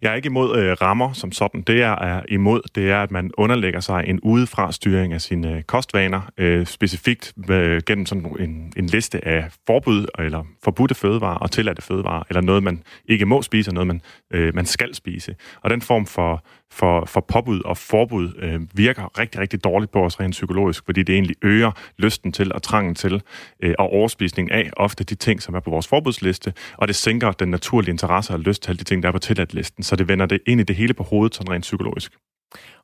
Jeg 0.02 0.10
er 0.10 0.14
ikke 0.14 0.26
imod 0.26 0.58
øh, 0.58 0.72
rammer 0.72 1.12
som 1.12 1.32
sådan. 1.32 1.62
Det, 1.62 1.78
jeg 1.78 1.98
er 2.00 2.22
imod, 2.28 2.60
det 2.74 2.90
er, 2.90 3.02
at 3.02 3.10
man 3.10 3.30
underlægger 3.38 3.80
sig 3.80 4.04
en 4.06 4.20
udefra 4.20 4.72
styring 4.72 5.12
af 5.12 5.20
sine 5.20 5.56
øh, 5.56 5.62
kostvaner, 5.62 6.20
øh, 6.38 6.66
specifikt 6.66 7.32
øh, 7.50 7.82
gennem 7.86 8.06
sådan 8.06 8.36
en, 8.40 8.72
en 8.76 8.86
liste 8.86 9.28
af 9.28 9.48
forbud 9.66 10.06
eller 10.18 10.44
forbudte 10.64 10.94
fødevarer 10.94 11.38
og 11.38 11.50
tilladte 11.50 11.82
fødevarer, 11.82 12.22
eller 12.28 12.40
noget, 12.40 12.62
man 12.62 12.82
ikke 13.08 13.26
må 13.26 13.42
spise, 13.42 13.70
og 13.70 13.74
noget, 13.74 13.86
man, 13.86 14.00
øh, 14.30 14.54
man 14.54 14.66
skal 14.66 14.94
spise. 14.94 15.34
Og 15.62 15.70
den 15.70 15.82
form 15.82 16.06
for 16.06 16.44
for, 16.72 17.04
for 17.04 17.20
påbud 17.20 17.60
og 17.64 17.76
forbud 17.76 18.32
øh, 18.38 18.60
virker 18.74 19.18
rigtig, 19.18 19.40
rigtig 19.40 19.64
dårligt 19.64 19.92
på 19.92 20.04
os 20.04 20.20
rent 20.20 20.32
psykologisk, 20.32 20.84
fordi 20.84 21.02
det 21.02 21.12
egentlig 21.12 21.36
øger 21.42 21.70
lysten 21.98 22.32
til 22.32 22.52
og 22.52 22.62
trangen 22.62 22.94
til 22.94 23.22
øh, 23.62 23.74
og 23.78 23.92
overspisning 23.92 24.50
af 24.50 24.70
ofte 24.76 25.04
de 25.04 25.14
ting, 25.14 25.42
som 25.42 25.54
er 25.54 25.60
på 25.60 25.70
vores 25.70 25.88
forbudsliste, 25.88 26.52
og 26.76 26.88
det 26.88 26.96
sænker 26.96 27.32
den 27.32 27.48
naturlige 27.48 27.90
interesse 27.90 28.32
og 28.32 28.40
lyst 28.40 28.62
til 28.62 28.70
alle 28.70 28.78
de 28.78 28.84
ting, 28.84 29.02
der 29.02 29.08
er 29.08 29.12
på 29.12 29.18
tilladt-listen, 29.18 29.82
så 29.92 29.96
det 29.96 30.08
vender 30.08 30.26
det 30.26 30.40
ind 30.46 30.60
i 30.60 30.64
det 30.64 30.76
hele 30.76 30.94
på 30.94 31.02
hovedet, 31.02 31.34
sådan 31.34 31.50
rent 31.52 31.62
psykologisk. 31.62 32.12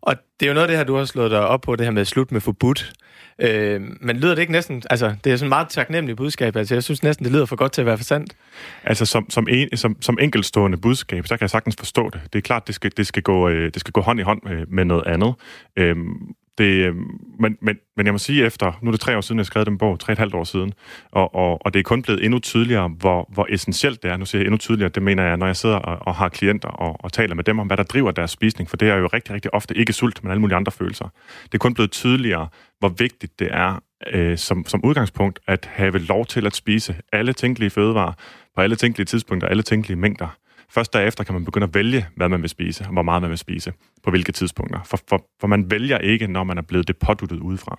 Og 0.01 0.15
det 0.41 0.47
er 0.47 0.51
jo 0.51 0.55
noget 0.55 0.65
af 0.65 0.69
det 0.69 0.77
her, 0.77 0.85
du 0.85 0.97
har 0.97 1.05
slået 1.05 1.31
dig 1.31 1.41
op 1.41 1.61
på, 1.61 1.77
det 1.77 1.87
her 1.87 1.91
med 1.91 2.05
slut 2.05 2.33
med 2.33 2.41
forbudt. 2.41 2.93
Øh, 3.39 3.81
men 4.01 4.17
lyder 4.17 4.35
det 4.35 4.43
ikke 4.43 4.53
næsten... 4.53 4.83
Altså, 4.91 5.15
det 5.25 5.33
er 5.33 5.37
sådan 5.37 5.47
et 5.47 5.49
meget 5.49 5.69
taknemmeligt 5.69 6.17
budskab. 6.17 6.57
Altså, 6.57 6.75
jeg 6.75 6.83
synes 6.83 7.03
næsten, 7.03 7.25
det 7.25 7.33
lyder 7.33 7.47
for 7.47 7.57
godt 7.57 7.73
til 7.73 7.81
at 7.81 7.87
være 7.87 7.97
for 7.97 8.05
sandt. 8.05 8.37
Altså, 8.85 9.07
som, 9.07 9.31
som, 9.31 9.47
en, 9.51 9.77
som, 9.77 10.03
som 10.03 10.19
enkeltstående 10.21 10.79
budskab, 10.79 11.27
så 11.27 11.37
kan 11.37 11.41
jeg 11.41 11.51
sagtens 11.51 11.77
forstå 11.79 12.11
det. 12.11 12.21
Det 12.33 12.39
er 12.39 12.43
klart, 12.43 12.67
det 12.67 12.75
skal, 12.75 12.93
det 12.97 13.07
skal, 13.07 13.23
gå, 13.23 13.49
øh, 13.49 13.71
det 13.75 13.81
skal 13.81 13.93
gå 13.93 14.01
hånd 14.01 14.21
i 14.21 14.23
hånd 14.23 14.41
med, 14.45 14.67
med 14.67 14.85
noget 14.85 15.07
andet. 15.07 15.35
Øhm, 15.77 16.35
det, 16.59 16.65
øh, 16.65 16.95
men, 17.41 17.57
men, 17.61 17.77
men 17.97 18.07
jeg 18.07 18.15
må 18.15 18.19
sige 18.19 18.45
efter, 18.45 18.79
nu 18.83 18.89
er 18.89 18.93
det 18.93 19.01
tre 19.01 19.17
år 19.17 19.21
siden, 19.21 19.39
jeg 19.39 19.47
skrev 19.47 19.65
den 19.65 19.79
bog, 19.79 20.01
tre 20.01 20.13
et 20.13 20.19
halvt 20.19 20.35
år 20.35 20.45
siden, 20.45 20.73
og, 21.11 21.35
og, 21.35 21.67
og 21.67 21.75
det 21.75 21.81
er 21.81 21.83
kun 21.83 22.03
blevet 22.03 22.25
endnu 22.25 22.39
tydeligere, 22.39 22.89
hvor, 22.89 23.29
hvor 23.33 23.47
essentielt 23.51 24.03
det 24.03 24.11
er. 24.11 24.17
Nu 24.17 24.25
siger 24.25 24.41
jeg 24.41 24.47
endnu 24.47 24.57
tydeligere, 24.57 24.89
det 24.89 25.03
mener 25.03 25.25
jeg, 25.25 25.37
når 25.37 25.47
jeg 25.47 25.57
sidder 25.57 25.77
og, 25.77 25.99
og 26.07 26.15
har 26.15 26.29
klienter 26.29 26.69
og, 26.69 26.97
og 27.05 27.13
taler 27.13 27.35
med 27.35 27.45
dem 27.45 27.59
om, 27.59 27.67
hvad 27.67 27.77
der 27.77 27.83
driver 27.83 28.11
deres 28.11 28.31
spisning, 28.31 28.71
for 28.71 28.77
det 28.77 28.89
er 28.89 28.97
jo 28.97 29.07
rigtig, 29.07 29.35
rigtig 29.35 29.55
ofte 29.55 29.77
ikke 29.77 29.93
sult, 29.93 30.25
men 30.25 30.31
alle 30.31 30.41
mulige 30.41 30.57
andre 30.57 30.73
følelser. 30.73 31.09
Det 31.45 31.55
er 31.55 31.59
kun 31.59 31.75
blevet 31.75 31.91
tydeligere, 31.91 32.49
hvor 32.79 32.89
vigtigt 32.89 33.39
det 33.39 33.49
er 33.51 33.83
øh, 34.07 34.39
som, 34.39 34.65
som 34.67 34.85
udgangspunkt 34.85 35.41
at 35.47 35.71
have 35.73 35.99
lov 35.99 36.27
til 36.27 36.47
at 36.47 36.57
spise 36.57 36.97
alle 37.13 37.33
tænkelige 37.33 37.71
fødevarer 37.71 38.13
på 38.55 38.61
alle 38.61 38.77
tænkelige 38.77 39.07
tidspunkter, 39.07 39.49
alle 39.49 39.63
tænkelige 39.63 39.97
mængder. 39.97 40.37
Først 40.71 40.93
derefter 40.93 41.25
kan 41.25 41.35
man 41.35 41.45
begynde 41.45 41.65
at 41.65 41.75
vælge, 41.75 42.07
hvad 42.17 42.29
man 42.29 42.43
vil 42.43 42.51
spise, 42.51 42.85
og 42.85 42.93
hvor 42.93 43.03
meget 43.03 43.23
man 43.23 43.31
vil 43.31 43.39
spise, 43.39 43.73
på 44.03 44.11
hvilke 44.11 44.33
tidspunkter. 44.33 44.81
For, 44.85 44.99
for, 45.09 45.27
for 45.41 45.47
man 45.47 45.71
vælger 45.71 45.99
ikke, 45.99 46.27
når 46.27 46.45
man 46.45 46.59
er 46.59 46.63
blevet 46.63 46.89
det 46.89 46.97
påduttet 46.97 47.41
udefra. 47.41 47.79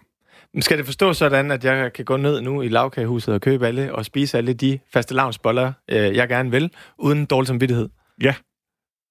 Skal 0.60 0.78
det 0.78 0.86
forstå 0.86 1.14
sådan, 1.14 1.52
at 1.52 1.66
jeg 1.66 1.94
kan 1.94 2.06
gå 2.06 2.18
ned 2.18 2.42
nu 2.42 2.62
i 2.62 2.68
lavkagehuset 2.68 3.34
og 3.34 3.42
købe 3.42 3.68
alle 3.68 3.96
og 3.96 4.06
spise 4.06 4.38
alle 4.38 4.54
de 4.54 4.80
faste 4.94 5.16
lavnsboller, 5.16 5.74
øh, 5.92 6.16
jeg 6.16 6.28
gerne 6.30 6.52
vil, 6.52 6.72
uden 6.98 7.26
dårlig 7.26 7.48
samvittighed? 7.48 7.90
Ja, 8.24 8.36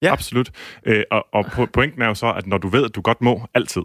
ja. 0.01 0.11
absolut. 0.11 0.51
Øh, 0.85 1.03
og, 1.11 1.27
og 1.33 1.45
pointen 1.73 2.01
er 2.01 2.07
jo 2.07 2.13
så, 2.13 2.33
at 2.33 2.47
når 2.47 2.57
du 2.57 2.67
ved, 2.67 2.85
at 2.85 2.95
du 2.95 3.01
godt 3.01 3.21
må 3.21 3.47
altid, 3.53 3.81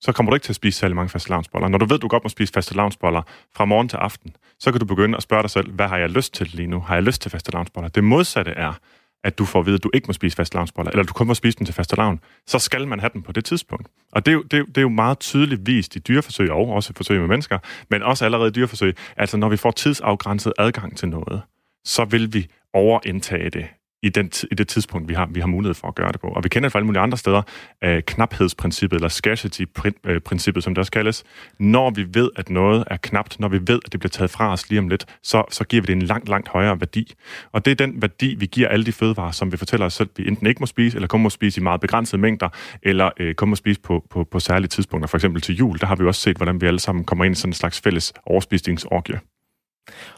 så 0.00 0.12
kommer 0.12 0.30
du 0.30 0.34
ikke 0.34 0.44
til 0.44 0.52
at 0.52 0.56
spise 0.56 0.78
særlig 0.78 0.96
mange 0.96 1.08
faste 1.08 1.30
lavnsboller. 1.30 1.68
Når 1.68 1.78
du 1.78 1.84
ved, 1.84 1.94
at 1.94 2.02
du 2.02 2.08
godt 2.08 2.24
må 2.24 2.28
spise 2.28 2.52
faste 2.52 2.76
lavnsboller 2.76 3.22
fra 3.54 3.64
morgen 3.64 3.88
til 3.88 3.96
aften, 3.96 4.36
så 4.58 4.70
kan 4.70 4.80
du 4.80 4.86
begynde 4.86 5.16
at 5.16 5.22
spørge 5.22 5.42
dig 5.42 5.50
selv, 5.50 5.72
hvad 5.72 5.88
har 5.88 5.98
jeg 5.98 6.10
lyst 6.10 6.34
til 6.34 6.46
lige 6.46 6.66
nu? 6.66 6.80
Har 6.80 6.94
jeg 6.94 7.02
lyst 7.02 7.22
til 7.22 7.30
faste 7.30 7.52
lavnsboller? 7.52 7.88
Det 7.88 8.04
modsatte 8.04 8.50
er, 8.50 8.72
at 9.24 9.38
du 9.38 9.44
får 9.44 9.60
at 9.60 9.66
vide, 9.66 9.74
at 9.74 9.84
du 9.84 9.90
ikke 9.94 10.06
må 10.06 10.12
spise 10.12 10.36
faste 10.36 10.56
lavnsboller, 10.56 10.90
eller 10.90 11.04
du 11.04 11.12
kun 11.12 11.26
må 11.26 11.34
spise 11.34 11.58
dem 11.58 11.64
til 11.64 11.74
faste 11.74 11.96
lavn, 11.96 12.20
så 12.46 12.58
skal 12.58 12.88
man 12.88 13.00
have 13.00 13.10
dem 13.14 13.22
på 13.22 13.32
det 13.32 13.44
tidspunkt. 13.44 13.88
Og 14.12 14.26
det 14.26 14.32
er, 14.32 14.34
jo, 14.34 14.42
det, 14.42 14.54
er 14.54 14.58
jo, 14.58 14.64
det 14.64 14.78
er 14.78 14.82
jo 14.82 14.88
meget 14.88 15.18
tydeligt 15.18 15.66
vist 15.66 15.96
i 15.96 15.98
dyreforsøg, 15.98 16.50
og 16.50 16.68
også 16.68 16.92
i 16.92 16.94
forsøg 16.96 17.20
med 17.20 17.28
mennesker, 17.28 17.58
men 17.90 18.02
også 18.02 18.24
allerede 18.24 18.48
i 18.48 18.52
dyreforsøg. 18.52 18.96
Altså, 19.16 19.36
når 19.36 19.48
vi 19.48 19.56
får 19.56 19.70
tidsafgrænset 19.70 20.52
adgang 20.58 20.96
til 20.96 21.08
noget, 21.08 21.42
så 21.84 22.04
vil 22.04 22.34
vi 22.34 22.46
overindtage 22.72 23.50
det 23.50 23.66
i, 24.02 24.08
den, 24.08 24.30
i 24.50 24.54
det 24.54 24.68
tidspunkt, 24.68 25.08
vi 25.08 25.14
har, 25.14 25.28
vi 25.30 25.40
har 25.40 25.46
mulighed 25.46 25.74
for 25.74 25.88
at 25.88 25.94
gøre 25.94 26.12
det 26.12 26.20
på. 26.20 26.26
Og 26.26 26.44
vi 26.44 26.48
kender 26.48 26.68
det 26.68 26.72
fra 26.72 26.78
alle 26.78 26.86
mulige 26.86 27.02
andre 27.02 27.18
steder, 27.18 27.42
øh, 27.84 28.02
knaphedsprincippet, 28.02 28.96
eller 28.96 29.08
scarcity-princippet, 29.08 30.64
som 30.64 30.74
det 30.74 30.78
også 30.78 30.92
kaldes. 30.92 31.24
Når 31.58 31.90
vi 31.90 32.06
ved, 32.14 32.30
at 32.36 32.50
noget 32.50 32.84
er 32.86 32.96
knapt, 32.96 33.40
når 33.40 33.48
vi 33.48 33.58
ved, 33.66 33.80
at 33.84 33.92
det 33.92 34.00
bliver 34.00 34.10
taget 34.10 34.30
fra 34.30 34.52
os 34.52 34.70
lige 34.70 34.78
om 34.78 34.88
lidt, 34.88 35.06
så, 35.22 35.44
så 35.50 35.64
giver 35.64 35.82
vi 35.82 35.86
det 35.86 35.92
en 35.92 36.02
langt, 36.02 36.28
langt 36.28 36.48
højere 36.48 36.80
værdi. 36.80 37.14
Og 37.52 37.64
det 37.64 37.70
er 37.70 37.74
den 37.74 38.02
værdi, 38.02 38.34
vi 38.34 38.46
giver 38.46 38.68
alle 38.68 38.86
de 38.86 38.92
fødevarer, 38.92 39.30
som 39.30 39.52
vi 39.52 39.56
fortæller 39.56 39.86
os 39.86 39.94
selv, 39.94 40.08
vi 40.16 40.28
enten 40.28 40.46
ikke 40.46 40.60
må 40.60 40.66
spise, 40.66 40.96
eller 40.96 41.08
kun 41.08 41.22
må 41.22 41.30
spise 41.30 41.60
i 41.60 41.62
meget 41.62 41.80
begrænsede 41.80 42.20
mængder, 42.20 42.48
eller 42.82 43.10
øh, 43.20 43.34
kun 43.34 43.48
må 43.48 43.56
spise 43.56 43.80
på, 43.80 44.06
på, 44.10 44.24
på 44.24 44.40
særlige 44.40 44.68
tidspunkter. 44.68 45.08
For 45.08 45.16
eksempel 45.16 45.42
til 45.42 45.56
jul, 45.56 45.78
der 45.78 45.86
har 45.86 45.96
vi 45.96 46.04
også 46.04 46.20
set, 46.20 46.36
hvordan 46.36 46.60
vi 46.60 46.66
alle 46.66 46.80
sammen 46.80 47.04
kommer 47.04 47.24
ind 47.24 47.32
i 47.32 47.38
sådan 47.38 47.50
en 47.50 47.54
slags 47.54 47.80
fælles 47.80 48.12
overspisningsorgie. 48.26 49.20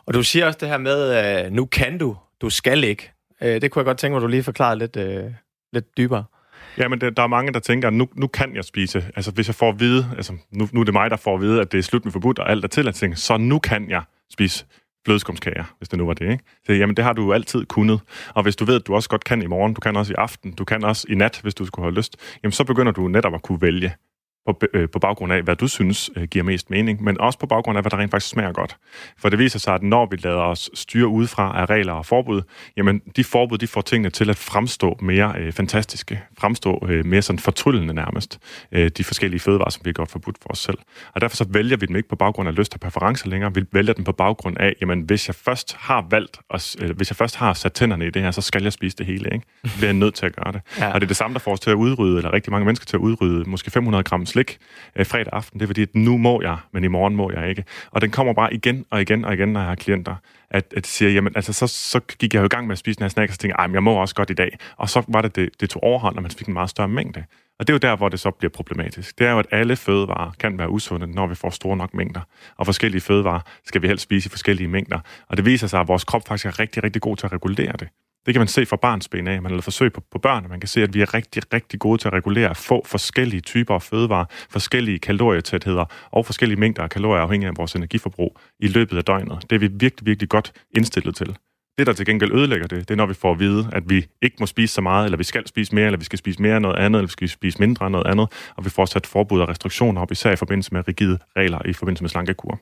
Og 0.07 0.15
du 0.15 0.23
siger 0.23 0.47
også 0.47 0.59
det 0.61 0.69
her 0.69 0.79
med, 0.79 1.45
øh, 1.45 1.53
nu 1.53 1.67
kan 1.67 1.99
du, 1.99 2.17
du 2.41 2.51
skal 2.51 2.85
ikke. 2.85 3.13
Øh, 3.43 3.61
det 3.61 3.71
kunne 3.71 3.81
jeg 3.81 3.85
godt 3.85 3.99
tænke 3.99 4.13
mig, 4.13 4.19
at 4.19 4.23
du 4.23 4.27
lige 4.27 4.43
forklarede 4.43 4.79
lidt, 4.79 4.97
øh, 4.97 5.25
lidt 5.73 5.97
dybere. 5.97 6.25
Ja, 6.79 6.89
men 6.89 7.01
det, 7.01 7.17
der 7.17 7.23
er 7.23 7.27
mange, 7.27 7.53
der 7.53 7.61
tænker, 7.61 7.89
at 7.89 7.95
nu, 7.95 8.09
nu 8.15 8.27
kan 8.27 8.57
jeg 8.57 8.65
spise. 8.65 9.05
Altså, 9.17 9.31
hvis 9.31 9.49
jeg 9.49 9.55
får 9.55 9.69
at 9.69 9.81
vide, 9.81 10.07
altså, 10.17 10.33
nu, 10.51 10.69
nu 10.73 10.81
er 10.81 10.85
det 10.85 10.95
mig, 10.95 11.11
der 11.11 11.17
får 11.17 11.35
at 11.35 11.41
vide, 11.41 11.61
at 11.61 11.73
det 11.73 11.79
er 11.79 11.83
slut 11.83 12.05
med 12.05 12.13
forbudt, 12.13 12.39
og 12.39 12.51
alt 12.51 12.65
er 12.65 12.69
til 12.69 12.89
at 12.89 12.95
tænke, 12.95 13.17
så 13.17 13.37
nu 13.37 13.59
kan 13.59 13.91
jeg 13.91 14.03
spise 14.33 14.67
flødeskumskager, 15.05 15.65
hvis 15.79 15.89
det 15.89 15.99
nu 15.99 16.07
var 16.07 16.15
det, 16.15 16.31
ikke? 16.33 16.45
Så 16.67 16.73
jamen, 16.73 16.97
det 16.97 17.05
har 17.05 17.13
du 17.13 17.25
jo 17.25 17.33
altid 17.33 17.67
kunnet. 17.67 18.01
Og 18.35 18.43
hvis 18.43 18.57
du 18.57 18.65
ved, 18.65 18.75
at 18.75 18.87
du 18.87 18.95
også 18.95 19.09
godt 19.09 19.25
kan 19.25 19.43
i 19.43 19.47
morgen, 19.47 19.75
du 19.75 19.81
kan 19.81 19.97
også 19.97 20.13
i 20.13 20.17
aften, 20.19 20.53
du 20.53 20.65
kan 20.65 20.85
også 20.85 21.07
i 21.09 21.15
nat, 21.15 21.41
hvis 21.43 21.55
du 21.55 21.65
skulle 21.65 21.85
have 21.87 21.95
lyst, 21.95 22.17
jamen 22.43 22.53
så 22.53 22.65
begynder 22.65 22.93
du 22.93 23.09
netop 23.09 23.35
at 23.35 23.43
kunne 23.43 23.61
vælge 23.61 23.95
på, 24.47 24.61
øh, 24.75 24.89
på 24.89 24.99
baggrund 24.99 25.33
af, 25.33 25.43
hvad 25.43 25.57
du 25.57 25.69
synes 25.69 26.11
øh, 26.17 26.25
giver 26.25 26.45
mest 26.45 26.71
mening, 26.71 27.03
men 27.03 27.21
også 27.21 27.39
på 27.39 27.47
baggrund 27.47 27.79
af, 27.79 27.83
hvad 27.83 27.91
der 27.91 27.99
rent 27.99 28.11
faktisk 28.11 28.31
smager 28.31 28.53
godt. 28.53 28.77
For 29.19 29.29
det 29.29 29.39
viser 29.39 29.59
sig, 29.59 29.75
at 29.75 29.83
når 29.83 30.07
vi 30.11 30.17
lader 30.17 30.43
os 30.43 30.71
styre 30.75 31.07
udefra 31.07 31.61
af 31.61 31.67
regler 31.71 31.93
og 31.93 32.07
forbud, 32.07 32.43
jamen 32.77 33.03
de 33.17 33.25
forbud, 33.25 33.59
de 33.59 33.67
får 33.67 33.81
tingene 33.81 34.11
til 34.11 34.31
at 34.31 34.37
fremstå 34.37 34.99
mere 35.01 35.35
øh, 35.39 35.53
fantastiske, 35.53 36.23
fremstå 36.39 36.87
øh, 36.89 37.07
mere 37.07 37.23
sådan 37.23 37.39
fortryllende 37.39 37.95
nærmest, 37.95 38.39
øh, 38.73 38.91
de 38.97 39.05
forskellige 39.05 39.41
fødevarer, 39.41 39.71
som 39.71 39.81
vi 39.85 39.89
har 39.89 39.93
gjort 39.93 40.11
forbudt 40.11 40.37
for 40.43 40.49
os 40.51 40.59
selv. 40.59 40.79
Og 41.15 41.21
derfor 41.21 41.37
så 41.37 41.47
vælger 41.49 41.77
vi 41.77 41.87
dem 41.87 41.97
ikke 41.97 42.09
på 42.09 42.17
baggrund 42.17 42.49
af 42.49 42.55
lyst 42.55 42.75
og 42.75 42.81
præferencer 42.81 43.29
længere, 43.29 43.55
vi 43.55 43.65
vælger 43.73 43.93
dem 43.93 44.05
på 44.05 44.13
baggrund 44.13 44.57
af, 44.61 44.75
jamen 44.81 45.01
hvis 45.01 45.29
jeg 45.29 45.35
først 45.35 45.77
har 45.79 46.07
valgt, 46.11 46.41
os, 46.51 46.77
øh, 46.83 46.97
hvis 46.97 47.11
jeg 47.11 47.17
først 47.17 47.37
har 47.37 47.53
sat 47.55 47.73
tænderne 47.73 48.07
i 48.07 48.11
det 48.11 48.23
her, 48.23 48.31
så 48.31 48.41
skal 48.41 48.63
jeg 48.63 48.73
spise 48.73 48.97
det 48.97 49.07
hele, 49.07 49.31
ikke? 49.33 49.47
Så 49.65 49.77
bliver 49.77 49.89
jeg 49.89 49.95
nødt 49.95 50.15
til 50.15 50.27
at 50.27 50.37
gøre 50.37 50.53
det. 50.53 50.61
Ja. 50.79 50.89
Og 50.89 51.01
det 51.01 51.07
er 51.07 51.09
det 51.09 51.17
samme, 51.17 51.35
der 51.35 51.41
får 51.41 51.53
os 51.53 51.61
til 51.61 51.71
at 51.71 51.75
udrydde, 51.75 52.17
eller 52.17 52.33
rigtig 52.33 52.51
mange 52.51 52.65
mennesker 52.65 52.87
til 52.87 52.97
at 52.97 53.01
udrydde, 53.01 53.51
måske 53.51 53.71
500 53.71 54.05
gram 54.05 54.27
slik 54.33 54.59
øh, 54.97 55.07
fredag 55.07 55.33
aften. 55.33 55.61
Det 55.61 55.65
er 55.65 55.69
fordi, 55.69 55.83
at 55.83 55.95
nu 55.95 56.19
må 56.19 56.43
jeg, 56.43 56.57
men 56.73 56.85
i 56.85 56.89
morgen 56.89 57.17
må 57.17 57.31
jeg 57.31 57.49
ikke. 57.49 57.65
Og 57.91 58.01
den 58.01 58.11
kommer 58.11 58.33
bare 58.33 58.55
igen 58.55 58.85
og 58.91 59.03
igen 59.03 59.25
og 59.25 59.35
igen, 59.35 59.49
når 59.49 59.61
jeg 59.61 59.69
har 59.69 59.75
klienter, 59.75 60.17
at, 60.51 60.75
at 60.77 60.87
siger, 60.87 61.11
jamen, 61.11 61.33
altså, 61.37 61.53
så, 61.53 61.67
så 61.67 62.01
gik 62.19 62.35
jeg 62.35 62.41
jo 62.41 62.45
i 62.45 62.49
gang 62.49 62.67
med 62.67 62.73
at 62.73 62.79
spise 62.79 62.99
den 62.99 63.05
her 63.05 63.09
snack, 63.09 63.31
og 63.31 63.35
så 63.35 63.39
tænkte 63.39 63.63
jeg, 63.63 63.71
jeg 63.73 63.83
må 63.83 63.95
også 63.95 64.15
godt 64.15 64.31
i 64.31 64.35
dag. 64.35 64.59
Og 64.77 64.89
så 64.89 65.03
var 65.09 65.23
det, 65.23 65.37
det, 65.37 65.61
det 65.61 65.71
tog 65.71 65.83
overhånd, 65.83 66.17
og 66.17 66.23
man 66.23 66.31
fik 66.31 66.47
en 66.47 66.55
meget 66.55 66.71
større 66.71 66.89
mængde. 66.89 67.25
Og 67.59 67.67
det 67.67 67.73
er 67.73 67.75
jo 67.75 67.79
der, 67.79 67.97
hvor 67.97 68.09
det 68.09 68.21
så 68.21 68.31
bliver 68.31 68.51
problematisk. 68.51 69.19
Det 69.19 69.27
er 69.27 69.31
jo, 69.31 69.39
at 69.39 69.47
alle 69.51 69.77
fødevarer 69.77 70.31
kan 70.39 70.59
være 70.59 70.71
usunde, 70.71 71.07
når 71.07 71.27
vi 71.27 71.35
får 71.35 71.51
store 71.51 71.77
nok 71.77 71.95
mængder. 71.95 72.21
Og 72.57 72.67
forskellige 72.67 73.01
fødevarer 73.01 73.41
skal 73.65 73.83
vi 73.83 73.87
helst 73.87 74.03
spise 74.03 74.27
i 74.27 74.31
forskellige 74.31 74.69
mængder. 74.69 75.01
Og 75.29 75.37
det 75.37 75.45
viser 75.45 75.67
sig, 75.67 75.81
at 75.81 75.89
vores 75.89 76.05
krop 76.05 76.29
faktisk 76.29 76.47
er 76.47 76.59
rigtig, 76.59 76.85
rigtig 76.85 77.03
god 77.03 77.17
til 77.17 77.27
at 77.27 77.33
regulere 77.33 77.73
det. 77.79 77.89
Det 78.27 78.35
kan 78.35 78.41
man 78.41 78.49
se 78.49 78.67
fra 78.67 78.77
barns 78.77 79.09
ben 79.09 79.29
af. 79.29 79.43
Man 79.43 79.51
har 79.51 79.55
lavet 79.55 79.65
forsøg 79.65 79.93
på, 79.93 80.03
på 80.11 80.19
børn, 80.19 80.45
og 80.45 80.51
man 80.51 80.61
kan 80.61 80.69
se, 80.69 80.83
at 80.83 80.95
vi 80.95 81.03
er 81.03 81.15
rigtig, 81.15 81.43
rigtig 81.53 81.81
gode 81.81 81.99
til 81.99 82.09
at 82.09 82.15
regulere 82.15 82.55
få 82.55 82.83
forskellige 82.87 83.41
typer 83.41 83.75
af 83.75 83.83
fødevarer, 83.83 84.25
forskellige 84.51 84.99
kalorietætheder 84.99 85.85
og 86.11 86.27
forskellige 86.27 86.61
mængder 86.61 86.83
af 86.83 86.91
kalorier 86.91 87.23
afhængig 87.23 87.49
af 87.49 87.57
vores 87.57 87.75
energiforbrug 87.75 88.39
i 88.61 88.67
løbet 88.67 88.97
af 88.97 89.05
døgnet. 89.05 89.39
Det 89.51 89.57
er 89.57 89.61
vi 89.61 89.67
virkelig, 89.67 90.07
virkelig 90.07 90.29
godt 90.29 90.53
indstillet 90.77 91.17
til. 91.17 91.37
Det, 91.79 91.87
der 91.87 91.93
til 91.93 92.07
gengæld 92.07 92.33
ødelægger 92.33 92.67
det, 92.67 92.79
det 92.79 92.91
er, 92.91 92.97
når 92.97 93.07
vi 93.07 93.15
får 93.15 93.33
at 93.33 93.39
vide, 93.39 93.71
at 93.73 93.91
vi 93.91 94.07
ikke 94.23 94.37
må 94.41 94.47
spise 94.47 94.75
så 94.75 94.81
meget, 94.81 95.05
eller 95.05 95.19
vi 95.19 95.25
skal 95.25 95.47
spise 95.47 95.75
mere, 95.75 95.87
eller 95.87 95.99
vi 95.99 96.05
skal 96.05 96.19
spise 96.19 96.43
mere 96.43 96.55
af 96.55 96.63
noget 96.63 96.77
andet, 96.77 96.99
eller 96.99 97.07
vi 97.07 97.13
skal 97.13 97.29
spise 97.29 97.59
mindre 97.59 97.85
af 97.85 97.91
noget 97.91 98.07
andet, 98.07 98.33
og 98.57 98.65
vi 98.65 98.71
får 98.71 98.85
sat 98.85 99.07
forbud 99.07 99.41
og 99.41 99.49
restriktioner 99.49 100.01
op, 100.01 100.13
især 100.13 100.33
i 100.33 100.37
forbindelse 100.37 100.75
med 100.75 100.89
rigide 100.89 101.19
regler 101.37 101.67
i 101.67 101.73
forbindelse 101.73 102.05
med 102.05 102.11
slankekur. 102.11 102.61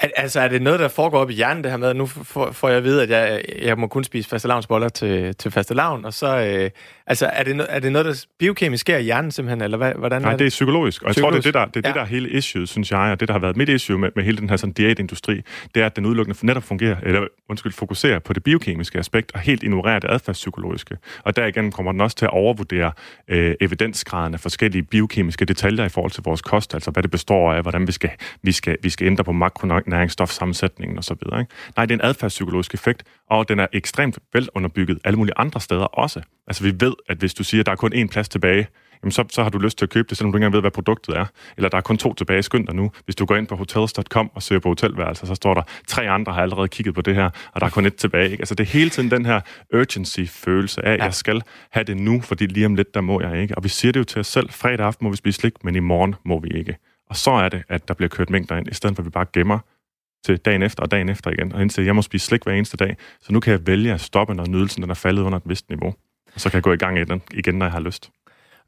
Al- 0.00 0.12
altså, 0.16 0.40
er 0.40 0.48
det 0.48 0.62
noget, 0.62 0.80
der 0.80 0.88
foregår 0.88 1.18
op 1.18 1.30
i 1.30 1.34
hjernen, 1.34 1.64
det 1.64 1.70
her 1.70 1.78
med, 1.78 1.94
nu 1.94 2.06
får, 2.06 2.68
jeg 2.68 2.76
at 2.76 2.84
vide, 2.84 3.02
at 3.02 3.10
jeg, 3.10 3.42
jeg 3.62 3.78
må 3.78 3.86
kun 3.86 4.04
spise 4.04 4.28
fastelavnsboller 4.28 4.88
til, 4.88 5.34
til 5.34 5.50
fastelavn, 5.50 6.04
og 6.04 6.14
så, 6.14 6.38
øh, 6.38 6.70
altså, 7.06 7.26
er 7.26 7.42
det, 7.42 7.56
no, 7.56 7.64
er 7.68 7.78
det 7.78 7.92
noget, 7.92 8.06
der 8.06 8.24
biokemisk 8.38 8.80
sker 8.80 8.96
i 8.96 9.02
hjernen 9.02 9.30
simpelthen, 9.30 9.62
eller 9.62 9.76
hvad, 9.76 9.92
hvordan 9.94 10.22
Nej, 10.22 10.28
er 10.28 10.32
det? 10.32 10.38
det 10.38 10.46
er 10.46 10.50
psykologisk, 10.50 11.02
og 11.02 11.08
jeg 11.08 11.12
psykologisk. 11.12 11.44
tror, 11.44 11.50
det 11.50 11.56
er 11.56 11.62
det, 11.62 11.74
der, 11.74 11.80
det, 11.80 11.86
er 11.86 11.88
ja. 11.88 11.92
det, 11.92 11.96
der 11.96 12.02
er 12.02 12.06
hele 12.06 12.30
issue, 12.30 12.66
synes 12.66 12.90
jeg, 12.90 12.98
og 12.98 13.20
det, 13.20 13.28
der 13.28 13.34
har 13.34 13.40
været 13.40 13.56
mit 13.56 13.68
issue 13.68 13.98
med, 13.98 14.10
med 14.16 14.24
hele 14.24 14.38
den 14.38 14.50
her 14.50 14.56
sådan 14.56 14.72
diætindustri, 14.72 15.40
det 15.74 15.82
er, 15.82 15.86
at 15.86 15.96
den 15.96 16.06
udelukkende 16.06 16.46
netop 16.46 16.62
fungerer, 16.62 16.96
eller 17.02 17.26
undskyld, 17.48 17.72
fokuserer 17.72 18.18
på 18.18 18.32
det 18.32 18.42
biokemiske 18.42 18.98
aspekt, 18.98 19.32
og 19.34 19.40
helt 19.40 19.62
ignorerer 19.62 19.98
det 19.98 20.10
adfærdspsykologiske. 20.10 20.96
Og 21.24 21.36
der 21.36 21.46
igen 21.46 21.72
kommer 21.72 21.92
den 21.92 22.00
også 22.00 22.16
til 22.16 22.24
at 22.24 22.30
overvurdere 22.30 22.92
øh, 23.28 23.54
evidensgraden 23.60 24.34
af 24.34 24.40
forskellige 24.40 24.82
biokemiske 24.82 25.44
detaljer 25.44 25.84
i 25.84 25.88
forhold 25.88 26.10
til 26.10 26.22
vores 26.22 26.42
kost, 26.42 26.74
altså 26.74 26.90
hvad 26.90 27.02
det 27.02 27.10
består 27.10 27.52
af, 27.52 27.62
hvordan 27.62 27.86
vi 27.86 27.92
skal, 27.92 28.10
vi 28.42 28.52
skal, 28.52 28.76
vi 28.82 28.90
skal 28.90 29.06
ændre 29.06 29.24
på 29.24 29.32
makronæringsstofsammensætningen 29.58 30.98
osv. 30.98 31.12
Ikke? 31.12 31.46
Nej, 31.76 31.86
det 31.86 31.94
er 31.94 31.98
en 31.98 32.04
adfærdspsykologisk 32.04 32.74
effekt, 32.74 33.02
og 33.30 33.48
den 33.48 33.58
er 33.60 33.66
ekstremt 33.72 34.18
velunderbygget 34.32 34.98
alle 35.04 35.16
mulige 35.16 35.34
andre 35.36 35.60
steder 35.60 35.84
også. 35.84 36.22
Altså 36.46 36.64
vi 36.64 36.72
ved, 36.80 36.94
at 37.08 37.18
hvis 37.18 37.34
du 37.34 37.44
siger, 37.44 37.62
at 37.62 37.66
der 37.66 37.72
er 37.72 37.76
kun 37.76 37.92
én 37.92 38.06
plads 38.06 38.28
tilbage, 38.28 38.66
jamen 39.02 39.12
så, 39.12 39.24
så 39.28 39.42
har 39.42 39.50
du 39.50 39.58
lyst 39.58 39.78
til 39.78 39.84
at 39.84 39.90
købe 39.90 40.08
det, 40.08 40.18
selvom 40.18 40.32
du 40.32 40.36
ikke 40.36 40.44
engang 40.44 40.54
ved, 40.54 40.60
hvad 40.60 40.70
produktet 40.70 41.16
er. 41.16 41.24
Eller 41.56 41.68
der 41.68 41.76
er 41.76 41.82
kun 41.82 41.98
to 41.98 42.14
tilbage, 42.14 42.42
skynd 42.42 42.66
dig 42.66 42.74
nu. 42.74 42.90
Hvis 43.04 43.16
du 43.16 43.24
går 43.24 43.36
ind 43.36 43.46
på 43.46 43.56
hotels.com 43.56 44.30
og 44.34 44.42
søger 44.42 44.60
på 44.60 44.68
hotelværelser, 44.68 45.26
så 45.26 45.34
står 45.34 45.54
der, 45.54 45.62
tre 45.86 46.10
andre 46.10 46.32
har 46.32 46.42
allerede 46.42 46.68
kigget 46.68 46.94
på 46.94 47.00
det 47.00 47.14
her, 47.14 47.30
og 47.52 47.60
der 47.60 47.66
er 47.66 47.70
kun 47.70 47.86
et 47.86 47.96
tilbage. 47.96 48.30
Ikke? 48.30 48.40
Altså 48.40 48.54
det 48.54 48.64
er 48.64 48.70
hele 48.70 48.90
tiden 48.90 49.10
den 49.10 49.26
her 49.26 49.40
urgency-følelse 49.74 50.84
af, 50.84 50.92
at 50.92 50.98
ja. 50.98 51.04
jeg 51.04 51.14
skal 51.14 51.42
have 51.70 51.84
det 51.84 51.96
nu, 51.96 52.20
fordi 52.20 52.46
lige 52.46 52.66
om 52.66 52.74
lidt, 52.74 52.94
der 52.94 53.00
må 53.00 53.20
jeg 53.20 53.42
ikke. 53.42 53.54
Og 53.56 53.64
vi 53.64 53.68
siger 53.68 53.92
det 53.92 54.00
jo 54.00 54.04
til 54.04 54.20
os 54.20 54.26
selv, 54.26 54.50
fredag 54.50 54.86
aften 54.86 55.04
må 55.04 55.10
vi 55.10 55.16
spise 55.16 55.40
slik, 55.40 55.64
men 55.64 55.76
i 55.76 55.80
morgen 55.80 56.14
må 56.24 56.40
vi 56.40 56.48
ikke. 56.48 56.76
Og 57.10 57.16
så 57.16 57.30
er 57.30 57.48
det, 57.48 57.62
at 57.68 57.88
der 57.88 57.94
bliver 57.94 58.08
kørt 58.08 58.30
mængder 58.30 58.56
ind, 58.56 58.68
i 58.68 58.74
stedet 58.74 58.96
for 58.96 59.02
at 59.02 59.04
vi 59.04 59.10
bare 59.10 59.26
gemmer 59.32 59.58
til 60.26 60.36
dagen 60.36 60.62
efter 60.62 60.82
og 60.82 60.90
dagen 60.90 61.08
efter 61.08 61.30
igen, 61.30 61.52
og 61.52 61.62
indtil 61.62 61.84
jeg 61.84 61.96
må 61.96 62.02
spise 62.02 62.26
slik 62.26 62.42
hver 62.44 62.52
eneste 62.52 62.76
dag, 62.76 62.96
så 63.20 63.32
nu 63.32 63.40
kan 63.40 63.52
jeg 63.52 63.66
vælge 63.66 63.92
at 63.92 64.00
stoppe, 64.00 64.34
når 64.34 64.46
nydelsen 64.46 64.82
den 64.82 64.90
er 64.90 64.94
faldet 64.94 65.22
under 65.22 65.38
et 65.38 65.44
vist 65.46 65.68
niveau. 65.68 65.94
Og 66.34 66.40
så 66.40 66.50
kan 66.50 66.56
jeg 66.56 66.62
gå 66.62 66.72
i 66.72 66.76
gang 66.76 66.98
igen, 66.98 67.22
igen 67.34 67.54
når 67.54 67.66
jeg 67.66 67.72
har 67.72 67.80
lyst. 67.80 68.10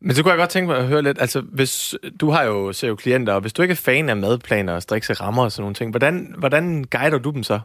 Men 0.00 0.14
så 0.14 0.22
kunne 0.22 0.31
jeg 0.31 0.38
godt 0.38 0.50
tænke 0.50 0.66
mig 0.66 0.78
at 0.78 0.87
høre 0.87 1.02
lidt, 1.02 1.20
altså 1.20 1.40
hvis 1.40 1.94
du 2.20 2.31
har 2.31 2.42
jo, 2.42 2.72
ser 2.72 2.88
jo 2.88 2.96
klienter, 2.96 3.33
og 3.33 3.40
hvis 3.40 3.52
du 3.52 3.62
ikke 3.62 3.72
er 3.72 3.76
fan 3.76 4.09
af 4.09 4.16
madplaner 4.16 4.72
og 4.72 4.83
strikse 4.83 5.12
rammer 5.12 5.42
og 5.42 5.52
sådan 5.52 5.62
nogle 5.62 5.74
ting, 5.74 5.90
hvordan, 5.90 6.35
hvordan 6.38 6.85
guider 6.85 7.18
du 7.18 7.31
dem 7.31 7.42
så? 7.42 7.61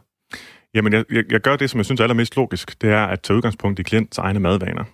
Jamen, 0.74 0.92
jeg, 0.92 1.04
jeg, 1.10 1.24
jeg 1.30 1.40
gør 1.40 1.56
det, 1.56 1.70
som 1.70 1.78
jeg 1.78 1.84
synes 1.84 2.00
er 2.00 2.04
allermest 2.04 2.36
logisk, 2.36 2.82
det 2.82 2.90
er 2.90 3.04
at 3.04 3.20
tage 3.20 3.36
udgangspunkt 3.36 3.78
i 3.78 3.82
klientens 3.82 4.18
egne 4.18 4.40
madvaner 4.40 4.84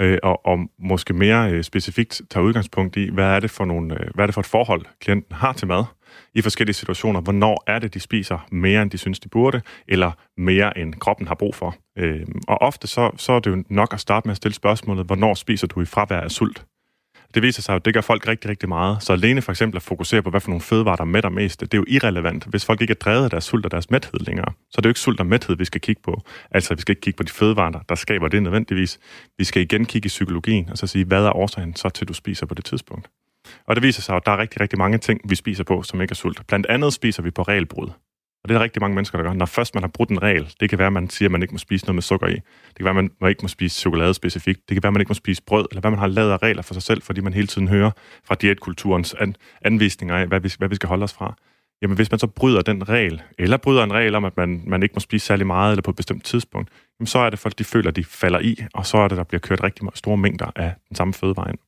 øh, 0.00 0.18
og, 0.22 0.46
og 0.46 0.58
måske 0.78 1.14
mere 1.14 1.52
øh, 1.52 1.64
specifikt 1.64 2.22
tager 2.30 2.44
udgangspunkt 2.44 2.96
i, 2.96 3.10
hvad 3.12 3.24
er, 3.24 3.40
det 3.40 3.50
for 3.50 3.64
nogle, 3.64 3.94
øh, 3.94 4.10
hvad 4.14 4.24
er 4.24 4.26
det 4.26 4.34
for 4.34 4.40
et 4.40 4.46
forhold, 4.46 4.84
klienten 5.00 5.36
har 5.36 5.52
til 5.52 5.68
mad 5.68 5.84
i 6.34 6.42
forskellige 6.42 6.74
situationer. 6.74 7.20
Hvornår 7.20 7.64
er 7.66 7.78
det, 7.78 7.94
de 7.94 8.00
spiser 8.00 8.46
mere, 8.52 8.82
end 8.82 8.90
de 8.90 8.98
synes, 8.98 9.20
de 9.20 9.28
burde, 9.28 9.60
eller 9.88 10.12
mere, 10.36 10.78
end 10.78 10.94
kroppen 10.94 11.28
har 11.28 11.34
brug 11.34 11.54
for. 11.54 11.76
Øh, 11.98 12.26
og 12.48 12.62
ofte 12.62 12.86
så, 12.86 13.10
så 13.16 13.32
er 13.32 13.40
det 13.40 13.50
jo 13.50 13.64
nok 13.68 13.92
at 13.92 14.00
starte 14.00 14.28
med 14.28 14.32
at 14.32 14.36
stille 14.36 14.54
spørgsmålet, 14.54 15.06
hvornår 15.06 15.34
spiser 15.34 15.66
du 15.66 15.80
i 15.80 15.84
fravær 15.84 16.20
af 16.20 16.30
sult? 16.30 16.64
Det 17.34 17.42
viser 17.42 17.62
sig 17.62 17.72
jo, 17.72 17.78
det 17.78 17.94
gør 17.94 18.00
folk 18.00 18.28
rigtig, 18.28 18.50
rigtig 18.50 18.68
meget. 18.68 19.02
Så 19.02 19.12
alene 19.12 19.42
for 19.42 19.52
eksempel 19.52 19.76
at 19.76 19.82
fokusere 19.82 20.22
på, 20.22 20.30
hvad 20.30 20.40
for 20.40 20.48
nogle 20.48 20.60
fødevarer, 20.60 20.96
der 20.96 21.04
mætter 21.04 21.30
mest, 21.30 21.60
det 21.60 21.74
er 21.74 21.78
jo 21.78 21.84
irrelevant. 21.88 22.44
Hvis 22.44 22.64
folk 22.64 22.80
ikke 22.80 22.90
er 22.90 22.94
drevet 22.94 23.24
af 23.24 23.30
deres 23.30 23.44
sult 23.44 23.64
og 23.64 23.70
deres 23.70 23.90
mæthed 23.90 24.20
længere, 24.20 24.52
så 24.70 24.74
er 24.76 24.80
det 24.80 24.84
jo 24.84 24.90
ikke 24.90 25.00
sult 25.00 25.20
og 25.20 25.26
mæthed, 25.26 25.56
vi 25.56 25.64
skal 25.64 25.80
kigge 25.80 26.02
på. 26.02 26.22
Altså, 26.50 26.74
vi 26.74 26.80
skal 26.80 26.92
ikke 26.92 27.00
kigge 27.00 27.16
på 27.16 27.22
de 27.22 27.32
fødevarer, 27.32 27.80
der 27.88 27.94
skaber 27.94 28.28
det 28.28 28.42
nødvendigvis. 28.42 28.98
Vi 29.38 29.44
skal 29.44 29.62
igen 29.62 29.84
kigge 29.84 30.06
i 30.06 30.08
psykologien, 30.08 30.70
og 30.70 30.78
så 30.78 30.86
sige, 30.86 31.04
hvad 31.04 31.24
er 31.24 31.36
årsagen 31.36 31.76
så 31.76 31.88
til, 31.88 32.08
du 32.08 32.14
spiser 32.14 32.46
på 32.46 32.54
det 32.54 32.64
tidspunkt? 32.64 33.08
Og 33.66 33.76
det 33.76 33.82
viser 33.82 34.02
sig, 34.02 34.16
at 34.16 34.26
der 34.26 34.32
er 34.32 34.38
rigtig, 34.38 34.60
rigtig 34.60 34.78
mange 34.78 34.98
ting, 34.98 35.20
vi 35.28 35.34
spiser 35.34 35.64
på, 35.64 35.82
som 35.82 36.00
ikke 36.00 36.12
er 36.12 36.14
sult. 36.14 36.46
Blandt 36.46 36.66
andet 36.66 36.92
spiser 36.92 37.22
vi 37.22 37.30
på 37.30 37.42
regelbrud. 37.42 37.88
Og 38.44 38.48
det 38.48 38.54
er 38.54 38.58
der 38.58 38.64
rigtig 38.64 38.82
mange 38.82 38.94
mennesker, 38.94 39.18
der 39.18 39.24
gør. 39.24 39.32
Når 39.32 39.46
først 39.46 39.74
man 39.74 39.82
har 39.82 39.88
brudt 39.88 40.10
en 40.10 40.22
regel, 40.22 40.54
det 40.60 40.70
kan 40.70 40.78
være, 40.78 40.86
at 40.86 40.92
man 40.92 41.10
siger, 41.10 41.28
at 41.28 41.32
man 41.32 41.42
ikke 41.42 41.54
må 41.54 41.58
spise 41.58 41.84
noget 41.84 41.94
med 41.94 42.02
sukker 42.02 42.26
i. 42.26 42.34
Det 42.34 42.76
kan 42.76 42.84
være, 42.84 42.98
at 42.98 43.10
man 43.20 43.30
ikke 43.30 43.42
må 43.42 43.48
spise 43.48 43.80
chokolade 43.80 44.14
specifikt. 44.14 44.68
Det 44.68 44.74
kan 44.74 44.82
være, 44.82 44.88
at 44.88 44.92
man 44.92 45.00
ikke 45.00 45.10
må 45.10 45.14
spise 45.14 45.42
brød, 45.42 45.66
eller 45.70 45.80
hvad 45.80 45.90
man 45.90 45.98
har 45.98 46.06
lavet 46.06 46.32
af 46.32 46.42
regler 46.42 46.62
for 46.62 46.74
sig 46.74 46.82
selv, 46.82 47.02
fordi 47.02 47.20
man 47.20 47.32
hele 47.32 47.46
tiden 47.46 47.68
hører 47.68 47.90
fra 48.24 48.34
diætkulturens 48.34 49.14
an- 49.14 49.36
anvisninger 49.62 50.16
af, 50.16 50.26
hvad 50.26 50.40
vi, 50.40 50.52
hvad 50.58 50.68
vi 50.68 50.74
skal 50.74 50.88
holde 50.88 51.04
os 51.04 51.12
fra. 51.12 51.34
Jamen 51.82 51.96
hvis 51.96 52.10
man 52.10 52.20
så 52.20 52.26
bryder 52.26 52.62
den 52.62 52.88
regel, 52.88 53.22
eller 53.38 53.56
bryder 53.56 53.84
en 53.84 53.92
regel 53.92 54.14
om, 54.14 54.24
at 54.24 54.36
man, 54.36 54.62
man 54.66 54.82
ikke 54.82 54.92
må 54.94 55.00
spise 55.00 55.26
særlig 55.26 55.46
meget, 55.46 55.72
eller 55.72 55.82
på 55.82 55.90
et 55.90 55.96
bestemt 55.96 56.24
tidspunkt, 56.24 56.68
jamen 57.00 57.06
så 57.06 57.18
er 57.18 57.30
det 57.30 57.38
folk, 57.38 57.58
de 57.58 57.64
føler, 57.64 57.90
de 57.90 58.04
falder 58.04 58.40
i, 58.40 58.64
og 58.74 58.86
så 58.86 58.96
er 58.96 59.08
det, 59.08 59.18
der 59.18 59.24
bliver 59.24 59.40
kørt 59.40 59.62
rigtig 59.62 59.88
store 59.94 60.16
mængder 60.16 60.50
af 60.56 60.72
den 60.88 60.96
samme 60.96 61.14
fødevare 61.14 61.50
ind. 61.50 61.58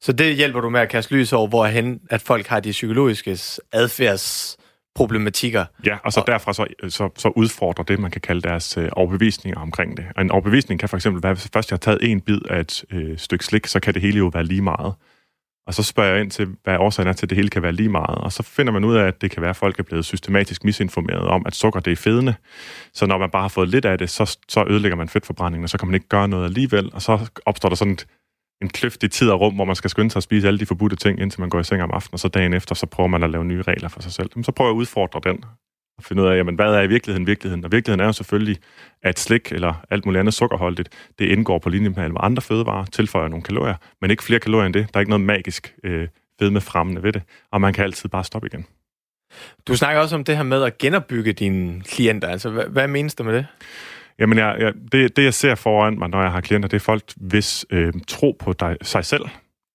Så 0.00 0.12
det 0.12 0.36
hjælper 0.36 0.60
du 0.60 0.70
med 0.70 0.80
at 0.80 0.88
kaste 0.88 1.14
lys 1.14 1.32
over, 1.32 1.48
hvorhen 1.48 2.00
at 2.10 2.22
folk 2.22 2.46
har 2.46 2.60
de 2.60 2.70
psykologiske 2.70 3.38
adfærds 3.72 4.56
problematikker. 4.94 5.64
Ja, 5.86 5.96
og 6.04 6.12
så 6.12 6.20
og 6.20 6.26
derfra 6.26 6.52
så, 6.52 6.66
så, 6.88 7.08
så 7.16 7.28
udfordrer 7.28 7.84
det, 7.84 7.98
man 7.98 8.10
kan 8.10 8.20
kalde 8.20 8.40
deres 8.40 8.76
øh, 8.76 8.88
overbevisninger 8.92 9.60
omkring 9.60 9.96
det. 9.96 10.04
Og 10.16 10.22
en 10.22 10.30
overbevisning 10.30 10.80
kan 10.80 10.88
for 10.88 10.96
eksempel 10.96 11.22
være, 11.22 11.32
hvis 11.34 11.50
først 11.52 11.70
jeg 11.70 11.76
har 11.76 11.78
taget 11.78 11.98
en 12.10 12.20
bid 12.20 12.40
af 12.50 12.60
et 12.60 12.84
øh, 12.90 13.18
stykke 13.18 13.44
slik, 13.44 13.66
så 13.66 13.80
kan 13.80 13.94
det 13.94 14.02
hele 14.02 14.18
jo 14.18 14.30
være 14.34 14.44
lige 14.44 14.62
meget. 14.62 14.94
Og 15.66 15.74
så 15.74 15.82
spørger 15.82 16.12
jeg 16.12 16.20
ind 16.20 16.30
til, 16.30 16.48
hvad 16.64 16.76
årsagen 16.78 17.08
er 17.08 17.12
til, 17.12 17.26
at 17.26 17.30
det 17.30 17.36
hele 17.36 17.48
kan 17.48 17.62
være 17.62 17.72
lige 17.72 17.88
meget. 17.88 18.18
Og 18.18 18.32
så 18.32 18.42
finder 18.42 18.72
man 18.72 18.84
ud 18.84 18.96
af, 18.96 19.04
at 19.06 19.20
det 19.20 19.30
kan 19.30 19.42
være, 19.42 19.50
at 19.50 19.56
folk 19.56 19.78
er 19.78 19.82
blevet 19.82 20.04
systematisk 20.04 20.64
misinformeret 20.64 21.28
om, 21.28 21.42
at 21.46 21.54
sukker 21.54 21.80
det 21.80 21.92
er 21.92 21.96
fedende. 21.96 22.34
Så 22.92 23.06
når 23.06 23.18
man 23.18 23.30
bare 23.30 23.42
har 23.42 23.48
fået 23.48 23.68
lidt 23.68 23.84
af 23.84 23.98
det, 23.98 24.10
så, 24.10 24.38
så 24.48 24.64
ødelægger 24.68 24.96
man 24.96 25.08
fedtforbrændingen, 25.08 25.64
og 25.64 25.70
så 25.70 25.78
kan 25.78 25.88
man 25.88 25.94
ikke 25.94 26.08
gøre 26.08 26.28
noget 26.28 26.44
alligevel. 26.44 26.90
Og 26.92 27.02
så 27.02 27.30
opstår 27.46 27.68
der 27.68 27.76
sådan 27.76 27.92
et 27.92 28.06
en 28.62 28.68
kløft 28.68 29.02
i 29.02 29.08
tid 29.08 29.30
og 29.30 29.40
rum, 29.40 29.54
hvor 29.54 29.64
man 29.64 29.76
skal 29.76 29.90
skynde 29.90 30.10
sig 30.10 30.16
at 30.16 30.22
spise 30.22 30.46
alle 30.46 30.60
de 30.60 30.66
forbudte 30.66 30.96
ting, 30.96 31.20
indtil 31.20 31.40
man 31.40 31.50
går 31.50 31.60
i 31.60 31.64
seng 31.64 31.82
om 31.82 31.90
aftenen, 31.90 32.14
og 32.14 32.20
så 32.20 32.28
dagen 32.28 32.54
efter, 32.54 32.74
så 32.74 32.86
prøver 32.86 33.08
man 33.08 33.22
at 33.22 33.30
lave 33.30 33.44
nye 33.44 33.62
regler 33.62 33.88
for 33.88 34.02
sig 34.02 34.12
selv. 34.12 34.30
Så 34.42 34.52
prøver 34.52 34.70
jeg 34.70 34.74
at 34.74 34.78
udfordre 34.78 35.20
den, 35.24 35.44
og 35.98 36.04
finde 36.04 36.22
ud 36.22 36.28
af, 36.28 36.36
jamen, 36.36 36.54
hvad 36.54 36.74
er 36.74 36.82
i 36.82 36.86
virkeligheden 36.86 37.26
virkeligheden? 37.26 37.64
Og 37.64 37.72
virkeligheden 37.72 38.00
er 38.00 38.06
jo 38.06 38.12
selvfølgelig, 38.12 38.58
at 39.02 39.18
slik 39.18 39.52
eller 39.52 39.84
alt 39.90 40.06
muligt 40.06 40.20
andet 40.20 40.34
sukkerholdigt, 40.34 40.88
det 41.18 41.24
indgår 41.24 41.58
på 41.58 41.68
linje 41.68 41.88
med 41.88 41.98
alle 41.98 42.18
andre 42.18 42.42
fødevarer, 42.42 42.84
tilføjer 42.84 43.28
nogle 43.28 43.42
kalorier, 43.42 43.74
men 44.00 44.10
ikke 44.10 44.22
flere 44.22 44.40
kalorier 44.40 44.66
end 44.66 44.74
det. 44.74 44.94
Der 44.94 44.98
er 44.98 45.00
ikke 45.00 45.10
noget 45.10 45.24
magisk 45.24 45.74
øh, 45.84 46.08
fedme 46.38 46.60
fremmende 46.60 47.02
ved 47.02 47.12
det, 47.12 47.22
og 47.52 47.60
man 47.60 47.72
kan 47.72 47.84
altid 47.84 48.08
bare 48.08 48.24
stoppe 48.24 48.46
igen. 48.46 48.66
Du 49.68 49.76
snakker 49.76 50.02
også 50.02 50.16
om 50.16 50.24
det 50.24 50.36
her 50.36 50.42
med 50.42 50.62
at 50.62 50.78
genopbygge 50.78 51.32
dine 51.32 51.80
klienter. 51.80 52.28
Altså, 52.28 52.50
hvad, 52.50 52.64
hvad 52.64 52.88
menes 52.88 53.14
du 53.14 53.24
med 53.24 53.34
det? 53.34 53.46
Jamen, 54.18 54.38
jeg, 54.38 54.56
jeg, 54.58 54.72
det, 54.92 55.16
det, 55.16 55.24
jeg 55.24 55.34
ser 55.34 55.54
foran 55.54 55.98
mig, 55.98 56.08
når 56.08 56.22
jeg 56.22 56.32
har 56.32 56.40
klienter, 56.40 56.68
det 56.68 56.76
er 56.76 56.80
folk, 56.80 57.02
hvis 57.16 57.66
øh, 57.70 57.92
tro 58.08 58.36
på 58.40 58.52
dig, 58.52 58.76
sig 58.82 59.04
selv 59.04 59.24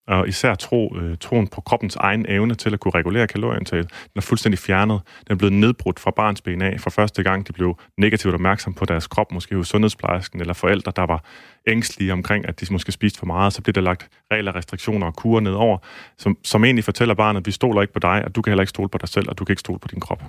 og 0.10 0.28
især 0.28 0.56
tro, 0.56 0.98
øh, 0.98 1.18
troen 1.18 1.48
på 1.48 1.62
kroppens 1.62 1.96
egen 1.96 2.26
evne 2.30 2.56
til 2.56 2.74
at 2.74 2.80
kunne 2.80 2.92
regulere 2.96 3.28
kalorieindtaget, 3.28 3.90
den 3.90 4.12
er 4.16 4.22
fuldstændig 4.22 4.60
fjernet. 4.60 5.02
Den 5.28 5.34
er 5.34 5.38
blevet 5.38 5.54
nedbrudt 5.54 6.00
fra 6.00 6.12
barns 6.12 6.42
ben 6.42 6.62
af 6.62 6.80
for 6.80 6.90
første 6.90 7.24
gang. 7.24 7.48
De 7.48 7.54
blev 7.54 7.78
negativt 7.98 8.34
opmærksom 8.34 8.74
på 8.74 8.86
deres 8.86 9.08
krop, 9.08 9.32
måske 9.32 9.56
hos 9.56 9.68
sundhedsplejersken 9.68 10.42
eller 10.42 10.54
forældre, 10.54 10.92
der 10.96 11.06
var 11.06 11.24
ængstlige 11.68 12.14
omkring, 12.14 12.48
at 12.48 12.62
de 12.62 12.66
måske 12.72 12.92
spiste 12.92 13.20
for 13.20 13.26
meget. 13.26 13.54
Så 13.54 13.62
bliver 13.62 13.74
der 13.74 13.82
lagt 13.82 14.10
regler, 14.32 14.56
restriktioner 14.56 15.08
og 15.08 15.16
kurer 15.16 15.40
nedover, 15.40 15.78
som, 16.18 16.38
som 16.44 16.64
egentlig 16.64 16.84
fortæller 16.84 17.16
barnet, 17.16 17.46
vi 17.46 17.52
stoler 17.52 17.82
ikke 17.82 17.94
på 17.94 18.00
dig, 18.00 18.26
og 18.26 18.36
du 18.36 18.42
kan 18.42 18.52
heller 18.52 18.62
ikke 18.62 18.70
stole 18.70 18.90
på 18.90 18.98
dig 18.98 19.10
selv, 19.10 19.30
og 19.30 19.40
du 19.40 19.46
kan 19.46 19.54
ikke 19.54 19.60
stole 19.60 19.80
på 19.80 19.88
din 19.88 20.00
krop. 20.00 20.24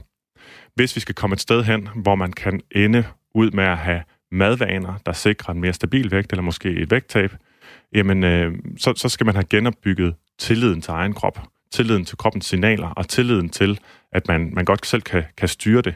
Hvis 0.74 0.96
vi 0.96 1.00
skal 1.00 1.14
komme 1.14 1.34
et 1.34 1.40
sted 1.40 1.62
hen, 1.62 1.88
hvor 1.94 2.14
man 2.14 2.32
kan 2.32 2.60
ende 2.70 3.04
ud 3.34 3.50
med 3.50 3.64
at 3.64 3.78
have 3.78 4.02
madvaner, 4.32 4.94
der 5.06 5.12
sikrer 5.12 5.54
en 5.54 5.60
mere 5.60 5.72
stabil 5.72 6.10
vægt, 6.10 6.32
eller 6.32 6.42
måske 6.42 6.68
et 6.68 6.90
vægttab, 6.90 7.32
jamen 7.94 8.24
øh, 8.24 8.52
så, 8.78 8.92
så 8.96 9.08
skal 9.08 9.26
man 9.26 9.34
have 9.34 9.44
genopbygget 9.44 10.14
tilliden 10.38 10.80
til 10.80 10.90
egen 10.90 11.12
krop, 11.12 11.42
tilliden 11.72 12.04
til 12.04 12.16
kroppens 12.16 12.46
signaler, 12.46 12.88
og 12.88 13.08
tilliden 13.08 13.48
til, 13.48 13.80
at 14.12 14.28
man, 14.28 14.50
man 14.54 14.64
godt 14.64 14.86
selv 14.86 15.02
kan, 15.02 15.24
kan 15.36 15.48
styre 15.48 15.82
det. 15.82 15.94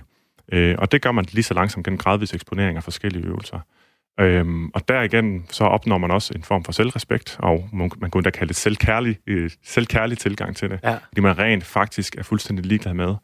Øh, 0.52 0.74
og 0.78 0.92
det 0.92 1.02
gør 1.02 1.12
man 1.12 1.24
lige 1.32 1.42
så 1.42 1.54
langsomt 1.54 1.84
gennem 1.84 1.98
gradvis 1.98 2.34
eksponering 2.34 2.76
af 2.76 2.84
forskellige 2.84 3.26
øvelser. 3.26 3.60
Øhm, 4.20 4.68
og 4.68 4.88
der 4.88 5.02
igen, 5.02 5.46
så 5.50 5.64
opnår 5.64 5.98
man 5.98 6.10
også 6.10 6.32
en 6.36 6.42
form 6.42 6.64
for 6.64 6.72
selvrespekt, 6.72 7.36
og 7.38 7.68
man, 7.72 7.90
man 7.98 8.10
kunne 8.10 8.22
da 8.22 8.30
kalde 8.30 8.48
det 8.48 8.56
selvkærlig, 8.56 9.18
øh, 9.26 9.50
selvkærlig 9.64 10.18
tilgang 10.18 10.56
til 10.56 10.70
det. 10.70 10.80
Ja. 10.84 10.94
Fordi 11.08 11.20
man 11.20 11.38
rent 11.38 11.64
faktisk 11.64 12.16
er 12.18 12.22
fuldstændig 12.22 12.66
ligeglad 12.66 12.94
med, 12.94 13.14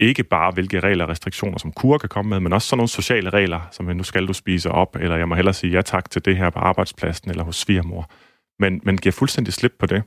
ikke 0.00 0.24
bare 0.24 0.50
hvilke 0.50 0.80
regler 0.80 1.04
og 1.04 1.10
restriktioner, 1.10 1.58
som 1.58 1.72
kur 1.72 1.98
kan 1.98 2.08
komme 2.08 2.28
med, 2.28 2.40
men 2.40 2.52
også 2.52 2.68
sådan 2.68 2.78
nogle 2.78 2.88
sociale 2.88 3.30
regler, 3.30 3.68
som 3.72 3.86
nu 3.86 4.02
skal 4.02 4.26
du 4.26 4.32
spise 4.32 4.70
op, 4.70 4.96
eller 5.00 5.16
jeg 5.16 5.28
må 5.28 5.34
hellere 5.34 5.54
sige 5.54 5.72
ja 5.72 5.82
tak 5.82 6.10
til 6.10 6.24
det 6.24 6.36
her 6.36 6.50
på 6.50 6.58
arbejdspladsen 6.58 7.30
eller 7.30 7.44
hos 7.44 7.56
svigermor. 7.56 8.10
Men 8.58 8.80
man 8.84 8.96
giver 8.96 9.12
fuldstændig 9.12 9.54
slip 9.54 9.72
på 9.78 9.86
det, 9.86 10.02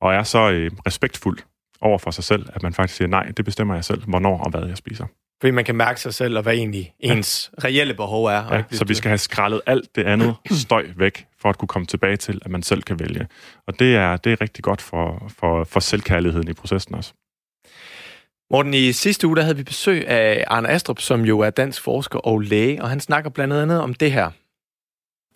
og 0.00 0.14
er 0.14 0.22
så 0.22 0.50
øh, 0.50 0.70
respektfuld 0.86 1.38
over 1.80 1.98
for 1.98 2.10
sig 2.10 2.24
selv, 2.24 2.46
at 2.54 2.62
man 2.62 2.74
faktisk 2.74 2.96
siger, 2.96 3.08
nej, 3.08 3.24
det 3.36 3.44
bestemmer 3.44 3.74
jeg 3.74 3.84
selv, 3.84 4.02
hvornår 4.06 4.38
og 4.38 4.50
hvad 4.50 4.66
jeg 4.66 4.76
spiser. 4.76 5.06
Fordi 5.40 5.50
man 5.50 5.64
kan 5.64 5.76
mærke 5.76 6.00
sig 6.00 6.14
selv, 6.14 6.36
og 6.36 6.42
hvad 6.42 6.54
egentlig 6.54 6.92
ens 7.00 7.50
ja. 7.62 7.68
reelle 7.68 7.94
behov 7.94 8.24
er. 8.24 8.54
Ja, 8.54 8.62
så 8.70 8.84
vi 8.84 8.94
skal 8.94 9.08
have 9.08 9.18
skrællet 9.18 9.60
alt 9.66 9.96
det 9.96 10.04
andet 10.04 10.34
støj 10.64 10.86
væk, 10.96 11.26
for 11.40 11.48
at 11.48 11.58
kunne 11.58 11.68
komme 11.68 11.86
tilbage 11.86 12.16
til, 12.16 12.40
at 12.44 12.50
man 12.50 12.62
selv 12.62 12.82
kan 12.82 12.98
vælge. 12.98 13.26
Og 13.66 13.78
det 13.78 13.96
er, 13.96 14.16
det 14.16 14.32
er 14.32 14.40
rigtig 14.40 14.64
godt 14.64 14.82
for, 14.82 15.32
for, 15.38 15.64
for 15.64 15.80
selvkærligheden 15.80 16.48
i 16.48 16.52
processen 16.52 16.94
også. 16.94 17.12
Morten, 18.50 18.74
i 18.74 18.92
sidste 18.92 19.26
uge 19.26 19.36
der 19.36 19.42
havde 19.42 19.56
vi 19.56 19.62
besøg 19.62 20.08
af 20.08 20.44
Arne 20.46 20.68
Astrup, 20.68 21.00
som 21.00 21.24
jo 21.24 21.40
er 21.40 21.50
dansk 21.50 21.82
forsker 21.82 22.18
og 22.18 22.40
læge, 22.40 22.82
og 22.82 22.88
han 22.88 23.00
snakker 23.00 23.30
blandt 23.30 23.54
andet 23.54 23.80
om 23.80 23.94
det 23.94 24.12
her. 24.12 24.30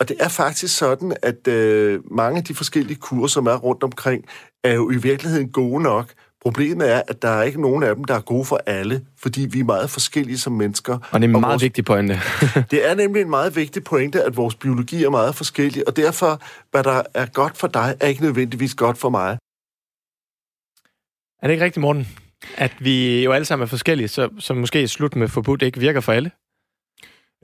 Og 0.00 0.08
det 0.08 0.16
er 0.20 0.28
faktisk 0.28 0.78
sådan, 0.78 1.16
at 1.22 1.48
øh, 1.48 2.00
mange 2.10 2.38
af 2.38 2.44
de 2.44 2.54
forskellige 2.54 2.96
kurser, 2.96 3.32
som 3.32 3.46
er 3.46 3.56
rundt 3.56 3.82
omkring, 3.82 4.24
er 4.64 4.74
jo 4.74 4.90
i 4.90 4.96
virkeligheden 4.96 5.48
gode 5.48 5.82
nok. 5.82 6.12
Problemet 6.42 6.92
er, 6.92 7.02
at 7.08 7.22
der 7.22 7.28
er 7.28 7.42
ikke 7.42 7.60
nogen 7.60 7.82
af 7.82 7.94
dem, 7.94 8.04
der 8.04 8.14
er 8.14 8.20
gode 8.20 8.44
for 8.44 8.60
alle, 8.66 9.06
fordi 9.18 9.46
vi 9.50 9.60
er 9.60 9.64
meget 9.64 9.90
forskellige 9.90 10.38
som 10.38 10.52
mennesker. 10.52 10.92
Og 10.94 11.20
det 11.20 11.24
er 11.24 11.28
en 11.28 11.30
meget 11.30 11.52
vores... 11.52 11.62
vigtig 11.62 11.84
pointe. 11.84 12.14
det 12.70 12.90
er 12.90 12.94
nemlig 12.94 13.22
en 13.22 13.30
meget 13.30 13.56
vigtig 13.56 13.84
pointe, 13.84 14.22
at 14.22 14.36
vores 14.36 14.54
biologi 14.54 15.04
er 15.04 15.10
meget 15.10 15.34
forskellig, 15.34 15.88
og 15.88 15.96
derfor, 15.96 16.42
hvad 16.70 16.84
der 16.84 17.02
er 17.14 17.26
godt 17.26 17.56
for 17.56 17.66
dig, 17.66 17.96
er 18.00 18.06
ikke 18.06 18.22
nødvendigvis 18.22 18.74
godt 18.74 18.98
for 18.98 19.10
mig. 19.10 19.38
Er 21.42 21.46
det 21.46 21.50
ikke 21.50 21.64
rigtigt, 21.64 21.80
Morten? 21.80 22.08
At 22.56 22.74
vi 22.78 23.24
jo 23.24 23.32
alle 23.32 23.44
sammen 23.44 23.62
er 23.62 23.68
forskellige, 23.68 24.08
så, 24.08 24.28
så 24.38 24.54
måske 24.54 24.88
slut 24.88 25.16
med 25.16 25.28
forbudt 25.28 25.62
ikke 25.62 25.80
virker 25.80 26.00
for 26.00 26.12
alle? 26.12 26.30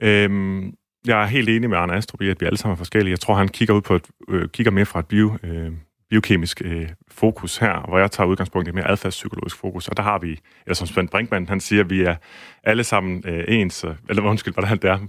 Øhm, 0.01 0.73
jeg 1.07 1.21
er 1.21 1.25
helt 1.25 1.49
enig 1.49 1.69
med 1.69 1.77
Arne 1.77 1.95
Astrup 1.95 2.21
i, 2.21 2.29
at 2.29 2.41
vi 2.41 2.45
alle 2.45 2.57
sammen 2.57 2.73
er 2.73 2.77
forskellige. 2.77 3.11
Jeg 3.11 3.19
tror, 3.19 3.35
han 3.35 3.47
kigger 3.47 3.73
ud 3.73 3.81
på 3.81 3.95
et, 3.95 4.07
øh, 4.29 4.49
kigger 4.49 4.71
mere 4.71 4.85
fra 4.85 4.99
et 4.99 5.07
bio, 5.07 5.37
øh, 5.43 5.71
biokemisk 6.09 6.61
øh, 6.65 6.89
fokus 7.11 7.57
her, 7.57 7.85
hvor 7.87 7.99
jeg 7.99 8.11
tager 8.11 8.27
udgangspunkt 8.27 8.67
i 8.67 8.69
et 8.69 8.75
mere 8.75 8.87
adfærdspsykologisk 8.87 9.55
fokus. 9.55 9.87
Og 9.87 9.97
der 9.97 10.03
har 10.03 10.19
vi, 10.19 10.39
eller 10.65 10.75
som 10.75 10.87
Svend 10.87 11.09
Brinkmann, 11.09 11.49
han 11.49 11.59
siger, 11.59 11.83
at 11.83 11.89
vi 11.89 12.01
er 12.01 12.15
alle 12.63 12.83
sammen 12.83 13.23
øh, 13.27 13.43
ens, 13.47 13.85
eller 14.09 14.23
undskyld, 14.23 14.53
hvordan 14.53 14.77
det 14.77 14.89
er, 14.89 14.99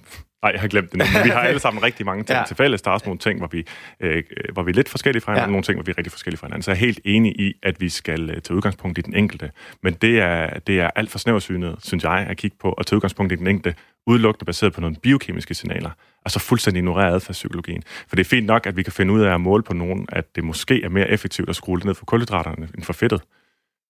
Nej, 0.43 0.53
jeg 0.53 0.61
har 0.61 0.69
glemt 0.69 0.93
det 0.93 1.01
vi 1.25 1.31
har 1.31 1.41
alle 1.51 1.61
sammen 1.61 1.83
rigtig 1.83 2.07
mange 2.07 2.25
ting 2.25 2.39
ja. 2.39 2.45
til 2.47 2.57
fælles. 2.57 2.83
Der 2.83 2.91
er 2.91 2.95
også 2.95 3.07
nogle 3.07 3.19
ting, 3.19 3.39
hvor 3.39 3.49
vi, 3.53 3.67
øh, 4.01 4.23
hvor 4.53 4.63
vi 4.63 4.71
er 4.71 4.75
lidt 4.75 4.89
forskellige 4.89 5.23
fra 5.23 5.33
hinanden, 5.33 5.43
ja. 5.43 5.49
og 5.49 5.53
nogle 5.53 5.63
ting, 5.63 5.77
hvor 5.77 5.85
vi 5.85 5.91
er 5.91 5.99
rigtig 5.99 6.13
forskellige 6.13 6.39
fra 6.39 6.47
hinanden. 6.47 6.63
Så 6.63 6.71
jeg 6.71 6.77
er 6.77 6.81
helt 6.81 7.01
enig 7.05 7.41
i, 7.41 7.55
at 7.63 7.81
vi 7.81 7.89
skal 7.89 8.31
øh, 8.31 8.41
tage 8.43 8.57
udgangspunkt 8.57 8.99
i 8.99 9.01
den 9.01 9.17
enkelte. 9.17 9.51
Men 9.83 9.95
det 9.95 10.21
er, 10.21 10.59
det 10.59 10.81
er 10.81 10.91
alt 10.97 11.11
for 11.11 11.19
snæversynet, 11.19 11.77
synes 11.83 12.05
jeg, 12.05 12.27
at 12.31 12.37
kigge 12.37 12.57
på, 12.61 12.73
at 12.73 12.87
tage 12.87 12.97
udgangspunkt 12.97 13.33
i 13.33 13.37
den 13.37 13.47
enkelte, 13.47 13.75
udelukkende 14.07 14.45
baseret 14.45 14.73
på 14.73 14.81
nogle 14.81 14.97
biokemiske 14.97 15.55
signaler. 15.55 15.91
Altså 16.25 16.39
fuldstændig 16.39 16.79
ignorere 16.79 17.11
adfærdspsykologien. 17.11 17.83
For 18.09 18.17
det 18.17 18.25
er 18.25 18.29
fint 18.29 18.47
nok, 18.47 18.67
at 18.67 18.77
vi 18.77 18.83
kan 18.83 18.93
finde 18.93 19.13
ud 19.13 19.21
af 19.21 19.35
at 19.35 19.41
måle 19.41 19.63
på 19.63 19.75
nogen, 19.75 20.07
at 20.09 20.37
det 20.37 20.45
måske 20.45 20.83
er 20.83 20.89
mere 20.89 21.09
effektivt 21.09 21.49
at 21.49 21.57
skrue 21.57 21.79
ned 21.85 21.95
for 21.95 22.05
kulhydraterne 22.05 22.69
end 22.75 22.85
for 22.85 22.93
fedtet. 22.93 23.23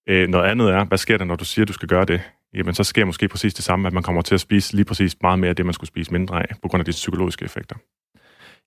Øh, 0.09 0.27
noget 0.27 0.49
andet 0.51 0.69
er, 0.69 0.83
hvad 0.83 0.97
sker 0.97 1.17
der, 1.17 1.25
når 1.25 1.35
du 1.35 1.45
siger, 1.45 1.63
at 1.63 1.67
du 1.67 1.73
skal 1.73 1.87
gøre 1.87 2.05
det? 2.05 2.21
jamen 2.53 2.73
så 2.73 2.83
sker 2.83 3.05
måske 3.05 3.27
præcis 3.27 3.53
det 3.53 3.65
samme, 3.65 3.87
at 3.87 3.93
man 3.93 4.03
kommer 4.03 4.21
til 4.21 4.35
at 4.35 4.41
spise 4.41 4.73
lige 4.73 4.85
præcis 4.85 5.15
meget 5.21 5.39
mere 5.39 5.49
af 5.49 5.55
det, 5.55 5.65
man 5.65 5.73
skulle 5.73 5.87
spise 5.87 6.11
mindre 6.11 6.39
af, 6.39 6.55
på 6.61 6.67
grund 6.67 6.81
af 6.81 6.85
de 6.85 6.91
psykologiske 6.91 7.45
effekter. 7.45 7.75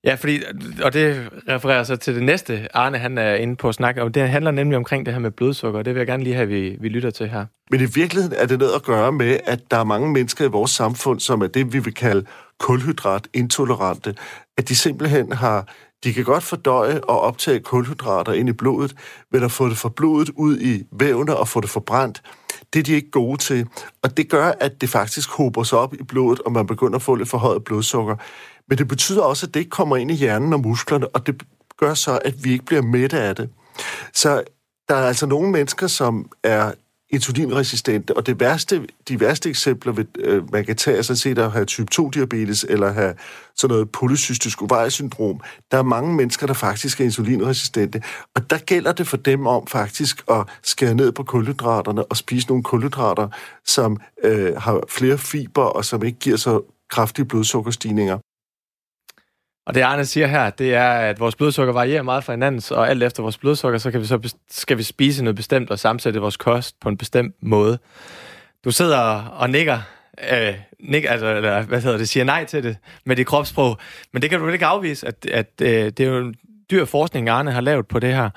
Ja, 0.05 0.15
fordi, 0.15 0.41
og 0.83 0.93
det 0.93 1.29
refererer 1.49 1.83
så 1.83 1.97
til 1.97 2.15
det 2.15 2.23
næste, 2.23 2.69
Arne 2.75 2.99
han 2.99 3.19
er 3.19 3.35
inde 3.35 3.57
på 3.57 3.69
at 3.69 3.75
snakke 3.75 4.03
om. 4.03 4.13
Det 4.13 4.29
handler 4.29 4.51
nemlig 4.51 4.77
omkring 4.77 5.07
det 5.07 5.15
her 5.15 5.21
med 5.21 5.31
blodsukker, 5.31 5.79
og 5.79 5.85
det 5.85 5.95
vil 5.95 6.01
jeg 6.01 6.07
gerne 6.07 6.25
lige 6.25 6.35
have, 6.35 6.43
at 6.43 6.49
vi, 6.49 6.77
vi 6.81 6.89
lytter 6.89 7.11
til 7.11 7.29
her. 7.29 7.47
Men 7.71 7.81
i 7.81 7.85
virkeligheden 7.95 8.37
er 8.39 8.47
det 8.47 8.59
noget 8.59 8.73
at 8.75 8.83
gøre 8.83 9.13
med, 9.13 9.39
at 9.47 9.71
der 9.71 9.77
er 9.77 9.85
mange 9.85 10.13
mennesker 10.13 10.45
i 10.45 10.49
vores 10.49 10.71
samfund, 10.71 11.21
som 11.21 11.43
er 11.43 11.47
det, 11.47 11.73
vi 11.73 11.79
vil 11.79 11.95
kalde 11.95 12.27
kulhydratintolerante, 12.61 14.15
at 14.59 14.69
de 14.69 14.77
simpelthen 14.77 15.33
har 15.33 15.69
de 16.05 16.13
kan 16.13 16.25
godt 16.25 16.43
fordøje 16.43 17.01
og 17.01 17.21
optage 17.21 17.61
kulhydrater 17.61 18.33
ind 18.33 18.49
i 18.49 18.53
blodet, 18.53 18.97
men 19.33 19.43
at 19.43 19.53
få 19.53 19.69
det 19.69 19.79
fra 19.79 19.89
blodet 19.89 20.31
ud 20.37 20.59
i 20.61 20.83
vævne 20.93 21.37
og 21.37 21.49
få 21.49 21.61
det 21.61 21.71
forbrændt, 21.71 22.23
det 22.73 22.79
er 22.79 22.83
de 22.83 22.93
ikke 22.93 23.11
gode 23.11 23.39
til. 23.39 23.67
Og 24.03 24.17
det 24.17 24.29
gør, 24.29 24.53
at 24.61 24.81
det 24.81 24.89
faktisk 24.89 25.31
hober 25.31 25.63
sig 25.63 25.79
op 25.79 25.95
i 25.95 26.03
blodet, 26.03 26.41
og 26.41 26.53
man 26.53 26.67
begynder 26.67 26.97
at 26.97 27.03
få 27.03 27.15
lidt 27.15 27.29
forhøjet 27.29 27.65
blodsukker. 27.65 28.17
Men 28.69 28.79
det 28.79 28.89
betyder 28.89 29.23
også, 29.23 29.47
at 29.47 29.55
det 29.55 29.61
ikke 29.61 29.71
kommer 29.71 29.97
ind 29.97 30.11
i 30.11 30.15
hjernen 30.15 30.53
og 30.53 30.61
musklerne, 30.61 31.09
og 31.09 31.27
det 31.27 31.43
gør 31.79 31.95
så, 31.95 32.19
at 32.25 32.45
vi 32.45 32.53
ikke 32.53 32.65
bliver 32.65 32.83
mætte 32.83 33.21
af 33.21 33.37
det. 33.37 33.49
Så 34.13 34.43
der 34.89 34.95
er 34.95 35.07
altså 35.07 35.27
nogle 35.27 35.51
mennesker, 35.51 35.87
som 35.87 36.31
er 36.43 36.73
insulinresistente, 37.15 38.17
og 38.17 38.27
det 38.27 38.41
værste, 38.41 38.87
de 39.09 39.21
værste 39.21 39.49
eksempler, 39.49 39.93
ved, 39.93 40.05
øh, 40.19 40.53
man 40.53 40.65
kan 40.65 40.77
tage, 40.77 40.97
er 40.97 41.03
sådan 41.03 41.17
set 41.17 41.39
at 41.39 41.53
have 41.53 41.65
type 41.65 41.89
2-diabetes, 41.95 42.67
eller 42.69 42.93
have 42.93 43.15
sådan 43.57 43.75
noget 43.75 43.91
polycystisk 43.91 44.63
ovariesyndrom. 44.63 45.41
Der 45.71 45.79
er 45.79 45.83
mange 45.83 46.15
mennesker, 46.15 46.47
der 46.47 46.55
faktisk 46.55 47.01
er 47.01 47.05
insulinresistente, 47.05 48.03
og 48.35 48.51
der 48.51 48.59
gælder 48.59 48.93
det 48.93 49.07
for 49.09 49.17
dem 49.17 49.47
om 49.47 49.67
faktisk 49.67 50.23
at 50.31 50.47
skære 50.63 50.95
ned 50.95 51.13
på 51.13 51.23
kulhydraterne 51.23 52.05
og 52.05 52.17
spise 52.17 52.49
nogle 52.49 52.63
kulhydrater, 52.63 53.29
som 53.67 54.01
øh, 54.25 54.57
har 54.57 54.81
flere 54.89 55.19
fiber 55.19 55.63
og 55.63 55.85
som 55.85 56.03
ikke 56.03 56.19
giver 56.19 56.37
så 56.37 56.63
kraftige 56.91 57.25
blodsukkerstigninger. 57.25 58.19
Og 59.67 59.75
det 59.75 59.81
Arne 59.81 60.05
siger 60.05 60.27
her, 60.27 60.51
det 60.51 60.75
er, 60.75 60.91
at 60.91 61.21
vores 61.21 61.37
blodsukker 61.37 61.73
varierer 61.73 62.03
meget 62.03 62.25
fra 62.25 62.33
hinanden, 62.33 62.77
og 62.77 62.91
alt 62.91 63.03
efter 63.03 63.23
vores 63.23 63.39
blodsukker, 63.39 63.79
så, 63.79 63.91
kan 63.91 64.01
vi 64.01 64.07
så 64.07 64.35
skal 64.51 64.79
vi 64.79 64.83
spise 64.83 65.25
noget 65.25 65.37
bestemt 65.37 65.71
og 65.71 65.79
sammensætte 65.79 66.21
vores 66.21 66.37
kost 66.37 66.81
på 66.81 66.89
en 66.89 66.97
bestemt 66.97 67.35
måde. 67.43 67.79
Du 68.65 68.71
sidder 68.71 68.99
og 69.39 69.51
nikker, 69.51 69.79
øh, 70.33 70.55
nik, 70.81 71.05
altså, 71.09 71.27
eller, 71.35 71.63
hvad 71.63 71.81
hedder 71.83 71.99
det, 71.99 72.09
siger 72.09 72.25
nej 72.25 72.45
til 72.45 72.63
det 72.63 72.77
med 73.07 73.17
dit 73.17 73.27
kropssprog, 73.27 73.79
men 74.13 74.23
det 74.23 74.31
kan 74.31 74.39
du 74.39 74.45
vel 74.45 74.55
ikke 74.55 74.67
afvise, 74.67 75.07
at, 75.07 75.27
at 75.33 75.51
øh, 75.63 75.69
det 75.69 76.01
er 76.01 76.05
jo 76.05 76.19
en 76.19 76.35
dyr 76.71 76.85
forskning, 76.85 77.29
Arne 77.29 77.53
har 77.53 77.61
lavet 77.61 77.89
på 77.89 77.99
det 77.99 78.15
her. 78.15 78.31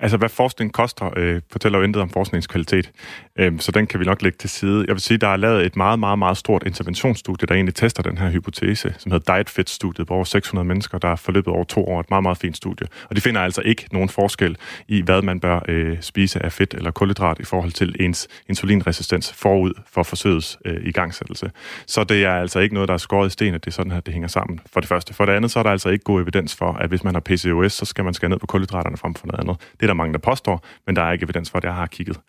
Altså, 0.00 0.16
hvad 0.16 0.28
forskning 0.28 0.72
koster, 0.72 1.10
øh, 1.16 1.42
fortæller 1.52 1.78
jo 1.78 1.84
intet 1.84 2.02
om 2.02 2.10
forskningskvalitet, 2.10 2.90
øh, 3.38 3.60
så 3.60 3.72
den 3.72 3.86
kan 3.86 4.00
vi 4.00 4.04
nok 4.04 4.22
lægge 4.22 4.38
til 4.38 4.50
side. 4.50 4.84
Jeg 4.88 4.94
vil 4.94 5.00
sige, 5.00 5.18
der 5.18 5.28
er 5.28 5.36
lavet 5.36 5.66
et 5.66 5.76
meget, 5.76 5.98
meget, 5.98 6.18
meget 6.18 6.36
stort 6.36 6.62
interventionsstudie, 6.66 7.46
der 7.46 7.54
egentlig 7.54 7.74
tester 7.74 8.02
den 8.02 8.18
her 8.18 8.30
hypotese, 8.30 8.94
som 8.98 9.12
hedder 9.12 9.34
Diet 9.34 9.50
Fit-studiet, 9.50 10.06
hvor 10.06 10.16
over 10.16 10.24
600 10.24 10.68
mennesker, 10.68 10.98
der 10.98 11.08
er 11.08 11.16
forløbet 11.16 11.52
over 11.52 11.64
to 11.64 11.84
år. 11.84 12.00
Et 12.00 12.10
meget, 12.10 12.22
meget 12.22 12.38
fint 12.38 12.56
studie. 12.56 12.86
Og 13.10 13.16
de 13.16 13.20
finder 13.20 13.40
altså 13.40 13.60
ikke 13.60 13.86
nogen 13.92 14.08
forskel 14.08 14.56
i, 14.88 15.02
hvad 15.02 15.22
man 15.22 15.40
bør 15.40 15.60
øh, 15.68 15.96
spise 16.00 16.44
af 16.44 16.52
fedt 16.52 16.74
eller 16.74 16.90
kulhydrat 16.90 17.40
i 17.40 17.44
forhold 17.44 17.72
til 17.72 17.96
ens 18.00 18.28
insulinresistens 18.48 19.32
forud 19.32 19.72
for 19.92 20.02
forsøgets 20.02 20.58
øh, 20.64 20.86
igangsættelse. 20.86 21.50
Så 21.86 22.04
det 22.04 22.24
er 22.24 22.32
altså 22.32 22.60
ikke 22.60 22.74
noget, 22.74 22.88
der 22.88 22.94
er 22.94 22.98
skåret 22.98 23.26
i 23.26 23.30
sten, 23.30 23.54
at 23.54 23.64
det 23.64 23.70
er 23.70 23.74
sådan 23.74 23.92
her, 23.92 24.00
det 24.00 24.12
hænger 24.12 24.28
sammen. 24.28 24.60
For 24.72 24.80
det 24.80 24.88
første. 24.88 25.14
For 25.14 25.24
det 25.24 25.32
andet, 25.32 25.50
så 25.50 25.58
er 25.58 25.62
der 25.62 25.70
altså 25.70 25.88
ikke 25.88 26.04
god 26.04 26.22
evidens 26.22 26.56
for, 26.56 26.72
at 26.72 26.88
hvis 26.88 27.04
man 27.04 27.14
har 27.14 27.20
PCOS, 27.20 27.72
så 27.72 27.84
skal 27.84 28.04
man 28.04 28.14
skære 28.14 28.28
ned 28.28 28.38
på 28.38 28.46
kulhydraterne 28.46 28.96
frem 28.96 29.14
for 29.14 29.26
noget 29.26 29.40
andet. 29.40 29.56
Det 29.72 29.82
er 29.82 29.86
der 29.86 29.94
mange, 29.94 30.12
der 30.12 30.18
påstår, 30.18 30.64
men 30.86 30.96
der 30.96 31.02
er 31.02 31.12
ikke 31.12 31.24
evidens 31.24 31.50
for, 31.50 31.58
at 31.58 31.64
jeg 31.64 31.74
har 31.74 31.86
kigget. 31.86 32.20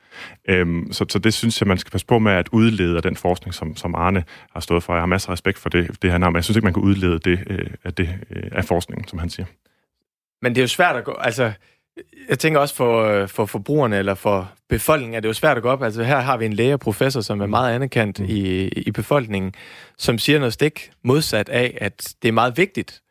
Øhm, 0.50 0.92
så, 0.96 1.06
så 1.10 1.20
det 1.20 1.34
synes 1.34 1.62
jeg, 1.62 1.68
man 1.68 1.78
skal 1.78 1.92
passe 1.92 2.08
på 2.08 2.20
med 2.20 2.32
at 2.32 2.50
udlede 2.52 2.96
af 2.96 3.02
den 3.02 3.16
forskning, 3.16 3.54
som, 3.54 3.76
som 3.76 3.96
Arne 3.96 4.24
har 4.54 4.60
stået 4.60 4.84
for. 4.84 4.94
Jeg 4.94 5.02
har 5.02 5.06
masser 5.06 5.30
af 5.30 5.34
respekt 5.34 5.58
for 5.58 5.70
det, 5.70 6.02
det 6.02 6.12
han 6.12 6.22
har, 6.22 6.30
men 6.30 6.36
jeg 6.36 6.44
synes 6.44 6.58
ikke, 6.58 6.66
man 6.66 6.74
kan 6.74 6.84
udlede 6.84 7.20
det, 7.20 7.40
øh, 7.48 7.68
af, 7.84 7.94
det 7.94 8.10
øh, 8.30 8.44
af 8.52 8.66
forskningen, 8.66 9.08
som 9.08 9.20
han 9.20 9.30
siger. 9.30 9.46
Men 10.42 10.56
det 10.56 10.62
er 10.62 10.64
jo 10.64 10.68
svært 10.68 10.96
at 10.96 11.04
gå... 11.04 11.16
Altså, 11.20 11.52
jeg 12.30 12.40
tænker 12.40 12.60
også 12.60 12.76
for, 12.76 13.04
øh, 13.04 13.28
for 13.28 13.46
forbrugerne 13.46 13.98
eller 13.98 14.14
for 14.14 14.52
befolkningen, 14.70 15.16
er 15.16 15.20
det 15.20 15.28
jo 15.28 15.34
svært 15.34 15.58
at 15.58 15.64
gå 15.64 15.70
op. 15.70 15.84
Altså 15.84 16.04
her 16.04 16.20
har 16.20 16.38
vi 16.38 16.46
en 16.46 16.54
læge 16.54 16.74
og 16.74 16.80
professor, 16.80 17.22
som 17.22 17.42
er 17.42 17.46
meget 17.46 17.76
anerkendt 17.76 18.20
mm. 18.20 18.26
i, 18.30 18.68
i 18.68 18.92
befolkningen, 18.92 19.54
som 19.98 20.18
siger 20.18 20.40
noget 20.40 20.54
stik 20.54 20.92
modsat 21.04 21.50
af, 21.50 21.78
at 21.82 22.16
det 22.22 22.28
er 22.28 22.32
meget 22.32 22.58
vigtigt, 22.58 23.02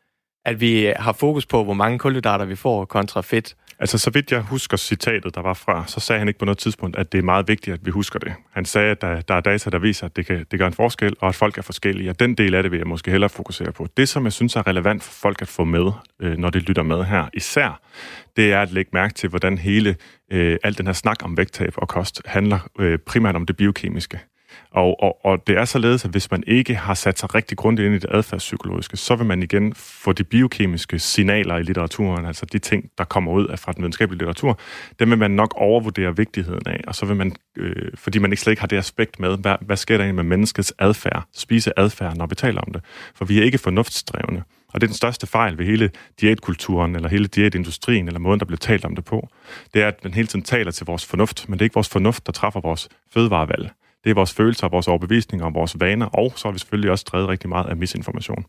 at 0.45 0.61
vi 0.61 0.93
har 0.95 1.13
fokus 1.13 1.45
på, 1.45 1.63
hvor 1.63 1.73
mange 1.73 1.99
kulhydrater 1.99 2.45
vi 2.45 2.55
får 2.55 2.85
kontra 2.85 3.21
fedt. 3.21 3.55
Altså, 3.79 3.97
så 3.97 4.09
vidt 4.09 4.31
jeg 4.31 4.41
husker 4.41 4.77
citatet, 4.77 5.35
der 5.35 5.41
var 5.41 5.53
fra, 5.53 5.83
så 5.87 5.99
sagde 5.99 6.19
han 6.19 6.27
ikke 6.27 6.39
på 6.39 6.45
noget 6.45 6.57
tidspunkt, 6.57 6.97
at 6.97 7.11
det 7.11 7.17
er 7.17 7.23
meget 7.23 7.47
vigtigt, 7.47 7.73
at 7.73 7.85
vi 7.85 7.91
husker 7.91 8.19
det. 8.19 8.33
Han 8.51 8.65
sagde, 8.65 8.91
at 8.91 9.01
der, 9.01 9.21
der 9.21 9.33
er 9.33 9.41
data, 9.41 9.69
der 9.69 9.79
viser, 9.79 10.05
at 10.05 10.15
det, 10.15 10.25
kan, 10.25 10.45
det 10.51 10.59
gør 10.59 10.67
en 10.67 10.73
forskel, 10.73 11.15
og 11.19 11.27
at 11.27 11.35
folk 11.35 11.57
er 11.57 11.61
forskellige. 11.61 12.09
Og 12.09 12.19
den 12.19 12.35
del 12.35 12.55
af 12.55 12.63
det 12.63 12.71
vil 12.71 12.77
jeg 12.77 12.87
måske 12.87 13.11
hellere 13.11 13.29
fokusere 13.29 13.71
på. 13.71 13.87
Det, 13.97 14.09
som 14.09 14.23
jeg 14.23 14.33
synes 14.33 14.55
er 14.55 14.67
relevant 14.67 15.03
for 15.03 15.11
folk 15.11 15.41
at 15.41 15.47
få 15.47 15.63
med, 15.63 15.91
øh, 16.21 16.37
når 16.37 16.49
de 16.49 16.59
lytter 16.59 16.83
med 16.83 17.03
her, 17.03 17.29
især, 17.33 17.81
det 18.35 18.53
er 18.53 18.61
at 18.61 18.71
lægge 18.71 18.89
mærke 18.93 19.13
til, 19.13 19.29
hvordan 19.29 19.57
hele, 19.57 19.95
øh, 20.31 20.57
al 20.63 20.77
den 20.77 20.85
her 20.85 20.93
snak 20.93 21.17
om 21.23 21.37
vægttab 21.37 21.73
og 21.77 21.87
kost 21.87 22.21
handler 22.25 22.59
øh, 22.79 22.99
primært 22.99 23.35
om 23.35 23.45
det 23.45 23.57
biokemiske. 23.57 24.19
Og, 24.71 25.03
og, 25.03 25.25
og 25.25 25.47
det 25.47 25.57
er 25.57 25.65
således, 25.65 26.05
at 26.05 26.11
hvis 26.11 26.31
man 26.31 26.43
ikke 26.47 26.75
har 26.75 26.93
sat 26.93 27.19
sig 27.19 27.35
rigtig 27.35 27.57
grundigt 27.57 27.85
ind 27.85 27.95
i 27.95 27.99
det 27.99 28.09
adfærdspsykologiske, 28.11 28.97
så 28.97 29.15
vil 29.15 29.25
man 29.25 29.43
igen 29.43 29.73
få 29.75 30.13
de 30.13 30.23
biokemiske 30.23 30.99
signaler 30.99 31.57
i 31.57 31.63
litteraturen, 31.63 32.25
altså 32.25 32.45
de 32.45 32.59
ting, 32.59 32.89
der 32.97 33.03
kommer 33.03 33.31
ud 33.31 33.47
af 33.47 33.59
fra 33.59 33.71
den 33.71 33.81
videnskabelige 33.81 34.19
litteratur, 34.19 34.59
dem 34.99 35.09
vil 35.09 35.17
man 35.17 35.31
nok 35.31 35.53
overvurdere 35.57 36.17
vigtigheden 36.17 36.67
af, 36.67 36.81
og 36.87 36.95
så 36.95 37.05
vil 37.05 37.15
man, 37.15 37.35
øh, 37.57 37.91
fordi 37.95 38.19
man 38.19 38.31
ikke 38.31 38.41
slet 38.41 38.51
ikke 38.51 38.61
har 38.61 38.67
det 38.67 38.77
aspekt 38.77 39.19
med, 39.19 39.37
hvad, 39.37 39.55
hvad 39.61 39.77
sker 39.77 39.97
der 39.97 40.03
egentlig 40.03 40.25
med 40.25 40.37
menneskets 40.37 40.73
adfærd, 40.79 41.23
spiseadfærd, 41.33 42.17
når 42.17 42.25
vi 42.25 42.35
taler 42.35 42.61
om 42.61 42.73
det. 42.73 42.81
For 43.15 43.25
vi 43.25 43.39
er 43.39 43.43
ikke 43.43 43.57
fornuftsdrevne. 43.57 44.43
Og 44.75 44.81
det 44.81 44.87
er 44.87 44.89
den 44.89 44.95
største 44.95 45.27
fejl 45.27 45.57
ved 45.57 45.65
hele 45.65 45.89
diætkulturen, 46.21 46.95
eller 46.95 47.09
hele 47.09 47.27
diætindustrien, 47.27 48.07
eller 48.07 48.19
måden, 48.19 48.39
der 48.39 48.45
bliver 48.45 48.57
talt 48.57 48.85
om 48.85 48.95
det 48.95 49.05
på. 49.05 49.29
Det 49.73 49.81
er, 49.83 49.87
at 49.87 50.03
man 50.03 50.13
hele 50.13 50.27
tiden 50.27 50.43
taler 50.43 50.71
til 50.71 50.85
vores 50.85 51.05
fornuft, 51.05 51.49
men 51.49 51.53
det 51.53 51.61
er 51.61 51.65
ikke 51.65 51.73
vores 51.73 51.89
fornuft, 51.89 52.25
der 52.25 52.31
træffer 52.31 52.59
vores 52.59 52.89
fødevarevalg. 53.13 53.71
Det 54.05 54.11
er 54.11 54.15
vores 54.15 54.33
følelser, 54.33 54.67
vores 54.67 54.87
overbevisninger 54.87 55.49
vores 55.49 55.79
vaner, 55.79 56.05
og 56.05 56.33
så 56.35 56.47
har 56.47 56.53
vi 56.53 56.59
selvfølgelig 56.59 56.91
også 56.91 57.05
drevet 57.11 57.27
rigtig 57.27 57.49
meget 57.49 57.69
af 57.69 57.77
misinformation. 57.77 58.45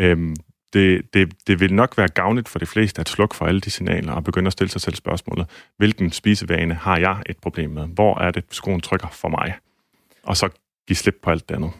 Øhm, 0.00 0.36
det, 0.72 1.14
det, 1.14 1.32
det 1.46 1.60
vil 1.60 1.74
nok 1.74 1.98
være 1.98 2.08
gavnligt 2.08 2.48
for 2.48 2.58
de 2.58 2.66
fleste 2.66 3.00
at 3.00 3.08
slukke 3.08 3.36
for 3.36 3.46
alle 3.46 3.60
de 3.60 3.70
signaler 3.70 4.12
og 4.12 4.24
begynde 4.24 4.46
at 4.46 4.52
stille 4.52 4.70
sig 4.70 4.80
selv 4.80 4.94
spørgsmålet, 4.94 5.46
hvilken 5.76 6.12
spisevane 6.12 6.74
har 6.74 6.98
jeg 6.98 7.22
et 7.26 7.36
problem 7.38 7.70
med? 7.70 7.86
Hvor 7.86 8.18
er 8.18 8.30
det, 8.30 8.44
skoen 8.50 8.80
trykker 8.80 9.08
for 9.08 9.28
mig? 9.28 9.54
Og 10.22 10.36
så 10.36 10.48
give 10.86 10.96
slip 10.96 11.16
på 11.22 11.30
alt 11.30 11.48
det 11.48 11.54
andet. 11.54 11.70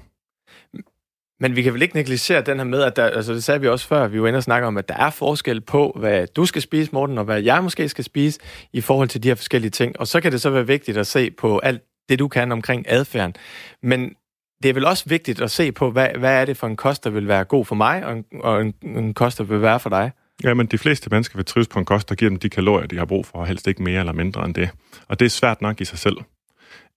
Men 1.40 1.56
vi 1.56 1.62
kan 1.62 1.74
vel 1.74 1.82
ikke 1.82 1.94
negligere 1.94 2.42
den 2.42 2.58
her 2.58 2.64
med, 2.64 2.82
at 2.82 2.96
der, 2.96 3.04
altså 3.04 3.34
det 3.34 3.44
sagde 3.44 3.60
vi 3.60 3.68
også 3.68 3.86
før, 3.86 4.08
vi 4.08 4.22
var 4.22 4.28
inde 4.28 4.36
og 4.36 4.42
snakke 4.42 4.66
om, 4.66 4.76
at 4.76 4.88
der 4.88 4.94
er 4.94 5.10
forskel 5.10 5.60
på, 5.60 5.96
hvad 6.00 6.26
du 6.26 6.46
skal 6.46 6.62
spise, 6.62 6.90
Morten, 6.92 7.18
og 7.18 7.24
hvad 7.24 7.42
jeg 7.42 7.62
måske 7.62 7.88
skal 7.88 8.04
spise, 8.04 8.40
i 8.72 8.80
forhold 8.80 9.08
til 9.08 9.22
de 9.22 9.28
her 9.28 9.34
forskellige 9.34 9.70
ting. 9.70 10.00
Og 10.00 10.06
så 10.06 10.20
kan 10.20 10.32
det 10.32 10.40
så 10.40 10.50
være 10.50 10.66
vigtigt 10.66 10.98
at 10.98 11.06
se 11.06 11.30
på 11.30 11.58
alt 11.58 11.82
det, 12.08 12.18
du 12.18 12.28
kan 12.28 12.52
omkring 12.52 12.84
adfærden. 12.88 13.34
Men 13.82 14.14
det 14.62 14.68
er 14.68 14.74
vel 14.74 14.84
også 14.84 15.04
vigtigt 15.08 15.40
at 15.40 15.50
se 15.50 15.72
på, 15.72 15.90
hvad, 15.90 16.08
hvad 16.18 16.40
er 16.40 16.44
det 16.44 16.56
for 16.56 16.66
en 16.66 16.76
kost, 16.76 17.04
der 17.04 17.10
vil 17.10 17.28
være 17.28 17.44
god 17.44 17.64
for 17.64 17.74
mig, 17.74 18.06
og 18.06 18.12
en, 18.12 18.24
og 18.40 18.60
en, 18.60 18.74
en 18.82 19.14
kost, 19.14 19.38
der 19.38 19.44
vil 19.44 19.62
være 19.62 19.80
for 19.80 19.90
dig? 19.90 20.10
Ja, 20.44 20.54
men 20.54 20.66
de 20.66 20.78
fleste 20.78 21.10
mennesker 21.10 21.36
vil 21.36 21.44
trives 21.44 21.68
på 21.68 21.78
en 21.78 21.84
kost, 21.84 22.08
der 22.08 22.14
giver 22.14 22.28
dem 22.28 22.38
de 22.38 22.48
kalorier, 22.48 22.86
de 22.86 22.98
har 22.98 23.04
brug 23.04 23.26
for, 23.26 23.38
og 23.38 23.46
helst 23.46 23.66
ikke 23.66 23.82
mere 23.82 24.00
eller 24.00 24.12
mindre 24.12 24.44
end 24.44 24.54
det. 24.54 24.70
Og 25.08 25.20
det 25.20 25.26
er 25.26 25.30
svært 25.30 25.62
nok 25.62 25.80
i 25.80 25.84
sig 25.84 25.98
selv. 25.98 26.16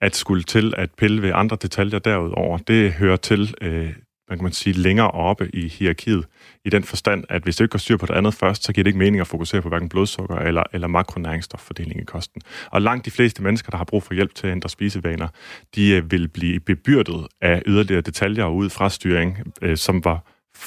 At 0.02 0.16
skulle 0.16 0.44
til 0.44 0.74
at 0.78 0.90
pille 0.98 1.22
ved 1.22 1.32
andre 1.34 1.58
detaljer 1.62 2.00
derudover, 2.00 2.58
det 2.58 2.92
hører 2.92 3.16
til 3.16 3.56
øh, 3.62 3.94
hvad 4.28 4.38
kan 4.38 4.44
man 4.44 4.54
sige, 4.54 4.74
længere 4.74 5.12
oppe 5.12 5.50
i 5.56 5.68
hierarkiet, 5.68 6.26
i 6.66 6.70
den 6.70 6.84
forstand, 6.84 7.24
at 7.30 7.44
hvis 7.44 7.56
du 7.56 7.64
ikke 7.64 7.72
går 7.72 7.78
styr 7.80 7.98
på 7.98 8.06
det 8.06 8.14
andet 8.14 8.34
først, 8.34 8.64
så 8.64 8.74
giver 8.74 8.84
det 8.84 8.90
ikke 8.90 9.00
mening 9.00 9.22
at 9.22 9.28
fokusere 9.28 9.62
på 9.62 9.70
hverken 9.70 9.90
blodsukker 9.90 10.36
eller, 10.36 10.64
eller 10.74 10.88
makronæringsstoffordeling 10.88 12.02
i 12.02 12.04
kosten. 12.04 12.42
Og 12.72 12.82
langt 12.82 13.06
de 13.06 13.12
fleste 13.12 13.44
mennesker, 13.44 13.70
der 13.70 13.78
har 13.78 13.86
brug 13.86 14.04
for 14.04 14.14
hjælp 14.14 14.36
til 14.36 14.48
at 14.48 14.52
ændre 14.52 14.70
spisevaner, 14.70 15.28
de 15.76 15.92
øh, 15.92 16.12
vil 16.12 16.28
blive 16.28 16.60
bebyrdet 16.60 17.28
af 17.42 17.62
yderligere 17.66 18.02
detaljer 18.02 18.46
ud 18.46 18.70
fra 18.70 18.90
styring, 18.90 19.38
øh, 19.62 19.78
som 19.78 20.06
var 20.06 20.24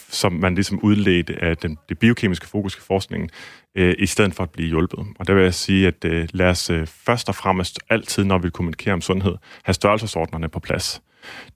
som 0.08 0.32
man 0.32 0.54
ligesom 0.54 0.80
udledte 0.82 1.42
af 1.42 1.56
den, 1.56 1.78
det 1.88 1.98
biokemiske 1.98 2.46
fokus 2.46 2.76
i 2.76 2.80
forskningen, 2.80 3.30
øh, 3.74 3.94
i 3.98 4.06
stedet 4.06 4.34
for 4.34 4.42
at 4.42 4.50
blive 4.50 4.68
hjulpet. 4.68 4.98
Og 5.18 5.26
der 5.26 5.34
vil 5.34 5.42
jeg 5.42 5.54
sige, 5.54 5.86
at 5.86 6.04
øh, 6.04 6.28
lad 6.32 6.46
os 6.46 6.70
øh, 6.70 6.86
først 6.86 7.28
og 7.28 7.34
fremmest 7.34 7.78
altid, 7.90 8.24
når 8.24 8.38
vi 8.38 8.50
kommunikerer 8.50 8.94
om 8.94 9.00
sundhed, 9.00 9.34
have 9.64 9.74
størrelsesordnerne 9.74 10.48
på 10.48 10.60
plads. 10.60 11.02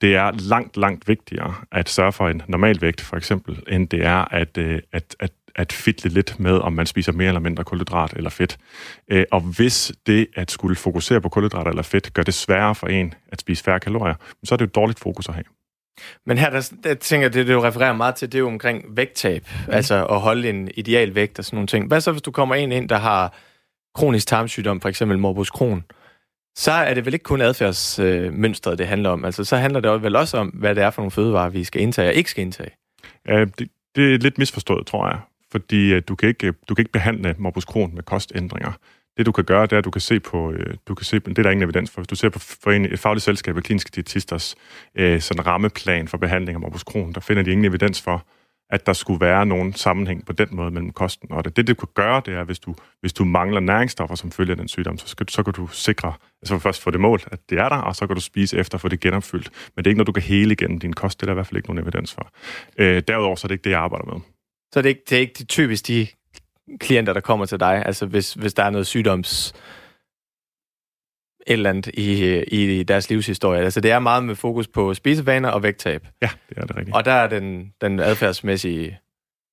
Det 0.01 0.17
er 0.17 0.31
langt, 0.49 0.77
langt 0.77 1.09
vigtigere 1.09 1.55
at 1.73 1.89
sørge 1.89 2.13
for 2.13 2.29
en 2.29 2.43
normal 2.49 2.81
vægt, 2.81 3.01
for 3.01 3.17
eksempel, 3.17 3.63
end 3.69 3.89
det 3.89 4.05
er 4.05 4.35
at, 4.35 4.59
øh, 4.59 4.81
at, 4.93 5.17
at 5.21 5.33
at 5.55 5.73
fidle 5.73 6.11
lidt 6.11 6.41
med, 6.41 6.59
om 6.59 6.73
man 6.73 6.87
spiser 6.87 7.13
mere 7.13 7.29
eller 7.29 7.41
mindre 7.41 7.65
kulhydrat 7.65 8.13
eller 8.13 8.31
fedt. 8.31 8.59
Øh, 9.09 9.25
og 9.31 9.41
hvis 9.41 9.93
det 10.07 10.27
at 10.37 10.51
skulle 10.51 10.77
fokusere 10.77 11.21
på 11.21 11.29
kulhydrat 11.29 11.67
eller 11.67 11.83
fedt 11.83 12.15
gør 12.15 12.23
det 12.23 12.35
sværere 12.35 12.75
for 12.75 12.87
en 12.87 13.15
at 13.33 13.41
spise 13.41 13.65
færre 13.65 13.81
kalorier, 13.81 14.15
så 14.45 14.55
er 14.55 14.57
det 14.57 14.67
et 14.67 14.75
dårligt 14.75 15.01
fokus 15.01 15.29
at 15.29 15.35
have. 15.35 15.45
Men 16.27 16.39
her, 16.39 16.51
der, 16.51 16.73
der 16.85 16.95
tænker 16.95 17.25
jeg, 17.25 17.35
det, 17.35 17.47
det 17.47 17.55
du 17.55 17.61
refererer 17.61 17.93
meget 17.93 18.15
til, 18.15 18.33
det 18.33 18.39
er 18.39 18.41
jo 18.41 18.47
omkring 18.47 18.85
vægttab, 18.97 19.47
mm. 19.67 19.73
altså 19.73 20.07
at 20.07 20.21
holde 20.21 20.49
en 20.49 20.71
ideal 20.75 21.15
vægt 21.15 21.39
og 21.39 21.45
sådan 21.45 21.57
nogle 21.57 21.67
ting. 21.67 21.89
Hvad 21.89 22.01
så, 22.01 22.13
hvis 22.13 22.23
du 22.23 22.31
kommer 22.31 22.55
ind 22.55 22.73
ind, 22.73 22.89
der 22.89 22.99
har 22.99 23.35
kronisk 23.95 24.27
tarmsygdom, 24.27 24.81
for 24.81 24.89
eksempel 24.89 25.19
morbus 25.19 25.49
Crohn? 25.49 25.85
Så 26.57 26.73
er 26.73 26.95
det 26.95 27.05
vel 27.07 27.15
ikke 27.15 27.23
kun 27.23 27.41
adfærdsmønstret, 27.41 28.79
det 28.79 28.87
handler 28.87 29.11
om. 29.11 29.25
Altså, 29.25 29.45
så 29.45 29.57
handler 29.57 29.81
det 29.81 30.03
vel 30.03 30.17
også 30.17 30.39
om, 30.39 30.49
hvad 30.49 30.75
det 30.75 30.83
er 30.83 30.91
for 30.91 31.03
nogle 31.03 31.11
fødevarer, 31.11 31.49
vi 31.49 31.65
skal 31.65 31.81
indtage 31.81 32.09
og 32.09 32.15
ikke 32.15 32.31
skal 32.31 32.43
indtage. 32.43 32.71
Ja, 33.29 33.45
det, 33.45 33.69
det 33.97 34.15
er 34.15 34.19
lidt 34.19 34.39
misforstået, 34.39 34.87
tror 34.87 35.09
jeg. 35.09 35.19
Fordi 35.53 35.93
øh, 35.93 36.03
du, 36.09 36.15
kan 36.15 36.29
ikke, 36.29 36.53
du 36.69 36.75
kan 36.75 36.83
ikke 36.83 36.93
behandle 36.93 37.35
morbus 37.39 37.65
Crohn 37.65 37.95
med 37.95 38.03
kostændringer. 38.03 38.73
Det 39.17 39.27
du 39.27 39.33
kan 39.33 39.45
gøre, 39.45 39.63
det 39.63 39.73
er, 39.73 39.79
at 39.79 39.85
du 39.85 39.91
kan 39.91 40.01
se 40.01 40.21
på, 40.21 40.53
øh, 40.53 40.75
du 40.89 40.95
kan 40.95 41.05
se, 41.05 41.19
det 41.19 41.39
er 41.39 41.43
der 41.43 41.51
ingen 41.51 41.63
evidens 41.63 41.91
for, 41.91 42.01
hvis 42.01 42.09
du 42.09 42.15
ser 42.15 42.29
på 42.29 42.39
for 42.39 42.71
en, 42.71 42.85
et 42.85 42.99
fagligt 42.99 43.25
selskab 43.25 43.57
af 43.57 43.63
kliniske 43.63 43.91
diætisters 43.95 44.57
øh, 44.95 45.21
sådan 45.21 45.47
rammeplan 45.47 46.09
for 46.09 46.19
behandling 46.19 46.57
af 46.57 46.61
morbus 46.61 46.81
Crohn, 46.81 47.13
der 47.13 47.21
finder 47.21 47.43
de 47.43 47.51
ingen 47.51 47.65
evidens 47.65 48.03
for, 48.03 48.27
at 48.73 48.87
der 48.87 48.93
skulle 48.93 49.20
være 49.20 49.47
nogen 49.47 49.73
sammenhæng 49.73 50.27
på 50.27 50.33
den 50.33 50.49
måde 50.51 50.70
mellem 50.70 50.91
kosten 50.91 51.33
og 51.33 51.45
det. 51.45 51.57
Det, 51.57 51.68
du 51.68 51.75
kan 51.75 51.89
gøre, 51.95 52.23
det 52.27 52.35
er, 52.35 52.45
hvis 52.45 52.59
du, 52.59 52.75
hvis 53.01 53.12
du 53.12 53.25
mangler 53.25 53.61
næringsstoffer 53.61 54.14
som 54.14 54.31
følge 54.31 54.51
af 54.51 54.57
den 54.57 54.68
sygdom, 54.68 54.99
så, 54.99 55.09
skal, 55.09 55.29
så 55.29 55.43
kan 55.43 55.53
du 55.53 55.66
sikre, 55.66 56.12
altså 56.43 56.59
først 56.59 56.83
få 56.83 56.91
det 56.91 57.01
mål, 57.01 57.20
at 57.27 57.51
det 57.51 57.59
er 57.59 57.68
der, 57.68 57.77
og 57.77 57.97
så 57.97 58.07
kan 58.07 58.16
du 58.16 58.23
spise 58.23 58.59
efter 58.59 58.75
at 58.75 58.81
få 58.81 58.89
det 58.89 59.01
genopfyldt. 59.01 59.51
Men 59.77 59.85
det 59.85 59.87
er 59.87 59.91
ikke 59.91 59.99
noget, 59.99 60.07
du 60.07 60.12
kan 60.12 60.23
hele 60.23 60.53
igennem 60.53 60.79
din 60.79 60.93
kost. 60.93 61.20
Det 61.20 61.25
er 61.25 61.27
der 61.27 61.33
i 61.33 61.35
hvert 61.35 61.47
fald 61.47 61.57
ikke 61.57 61.68
nogen 61.68 61.83
evidens 61.83 62.14
for. 62.14 62.31
Øh, 62.79 63.03
derudover 63.09 63.37
så 63.37 63.47
er 63.47 63.49
det 63.49 63.55
ikke 63.55 63.64
det, 63.64 63.70
jeg 63.70 63.81
arbejder 63.81 64.12
med. 64.12 64.20
Så 64.73 64.83
det 64.83 64.87
er 64.87 64.89
ikke, 64.89 65.03
det 65.11 65.16
er 65.16 65.20
ikke 65.20 65.35
de 65.39 65.45
typisk 65.45 65.87
de 65.87 66.07
klienter, 66.81 67.12
der 67.12 67.20
kommer 67.20 67.47
til 67.47 67.61
dig? 67.61 67.83
Altså 67.87 68.07
hvis, 68.07 68.35
hvis 68.35 68.55
der 68.55 68.64
er 68.64 68.70
noget 68.70 68.87
sygdoms 68.87 69.53
et 71.47 71.53
eller 71.53 71.70
andet 71.70 71.86
i, 71.95 72.38
i 72.40 72.82
deres 72.82 73.11
livshistorie. 73.11 73.61
Altså 73.61 73.80
det 73.80 73.90
er 73.90 73.99
meget 73.99 74.24
med 74.24 74.34
fokus 74.34 74.68
på 74.68 74.95
spisevaner 74.95 75.49
og 75.49 75.62
vægttab. 75.62 76.07
Ja, 76.22 76.28
det 76.49 76.59
er 76.59 76.66
det 76.66 76.76
rigtigt. 76.76 76.97
Og 76.97 77.05
der 77.05 77.12
er 77.12 77.26
den, 77.28 77.72
den 77.80 78.01
adfærdsmæssige 78.01 78.99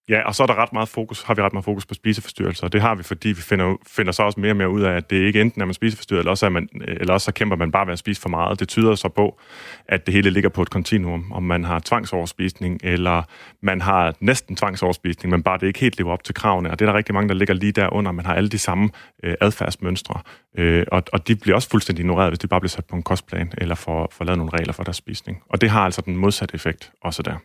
Ja, 0.09 0.21
og 0.21 0.35
så 0.35 0.43
er 0.43 0.47
der 0.47 0.55
ret 0.55 0.73
meget 0.73 0.89
fokus, 0.89 1.21
har 1.21 1.33
vi 1.33 1.41
ret 1.41 1.53
meget 1.53 1.65
fokus 1.65 1.85
på 1.85 1.93
spiseforstyrrelser, 1.93 2.63
og 2.63 2.73
det 2.73 2.81
har 2.81 2.95
vi, 2.95 3.03
fordi 3.03 3.27
vi 3.27 3.41
finder, 3.41 3.75
finder 3.87 4.11
så 4.11 4.23
også 4.23 4.39
mere 4.39 4.51
og 4.51 4.55
mere 4.55 4.69
ud 4.69 4.81
af, 4.81 4.91
at 4.91 5.09
det 5.09 5.15
ikke 5.15 5.41
enten 5.41 5.61
er 5.61 5.65
man 5.65 5.73
spiseforstyrret, 5.73 6.19
eller 6.19 6.31
også, 6.31 6.45
er 6.45 6.49
man, 6.49 6.69
eller 6.87 7.13
også 7.13 7.25
så 7.25 7.31
kæmper 7.31 7.55
man 7.55 7.71
bare 7.71 7.85
ved 7.85 7.93
at 7.93 7.99
spise 7.99 8.21
for 8.21 8.29
meget. 8.29 8.59
Det 8.59 8.67
tyder 8.67 8.95
så 8.95 9.09
på, 9.09 9.39
at 9.87 10.05
det 10.05 10.13
hele 10.13 10.29
ligger 10.29 10.49
på 10.49 10.61
et 10.61 10.69
kontinuum, 10.69 11.31
om 11.31 11.43
man 11.43 11.63
har 11.63 11.79
tvangsoverspisning, 11.79 12.79
eller 12.83 13.23
man 13.61 13.81
har 13.81 14.13
næsten 14.19 14.55
tvangsoverspisning, 14.55 15.31
men 15.31 15.43
bare 15.43 15.57
det 15.57 15.67
ikke 15.67 15.79
helt 15.79 15.97
lever 15.97 16.11
op 16.11 16.23
til 16.23 16.35
kravene, 16.35 16.71
og 16.71 16.79
det 16.79 16.85
er 16.85 16.91
der 16.91 16.97
rigtig 16.97 17.13
mange, 17.15 17.29
der 17.29 17.35
ligger 17.35 17.53
lige 17.53 17.71
derunder. 17.71 18.11
Man 18.11 18.25
har 18.25 18.33
alle 18.33 18.49
de 18.49 18.57
samme 18.57 18.89
øh, 19.23 19.35
adfærdsmønstre, 19.41 20.21
øh, 20.57 20.85
og, 20.91 21.03
og 21.13 21.27
de 21.27 21.35
bliver 21.35 21.55
også 21.55 21.69
fuldstændig 21.69 22.03
ignoreret, 22.03 22.29
hvis 22.29 22.39
de 22.39 22.47
bare 22.47 22.59
bliver 22.59 22.69
sat 22.69 22.85
på 22.85 22.95
en 22.95 23.03
kostplan, 23.03 23.51
eller 23.57 23.75
får, 23.75 24.09
får 24.11 24.25
lavet 24.25 24.37
nogle 24.37 24.53
regler 24.53 24.73
for 24.73 24.83
deres 24.83 24.97
spisning. 24.97 25.43
Og 25.49 25.61
det 25.61 25.69
har 25.69 25.85
altså 25.85 26.01
den 26.01 26.17
modsatte 26.17 26.55
effekt 26.55 26.91
også 27.01 27.23
der. 27.23 27.35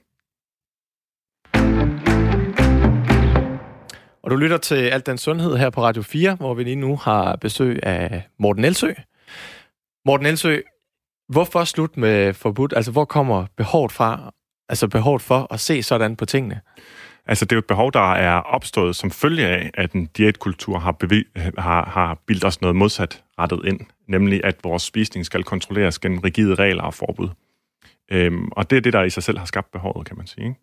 Og 4.24 4.30
du 4.30 4.36
lytter 4.36 4.56
til 4.56 4.74
Alt 4.74 5.06
den 5.06 5.18
Sundhed 5.18 5.56
her 5.56 5.70
på 5.70 5.82
Radio 5.82 6.02
4, 6.02 6.34
hvor 6.34 6.54
vi 6.54 6.64
lige 6.64 6.76
nu 6.76 6.96
har 6.96 7.36
besøg 7.36 7.80
af 7.82 8.22
Morten 8.38 8.64
Elsø. 8.64 8.92
Morten 10.06 10.26
Elsø, 10.26 10.60
hvorfor 11.28 11.64
slut 11.64 11.96
med 11.96 12.34
forbudt? 12.34 12.72
Altså, 12.76 12.92
hvor 12.92 13.04
kommer 13.04 13.46
behovet 13.56 13.92
fra? 13.92 14.32
Altså, 14.68 14.88
behovet 14.88 15.22
for 15.22 15.46
at 15.52 15.60
se 15.60 15.82
sådan 15.82 16.16
på 16.16 16.24
tingene? 16.24 16.60
Altså, 17.26 17.44
det 17.44 17.52
er 17.52 17.56
jo 17.56 17.58
et 17.58 17.66
behov, 17.66 17.92
der 17.92 18.12
er 18.12 18.40
opstået 18.40 18.96
som 18.96 19.10
følge 19.10 19.46
af, 19.46 19.70
at 19.74 19.92
en 19.92 20.06
diætkultur 20.06 20.78
har, 20.78 20.92
bevi- 21.04 21.50
har, 21.58 21.84
har 21.84 22.18
bildt 22.26 22.44
os 22.44 22.60
noget 22.60 22.76
modsat 22.76 23.22
rettet 23.38 23.60
ind, 23.64 23.80
nemlig 24.08 24.44
at 24.44 24.56
vores 24.64 24.82
spisning 24.82 25.26
skal 25.26 25.44
kontrolleres 25.44 25.98
gennem 25.98 26.18
rigide 26.18 26.54
regler 26.54 26.82
og 26.82 26.94
forbud. 26.94 27.28
Øhm, 28.10 28.48
og 28.52 28.70
det 28.70 28.76
er 28.76 28.80
det, 28.80 28.92
der 28.92 29.02
i 29.02 29.10
sig 29.10 29.22
selv 29.22 29.38
har 29.38 29.46
skabt 29.46 29.72
behovet, 29.72 30.06
kan 30.06 30.16
man 30.16 30.26
sige. 30.26 30.44
Ikke? 30.44 30.60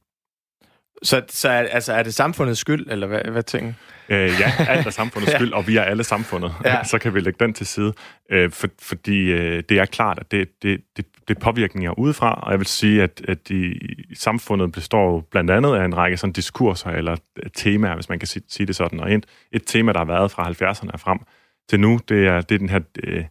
Så, 1.04 1.22
så 1.30 1.50
er, 1.50 1.68
altså, 1.68 1.94
er 1.94 2.04
det 2.04 2.14
samfundets 2.14 2.60
skyld, 2.60 2.88
eller 2.90 3.08
hvad, 3.08 3.22
hvad 3.24 3.44
tænker 3.44 3.74
øh, 4.12 4.40
Ja, 4.40 4.66
alt 4.68 4.88
er 4.88 4.92
samfundets 4.92 5.32
skyld, 5.38 5.54
og 5.54 5.68
vi 5.68 5.78
er 5.78 5.82
alle 5.82 6.04
samfundet. 6.04 6.54
Ja. 6.66 6.84
Så 6.92 7.00
kan 7.00 7.14
vi 7.14 7.20
lægge 7.20 7.46
den 7.46 7.54
til 7.54 7.68
side. 7.68 7.94
Øh, 8.32 8.52
for, 8.52 8.68
fordi 8.82 9.32
øh, 9.32 9.64
det 9.70 9.80
er 9.80 9.86
klart, 9.86 10.20
at 10.20 10.32
det, 10.32 10.64
det, 10.64 10.82
det, 10.98 11.06
det 11.28 11.36
er 11.36 11.40
påvirkninger 11.40 12.00
udefra, 12.00 12.34
og 12.44 12.52
jeg 12.52 12.60
vil 12.60 12.68
sige, 12.68 13.04
at, 13.04 13.22
at 13.28 13.50
i 13.50 13.80
samfundet 14.16 14.72
består 14.72 15.28
blandt 15.32 15.52
andet 15.52 15.76
af 15.76 15.86
en 15.86 15.98
række 15.98 16.18
sådan 16.18 16.34
diskurser 16.34 16.90
eller 16.90 17.16
temaer, 17.56 17.96
hvis 17.96 18.10
man 18.10 18.20
kan 18.20 18.28
sige 18.28 18.66
det 18.68 18.76
sådan. 18.76 19.00
Og 19.00 19.14
et, 19.14 19.26
et 19.52 19.62
tema, 19.66 19.92
der 19.92 20.00
har 20.00 20.06
været 20.06 20.32
fra 20.32 20.50
70'erne 20.50 20.98
frem 20.98 21.20
til 21.70 21.80
nu, 21.80 22.00
det 22.10 22.28
er, 22.28 22.42
det 22.42 22.56
er 22.56 22.60
den 22.60 22.70
her... 22.70 22.80
Øh, 23.04 23.24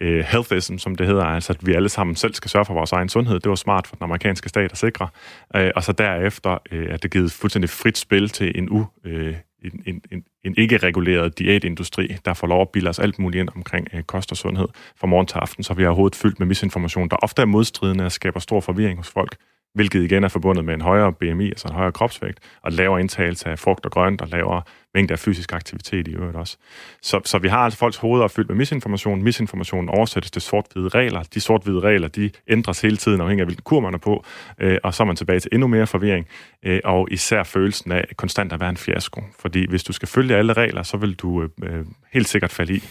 øh, 0.00 0.24
healthism, 0.24 0.76
som 0.78 0.94
det 0.94 1.06
hedder, 1.06 1.24
altså 1.24 1.52
at 1.52 1.66
vi 1.66 1.74
alle 1.74 1.88
sammen 1.88 2.16
selv 2.16 2.34
skal 2.34 2.50
sørge 2.50 2.64
for 2.64 2.74
vores 2.74 2.92
egen 2.92 3.08
sundhed. 3.08 3.40
Det 3.40 3.48
var 3.48 3.54
smart 3.54 3.86
for 3.86 3.96
den 3.96 4.04
amerikanske 4.04 4.48
stat 4.48 4.72
at 4.72 4.78
sikre. 4.78 5.08
Øh, 5.56 5.70
og 5.76 5.84
så 5.84 5.92
derefter 5.92 6.58
øh, 6.72 6.86
er 6.90 6.96
det 6.96 7.10
givet 7.10 7.32
fuldstændig 7.32 7.70
frit 7.70 7.98
spil 7.98 8.28
til 8.28 8.58
en 8.58 8.70
u... 8.70 8.86
Øh, 9.04 9.34
en, 9.64 9.82
en, 9.86 10.02
en, 10.12 10.24
en 10.44 10.54
ikke-reguleret 10.58 11.38
diætindustri, 11.38 12.16
der 12.24 12.34
får 12.34 12.46
lov 12.46 12.62
at 12.62 12.68
bilde 12.68 12.88
os 12.88 12.98
alt 12.98 13.18
muligt 13.18 13.40
ind 13.40 13.48
omkring 13.56 13.86
øh, 13.92 14.02
kost 14.02 14.30
og 14.30 14.36
sundhed 14.36 14.68
fra 14.96 15.06
morgen 15.06 15.26
til 15.26 15.38
aften, 15.38 15.62
så 15.62 15.74
vi 15.74 15.82
har 15.82 15.88
overhovedet 15.88 16.16
fyldt 16.16 16.38
med 16.38 16.46
misinformation, 16.46 17.08
der 17.08 17.16
ofte 17.16 17.42
er 17.42 17.46
modstridende 17.46 18.04
og 18.04 18.12
skaber 18.12 18.40
stor 18.40 18.60
forvirring 18.60 18.98
hos 18.98 19.08
folk 19.08 19.36
hvilket 19.74 20.02
igen 20.04 20.24
er 20.24 20.28
forbundet 20.28 20.64
med 20.64 20.74
en 20.74 20.80
højere 20.80 21.12
BMI, 21.12 21.48
altså 21.48 21.68
en 21.68 21.74
højere 21.74 21.92
kropsvægt, 21.92 22.38
og 22.62 22.72
lavere 22.72 23.00
indtagelse 23.00 23.48
af 23.48 23.58
frugt 23.58 23.84
og 23.86 23.92
grønt, 23.92 24.20
og 24.20 24.28
lavere 24.28 24.62
mængde 24.94 25.12
af 25.12 25.18
fysisk 25.18 25.52
aktivitet 25.52 26.08
i 26.08 26.10
øvrigt 26.10 26.36
også. 26.36 26.56
Så, 27.02 27.20
så 27.24 27.38
vi 27.38 27.48
har 27.48 27.58
altså 27.58 27.78
folks 27.78 27.96
hoveder 27.96 28.28
fyldt 28.28 28.48
med 28.48 28.56
misinformation. 28.56 29.22
Misinformationen 29.22 29.88
oversættes 29.88 30.30
til 30.30 30.42
sort-hvide 30.42 30.88
regler. 30.88 31.22
De 31.34 31.40
sort-hvide 31.40 31.80
regler, 31.80 32.08
de 32.08 32.30
ændres 32.48 32.80
hele 32.80 32.96
tiden 32.96 33.20
afhængig 33.20 33.42
af, 33.42 33.46
hvilken 33.46 33.62
kur 33.62 33.80
man 33.80 33.94
er 33.94 33.98
på, 33.98 34.24
øh, 34.58 34.78
og 34.84 34.94
så 34.94 35.02
er 35.02 35.06
man 35.06 35.16
tilbage 35.16 35.40
til 35.40 35.50
endnu 35.52 35.66
mere 35.66 35.86
forvirring, 35.86 36.26
øh, 36.62 36.80
og 36.84 37.08
især 37.10 37.42
følelsen 37.42 37.92
af 37.92 38.04
konstant 38.16 38.52
at 38.52 38.60
være 38.60 38.70
en 38.70 38.76
fiasko. 38.76 39.22
Fordi 39.38 39.68
hvis 39.68 39.84
du 39.84 39.92
skal 39.92 40.08
følge 40.08 40.36
alle 40.36 40.52
regler, 40.52 40.82
så 40.82 40.96
vil 40.96 41.14
du 41.14 41.42
øh, 41.42 41.48
øh 41.62 41.84
helt 42.12 42.28
sikkert 42.28 42.50
falde 42.50 42.74
i. 42.74 42.82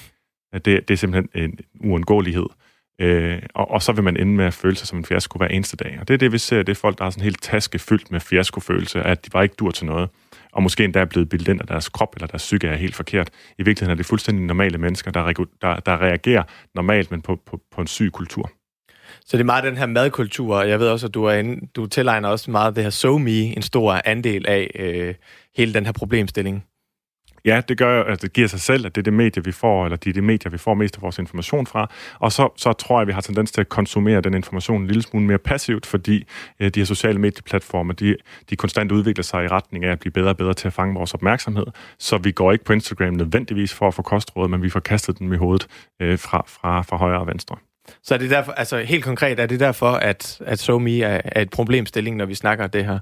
Det, 0.54 0.66
det 0.66 0.92
er 0.92 0.96
simpelthen 0.96 1.44
en 1.44 1.60
uundgåelighed. 1.80 2.46
Øh, 3.00 3.42
og, 3.56 3.72
og 3.72 3.82
så 3.82 3.92
vil 3.92 4.04
man 4.04 4.18
ende 4.18 4.34
med 4.34 4.46
at 4.46 4.54
føle 4.54 4.76
sig 4.76 4.88
som 4.88 4.98
en 4.98 5.06
fiasko 5.06 5.38
hver 5.38 5.48
eneste 5.48 5.78
dag. 5.78 5.98
Og 6.02 6.08
det 6.08 6.14
er 6.14 6.18
det, 6.18 6.32
vi 6.32 6.38
ser, 6.38 6.64
det 6.64 6.70
er 6.70 6.76
folk, 6.76 6.98
der 6.98 7.04
har 7.04 7.12
sådan 7.12 7.22
en 7.22 7.24
helt 7.24 7.42
taske 7.42 7.80
fyldt 7.80 8.12
med 8.12 8.20
fiaskofølelse, 8.20 9.04
at 9.04 9.26
de 9.26 9.30
bare 9.30 9.44
ikke 9.44 9.56
dur 9.60 9.72
til 9.72 9.86
noget. 9.86 10.10
Og 10.52 10.64
måske 10.64 10.84
endda 10.84 11.00
er 11.00 11.06
blevet 11.06 11.30
bildet 11.30 11.48
ind, 11.48 11.62
at 11.62 11.68
deres 11.68 11.90
krop 11.90 12.16
eller 12.16 12.28
deres 12.28 12.42
psyke 12.42 12.68
er 12.68 12.76
helt 12.76 12.96
forkert. 12.96 13.30
I 13.58 13.64
virkeligheden 13.64 13.92
er 13.92 13.96
det 13.96 14.06
fuldstændig 14.06 14.46
normale 14.46 14.78
mennesker, 14.78 15.12
der, 15.12 15.46
der, 15.62 15.76
der 15.76 16.02
reagerer 16.02 16.44
normalt, 16.76 17.12
men 17.12 17.22
på, 17.22 17.40
på, 17.46 17.62
på 17.72 17.82
en 17.82 17.88
syg 17.88 18.12
kultur. 18.14 18.52
Så 19.26 19.38
det 19.38 19.42
er 19.42 19.46
meget 19.46 19.64
den 19.64 19.78
her 19.78 19.86
madkultur, 19.86 20.58
og 20.58 20.70
jeg 20.70 20.80
ved 20.80 20.88
også, 20.88 21.08
at 21.08 21.14
du, 21.14 21.24
er 21.24 21.34
inde, 21.34 21.68
du 21.76 21.86
tilegner 21.86 22.30
også 22.30 22.52
meget 22.52 22.76
det 22.76 22.84
her 22.84 22.90
so 22.90 23.18
me 23.18 23.32
en 23.32 23.62
stor 23.62 24.02
andel 24.06 24.46
af 24.48 24.72
øh, 24.76 25.16
hele 25.58 25.74
den 25.74 25.86
her 25.86 25.92
problemstilling. 25.92 26.66
Ja, 27.46 27.62
det 27.68 27.78
gør 27.78 28.04
at 28.04 28.22
det 28.22 28.34
giver 28.34 28.48
sig 28.48 28.60
selv, 28.60 28.86
at 28.86 28.96
det 28.96 29.02
er 29.02 29.04
det 29.04 29.14
medie, 29.14 29.44
vi 29.44 29.52
får, 29.52 29.86
eller 29.86 29.98
de 29.98 30.10
er 30.10 30.14
det 30.14 30.24
medier, 30.24 30.50
vi 30.52 30.58
får 30.58 30.74
mest 30.74 30.96
af 30.96 31.02
vores 31.02 31.20
information 31.20 31.68
fra. 31.68 31.92
Og 32.20 32.32
så, 32.32 32.50
så 32.56 32.74
tror 32.74 32.96
jeg, 32.96 33.02
at 33.02 33.08
vi 33.08 33.14
har 33.14 33.22
tendens 33.22 33.52
til 33.52 33.62
at 33.62 33.70
konsumere 33.70 34.22
den 34.22 34.34
information 34.34 34.82
en 34.82 34.88
lille 34.88 35.02
smule 35.02 35.26
mere 35.26 35.38
passivt, 35.38 35.86
fordi 35.86 36.28
øh, 36.60 36.70
de 36.70 36.80
her 36.80 36.86
sociale 36.86 37.20
medieplatformer, 37.20 37.94
de, 37.94 38.16
de 38.50 38.56
konstant 38.56 38.92
udvikler 38.92 39.24
sig 39.24 39.46
i 39.46 39.48
retning 39.48 39.86
af 39.86 39.92
at 39.92 40.00
blive 40.00 40.12
bedre 40.12 40.30
og 40.30 40.38
bedre 40.38 40.54
til 40.54 40.68
at 40.68 40.74
fange 40.74 40.96
vores 40.96 41.14
opmærksomhed. 41.14 41.66
Så 42.00 42.18
vi 42.18 42.32
går 42.32 42.52
ikke 42.52 42.66
på 42.66 42.74
Instagram 42.74 43.14
nødvendigvis 43.14 43.74
for 43.74 43.88
at 43.88 43.94
få 43.94 44.02
kostråd, 44.02 44.48
men 44.48 44.64
vi 44.64 44.70
får 44.70 44.80
kastet 44.80 45.20
dem 45.20 45.34
i 45.34 45.38
hovedet 45.38 45.68
øh, 46.00 46.20
fra, 46.20 46.44
fra, 46.48 46.82
fra 46.82 46.98
højre 46.98 47.20
og 47.20 47.28
venstre. 47.28 47.69
Så 48.04 48.14
er 48.14 48.18
det 48.18 48.30
derfor, 48.30 48.52
altså 48.52 48.78
helt 48.78 49.04
konkret, 49.04 49.40
er 49.40 49.46
det 49.46 49.60
derfor, 49.60 49.92
at, 49.92 50.42
at 50.46 50.60
SoMe 50.60 51.02
er, 51.02 51.22
er 51.26 51.42
et 51.42 51.50
problemstilling, 51.50 52.16
når 52.16 52.26
vi 52.26 52.36
snakker 52.36 52.68
det 52.68 52.86
her? 52.86 53.00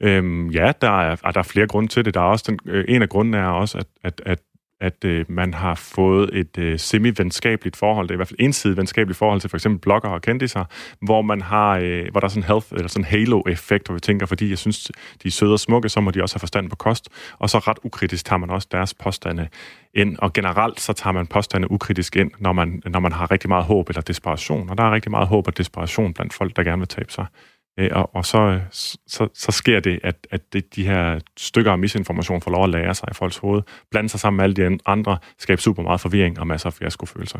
Øhm, 0.00 0.50
ja, 0.50 0.72
der 0.80 1.00
er, 1.00 1.16
er 1.24 1.30
der 1.30 1.38
er 1.38 1.42
flere 1.42 1.66
grunde 1.66 1.88
til 1.88 2.04
det. 2.04 2.14
Der 2.14 2.20
er 2.20 2.24
også 2.24 2.44
den, 2.48 2.58
øh, 2.66 2.84
en 2.88 3.02
af 3.02 3.08
grundene 3.08 3.36
er 3.38 3.46
også, 3.46 3.78
at, 3.78 3.86
at, 4.04 4.22
at 4.26 4.38
at 4.80 5.04
øh, 5.04 5.24
man 5.28 5.54
har 5.54 5.74
fået 5.74 6.30
et 6.32 6.58
øh, 6.58 6.78
semi-venskabeligt 6.78 7.76
forhold, 7.76 8.08
det 8.08 8.10
er 8.10 8.16
i 8.16 8.16
hvert 8.16 8.28
fald 8.28 8.40
ensidigt 8.40 8.76
venskabeligt 8.76 9.18
forhold 9.18 9.40
til 9.40 9.50
for 9.50 9.56
eksempel 9.56 9.80
blogger 9.80 10.08
og 10.08 10.22
kendiser, 10.22 10.64
hvor 11.00 11.22
man 11.22 11.40
har, 11.40 11.78
øh, 11.78 12.04
hvor 12.10 12.20
der 12.20 12.24
er 12.24 12.28
sådan 12.28 12.42
health, 12.42 12.66
eller 12.72 12.88
sådan 12.88 13.04
halo-effekt, 13.04 13.86
hvor 13.86 13.94
vi 13.94 14.00
tænker, 14.00 14.26
fordi 14.26 14.50
jeg 14.50 14.58
synes, 14.58 14.90
de 15.22 15.28
er 15.28 15.32
søde 15.32 15.52
og 15.52 15.60
smukke, 15.60 15.88
så 15.88 16.00
må 16.00 16.10
de 16.10 16.22
også 16.22 16.34
have 16.34 16.40
forstand 16.40 16.70
på 16.70 16.76
kost, 16.76 17.08
og 17.38 17.50
så 17.50 17.58
ret 17.58 17.78
ukritisk 17.84 18.24
tager 18.24 18.38
man 18.38 18.50
også 18.50 18.68
deres 18.70 18.94
påstande 18.94 19.48
ind, 19.94 20.16
og 20.18 20.32
generelt 20.32 20.80
så 20.80 20.92
tager 20.92 21.12
man 21.12 21.26
påstande 21.26 21.70
ukritisk 21.70 22.16
ind, 22.16 22.30
når 22.38 22.52
man, 22.52 22.82
når 22.86 23.00
man 23.00 23.12
har 23.12 23.30
rigtig 23.30 23.48
meget 23.48 23.64
håb 23.64 23.88
eller 23.88 24.02
desperation, 24.02 24.70
og 24.70 24.78
der 24.78 24.84
er 24.84 24.90
rigtig 24.90 25.10
meget 25.10 25.28
håb 25.28 25.46
og 25.46 25.58
desperation 25.58 26.14
blandt 26.14 26.34
folk, 26.34 26.56
der 26.56 26.62
gerne 26.62 26.78
vil 26.78 26.88
tabe 26.88 27.12
sig. 27.12 27.26
Øh, 27.78 27.90
og, 27.92 28.14
og 28.14 28.26
så, 28.26 28.38
øh, 28.38 28.60
så, 29.06 29.28
så 29.34 29.52
sker 29.52 29.80
det, 29.80 30.00
at, 30.02 30.26
at 30.30 30.52
det, 30.52 30.76
de 30.76 30.86
her 30.86 31.20
stykker 31.36 31.72
af 31.72 31.78
misinformation 31.78 32.40
får 32.40 32.50
lov 32.50 32.64
at 32.64 32.70
lære 32.70 32.94
sig 32.94 33.08
i 33.10 33.14
folks 33.14 33.36
hoved, 33.36 33.62
blande 33.90 34.08
sig 34.08 34.20
sammen 34.20 34.36
med 34.36 34.44
alle 34.44 34.54
de 34.54 34.78
andre, 34.86 35.18
skabe 35.38 35.60
super 35.60 35.82
meget 35.82 36.00
forvirring 36.00 36.40
og 36.40 36.46
masser 36.46 36.66
af 36.66 36.72
fiaskofølelser. 36.72 37.38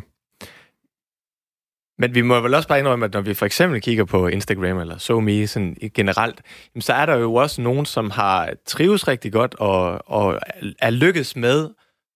Men 1.98 2.14
vi 2.14 2.22
må 2.22 2.40
vel 2.40 2.54
også 2.54 2.68
bare 2.68 2.78
indrømme, 2.78 3.04
at 3.04 3.12
når 3.12 3.20
vi 3.20 3.34
for 3.34 3.46
eksempel 3.46 3.80
kigger 3.80 4.04
på 4.04 4.26
Instagram 4.26 4.78
eller 4.78 4.98
SoMe 4.98 5.46
sådan 5.46 5.76
generelt, 5.94 6.42
så 6.80 6.92
er 6.92 7.06
der 7.06 7.16
jo 7.16 7.34
også 7.34 7.62
nogen, 7.62 7.86
som 7.86 8.10
har 8.10 8.52
trives 8.66 9.08
rigtig 9.08 9.32
godt 9.32 9.54
og, 9.54 10.10
og 10.10 10.40
er 10.78 10.90
lykkes 10.90 11.36
med 11.36 11.68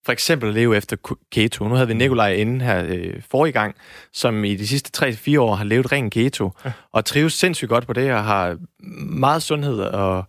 for 0.04 0.12
eksempel 0.12 0.48
at 0.48 0.54
leve 0.54 0.76
efter 0.76 0.96
keto. 1.32 1.68
Nu 1.68 1.74
havde 1.74 1.88
vi 1.88 1.94
Nikolaj 1.94 2.32
inde 2.32 2.64
her 2.64 2.84
øh, 2.88 3.22
forrige 3.30 3.52
gang, 3.52 3.74
som 4.12 4.44
i 4.44 4.56
de 4.56 4.66
sidste 4.66 5.06
3-4 5.06 5.40
år 5.40 5.54
har 5.54 5.64
levet 5.64 5.92
ren 5.92 6.10
keto, 6.10 6.52
ja. 6.64 6.72
og 6.92 7.04
trives 7.04 7.32
sindssygt 7.32 7.68
godt 7.68 7.86
på 7.86 7.92
det, 7.92 8.12
og 8.12 8.24
har 8.24 8.56
meget 8.98 9.42
sundhed, 9.42 9.80
og 9.80 10.24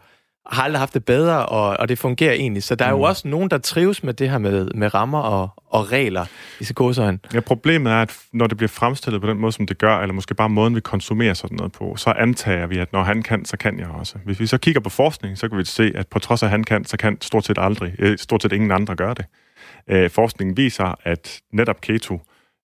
har 0.45 0.63
aldrig 0.63 0.80
haft 0.80 0.93
det 0.93 1.05
bedre, 1.05 1.45
og, 1.45 1.78
og 1.80 1.89
det 1.89 1.99
fungerer 1.99 2.34
egentlig. 2.34 2.63
Så 2.63 2.76
der 2.76 2.86
er 2.86 2.93
mm. 2.93 2.99
jo 2.99 3.03
også 3.03 3.28
nogen, 3.28 3.49
der 3.49 3.57
trives 3.57 4.03
med 4.03 4.13
det 4.13 4.30
her 4.30 4.38
med, 4.38 4.65
med 4.76 4.93
rammer 4.93 5.19
og, 5.19 5.49
og 5.67 5.91
regler 5.91 6.26
i 6.59 6.74
gåsøjne. 6.74 7.19
Ja, 7.34 7.39
problemet 7.39 7.91
er, 7.93 8.01
at 8.01 8.17
når 8.34 8.47
det 8.47 8.57
bliver 8.57 8.67
fremstillet 8.67 9.22
på 9.22 9.28
den 9.28 9.38
måde, 9.38 9.51
som 9.51 9.67
det 9.67 9.78
gør, 9.78 9.97
eller 9.97 10.13
måske 10.13 10.36
bare 10.36 10.49
måden, 10.49 10.76
vi 10.76 10.80
konsumerer 10.80 11.34
sådan 11.34 11.57
noget 11.57 11.72
på, 11.72 11.95
så 11.97 12.09
antager 12.09 12.67
vi, 12.67 12.78
at 12.78 12.93
når 12.93 13.03
han 13.03 13.24
kan, 13.24 13.45
så 13.45 13.57
kan 13.57 13.80
jeg 13.80 13.88
også. 13.88 14.17
Hvis 14.26 14.39
vi 14.39 14.45
så 14.45 14.57
kigger 14.57 14.82
på 14.82 14.89
forskning, 14.89 15.38
så 15.38 15.49
kan 15.49 15.57
vi 15.57 15.65
se, 15.65 15.91
at 15.95 16.07
på 16.07 16.19
trods 16.19 16.43
af, 16.43 16.47
at 16.47 16.51
han 16.51 16.63
kan, 16.63 16.86
så 16.86 16.97
kan 16.97 17.17
stort 17.22 17.45
set 17.45 17.57
aldrig, 17.59 17.93
øh, 17.99 18.17
stort 18.17 18.41
set 18.41 18.51
ingen 18.51 18.72
andre 18.72 18.95
gøre 18.95 19.13
det. 19.13 19.26
Øh, 19.88 20.09
forskningen 20.09 20.57
viser, 20.57 20.95
at 21.03 21.41
netop 21.53 21.82
keto, 21.82 22.21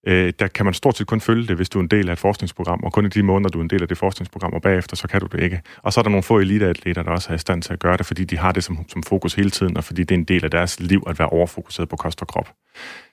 øh, 0.07 0.33
der 0.39 0.47
kan 0.47 0.65
man 0.65 0.73
stort 0.73 0.97
set 0.97 1.07
kun 1.07 1.21
følge 1.21 1.47
det, 1.47 1.55
hvis 1.55 1.69
du 1.69 1.79
er 1.79 1.83
en 1.83 1.87
del 1.87 2.09
af 2.09 2.13
et 2.13 2.19
forskningsprogram, 2.19 2.83
og 2.83 2.93
kun 2.93 3.05
i 3.05 3.09
de 3.09 3.23
måneder, 3.23 3.49
du 3.49 3.59
er 3.59 3.63
en 3.63 3.69
del 3.69 3.81
af 3.81 3.87
det 3.87 3.97
forskningsprogram, 3.97 4.53
og 4.53 4.61
bagefter, 4.61 4.95
så 4.95 5.07
kan 5.07 5.21
du 5.21 5.27
det 5.31 5.43
ikke. 5.43 5.61
Og 5.77 5.93
så 5.93 5.99
er 5.99 6.03
der 6.03 6.09
nogle 6.09 6.23
få 6.23 6.39
eliteatleter, 6.39 7.03
der 7.03 7.11
også 7.11 7.29
er 7.29 7.35
i 7.35 7.37
stand 7.37 7.61
til 7.61 7.73
at 7.73 7.79
gøre 7.79 7.97
det, 7.97 8.05
fordi 8.05 8.23
de 8.23 8.37
har 8.37 8.51
det 8.51 8.63
som, 8.63 8.85
som 8.87 9.03
fokus 9.03 9.33
hele 9.33 9.49
tiden, 9.49 9.77
og 9.77 9.83
fordi 9.83 10.03
det 10.03 10.15
er 10.15 10.19
en 10.19 10.23
del 10.23 10.43
af 10.43 10.51
deres 10.51 10.79
liv 10.79 11.03
at 11.07 11.19
være 11.19 11.29
overfokuseret 11.29 11.89
på 11.89 11.95
kost 11.95 12.21
og 12.21 12.27
krop. 12.27 12.53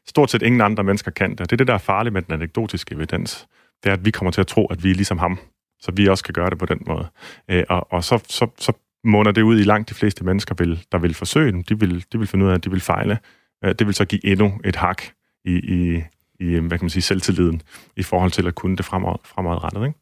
Stort 0.06 0.30
set 0.30 0.42
ingen 0.42 0.60
andre 0.60 0.84
mennesker 0.84 1.10
kan 1.10 1.30
det, 1.30 1.40
og 1.40 1.50
det 1.50 1.52
er 1.52 1.56
det, 1.56 1.66
der 1.66 1.74
er 1.74 1.78
farligt 1.78 2.12
med 2.12 2.22
den 2.22 2.34
anekdotiske 2.34 2.94
evidens. 2.94 3.46
Det 3.82 3.90
er, 3.90 3.92
at 3.92 4.04
vi 4.04 4.10
kommer 4.10 4.30
til 4.32 4.40
at 4.40 4.46
tro, 4.46 4.66
at 4.66 4.84
vi 4.84 4.90
er 4.90 4.94
ligesom 4.94 5.18
ham, 5.18 5.38
så 5.80 5.92
vi 5.92 6.08
også 6.08 6.24
kan 6.24 6.34
gøre 6.34 6.50
det 6.50 6.58
på 6.58 6.66
den 6.66 6.82
måde. 6.86 7.06
Øh, 7.50 7.64
og, 7.68 7.92
og 7.92 8.04
så, 8.04 8.18
så, 8.28 8.46
så 8.58 8.72
måner 9.04 9.32
det 9.32 9.42
ud 9.42 9.60
i 9.60 9.62
langt 9.62 9.88
de 9.88 9.94
fleste 9.94 10.24
mennesker, 10.24 10.54
vil, 10.58 10.84
der 10.92 10.98
vil 10.98 11.14
forsøge 11.14 11.52
dem. 11.52 11.64
De 11.64 11.80
vil, 11.80 12.04
de 12.12 12.18
vil 12.18 12.28
finde 12.28 12.44
ud 12.44 12.50
af, 12.50 12.54
at 12.54 12.64
de 12.64 12.70
vil 12.70 12.80
fejle. 12.80 13.18
Øh, 13.64 13.74
det 13.78 13.86
vil 13.86 13.94
så 13.94 14.04
give 14.04 14.26
endnu 14.26 14.60
et 14.64 14.76
hak 14.76 15.02
i, 15.44 15.52
i, 15.52 16.02
i 16.40 16.44
øh, 16.44 16.66
hvad 16.66 16.78
kan 16.78 16.84
man 16.84 16.90
sige, 16.90 17.02
selvtilliden 17.02 17.62
i 17.96 18.02
forhold 18.02 18.30
til 18.30 18.46
at 18.46 18.54
kunne 18.54 18.76
det 18.76 18.84
fremad, 18.84 19.14
fremadrettet. 19.24 19.86
Ikke? 19.86 19.98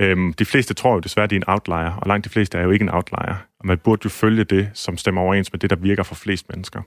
Øhm, 0.00 0.32
de 0.32 0.44
fleste 0.44 0.74
tror 0.74 0.94
jo 0.94 1.00
desværre, 1.00 1.24
at 1.24 1.30
de 1.30 1.36
er 1.36 1.40
en 1.40 1.48
outlier, 1.48 1.92
og 1.92 2.06
langt 2.06 2.24
de 2.24 2.30
fleste 2.30 2.58
er 2.58 2.62
jo 2.62 2.70
ikke 2.70 2.82
en 2.82 2.88
outlier. 2.88 3.46
Og 3.60 3.66
man 3.66 3.78
burde 3.78 4.00
jo 4.04 4.10
følge 4.10 4.44
det, 4.44 4.70
som 4.74 4.96
stemmer 4.96 5.20
overens 5.20 5.52
med 5.52 5.60
det, 5.60 5.70
der 5.70 5.76
virker 5.76 6.02
for 6.02 6.14
flest 6.14 6.48
mennesker. 6.48 6.82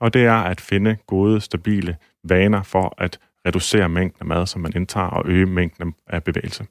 Og 0.00 0.14
det 0.14 0.24
er 0.24 0.34
at 0.34 0.60
finde 0.60 0.96
gode, 1.06 1.40
stabile 1.40 1.96
vaner 2.24 2.62
for 2.62 2.94
at 2.98 3.18
reducere 3.46 3.88
mængden 3.88 4.18
af 4.20 4.26
mad, 4.26 4.46
som 4.46 4.60
man 4.60 4.72
indtager, 4.76 5.06
og 5.06 5.28
øge 5.28 5.46
mængden 5.46 5.94
af 6.06 6.24
bevægelse. 6.24 6.66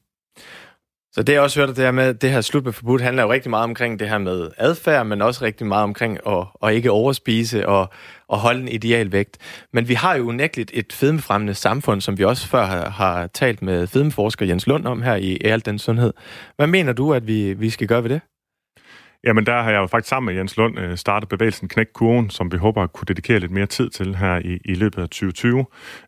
Så 1.14 1.24
det 1.24 1.34
jeg 1.34 1.42
også 1.42 1.60
hørte 1.60 1.74
det 1.74 1.84
her 1.84 1.92
med, 1.92 2.14
det 2.14 2.32
her 2.32 2.42
slut 2.42 2.64
med 2.64 2.74
forbud, 2.74 3.00
handler 3.00 3.24
jo 3.24 3.32
rigtig 3.32 3.50
meget 3.50 3.64
omkring 3.64 4.00
det 4.00 4.10
her 4.10 4.18
med 4.18 4.50
adfærd, 4.58 5.06
men 5.06 5.22
også 5.22 5.46
rigtig 5.46 5.68
meget 5.68 5.84
omkring 5.84 6.18
at, 6.28 6.46
at 6.64 6.74
ikke 6.74 6.92
overspise 6.92 7.68
og, 7.68 7.90
og 8.28 8.40
holde 8.40 8.62
en 8.62 8.68
ideal 8.68 9.12
vægt. 9.12 9.38
Men 9.74 9.88
vi 9.88 9.94
har 9.94 10.16
jo 10.16 10.28
unægteligt 10.28 10.72
et 10.74 10.94
fedmefremmende 10.94 11.54
samfund, 11.54 12.02
som 12.02 12.18
vi 12.18 12.24
også 12.24 12.48
før 12.48 12.66
har, 12.66 12.90
har 12.90 13.28
talt 13.28 13.62
med 13.62 13.88
fedmeforsker 13.88 14.46
Jens 14.46 14.68
Lund 14.68 14.86
om 14.86 15.02
her 15.02 15.16
i 15.16 15.38
Alt 15.44 15.66
den 15.66 15.80
Sundhed. 15.80 16.14
Hvad 16.56 16.68
mener 16.68 16.94
du, 16.94 17.14
at 17.14 17.28
vi, 17.28 17.54
vi 17.54 17.70
skal 17.70 17.88
gøre 17.88 18.04
ved 18.04 18.10
det? 18.10 18.22
Jamen, 19.24 19.46
der 19.46 19.62
har 19.62 19.72
jeg 19.72 19.78
jo 19.78 19.88
faktisk 19.88 20.10
sammen 20.10 20.26
med 20.26 20.40
Jens 20.40 20.58
Lund 20.58 20.80
øh, 20.80 20.98
startet 20.98 21.30
bevægelsen 21.30 21.68
Knæk 21.68 21.88
Kurven, 21.94 22.30
som 22.30 22.52
vi 22.52 22.58
håber 22.58 22.84
at 22.84 22.94
kunne 22.94 23.06
dedikere 23.08 23.40
lidt 23.40 23.52
mere 23.52 23.66
tid 23.66 23.90
til 23.90 24.16
her 24.16 24.38
i, 24.46 24.60
i 24.66 24.74
løbet 24.74 25.02
af 25.02 25.10
2020, 25.10 25.66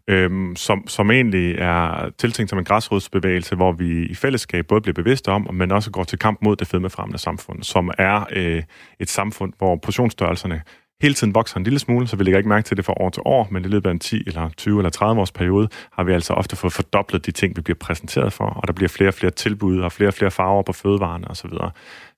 øhm, 0.08 0.56
som, 0.56 0.88
som 0.88 1.12
egentlig 1.12 1.56
er 1.56 2.10
tiltænkt 2.18 2.50
som 2.50 2.60
en 2.60 2.66
græsrodsbevægelse, 2.66 3.56
hvor 3.56 3.72
vi 3.72 4.06
i 4.06 4.16
fællesskab 4.16 4.68
både 4.68 4.82
bliver 4.82 4.94
bevidste 4.94 5.30
om, 5.30 5.48
men 5.54 5.72
også 5.72 5.92
går 5.92 6.04
til 6.04 6.20
kamp 6.20 6.40
mod 6.42 6.56
det 6.56 6.68
fedmefremmende 6.68 7.18
samfund, 7.18 7.64
som 7.64 7.92
er 7.98 8.26
øh, 8.32 8.64
et 9.00 9.10
samfund, 9.10 9.54
hvor 9.58 9.76
portionsstørrelserne 9.76 10.62
hele 11.04 11.14
tiden 11.14 11.36
vokser 11.36 11.58
en 11.58 11.64
lille 11.64 11.80
smule, 11.80 12.08
så 12.08 12.16
vi 12.16 12.24
lægger 12.24 12.38
ikke 12.38 12.50
mærke 12.50 12.66
til 12.66 12.78
det 12.78 12.86
fra 12.86 12.94
år 13.00 13.10
til 13.10 13.22
år, 13.26 13.48
men 13.52 13.66
i 13.66 13.68
løbet 13.68 13.90
af 13.90 13.92
en 13.92 14.00
10 14.00 14.24
eller 14.28 14.50
20 14.58 14.80
eller 14.80 14.90
30 14.90 15.22
års 15.22 15.32
periode 15.32 15.68
har 15.92 16.04
vi 16.04 16.14
altså 16.14 16.34
ofte 16.34 16.56
fået 16.56 16.74
fordoblet 16.74 17.26
de 17.26 17.32
ting, 17.32 17.56
vi 17.56 17.62
bliver 17.62 17.78
præsenteret 17.80 18.34
for, 18.34 18.46
og 18.46 18.68
der 18.68 18.74
bliver 18.74 18.90
flere 18.90 19.10
og 19.10 19.14
flere 19.14 19.32
tilbud 19.32 19.80
og 19.80 19.92
flere 19.92 20.10
og 20.10 20.14
flere 20.14 20.32
farver 20.32 20.64
på 20.64 20.74
fødevarene 20.74 21.28
osv. 21.28 21.50
Så, 21.50 21.70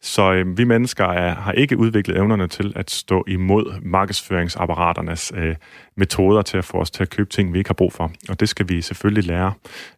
så 0.02 0.34
øh, 0.34 0.58
vi 0.58 0.64
mennesker 0.64 1.06
er, 1.06 1.36
har 1.36 1.52
ikke 1.52 1.78
udviklet 1.78 2.18
evnerne 2.18 2.48
til 2.48 2.74
at 2.76 2.92
stå 2.92 3.24
imod 3.28 3.82
markedsføringsapparaternes 3.82 5.34
øh, 5.36 5.56
metoder 5.96 6.42
til 6.42 6.58
at 6.58 6.66
få 6.66 6.78
os 6.78 6.92
til 6.92 7.04
at 7.04 7.10
købe 7.10 7.30
ting, 7.30 7.54
vi 7.54 7.58
ikke 7.58 7.70
har 7.70 7.74
brug 7.74 7.94
for. 7.94 8.12
Og 8.30 8.40
det 8.40 8.50
skal 8.50 8.70
vi 8.70 8.82
selvfølgelig 8.82 9.24
lære. 9.24 9.54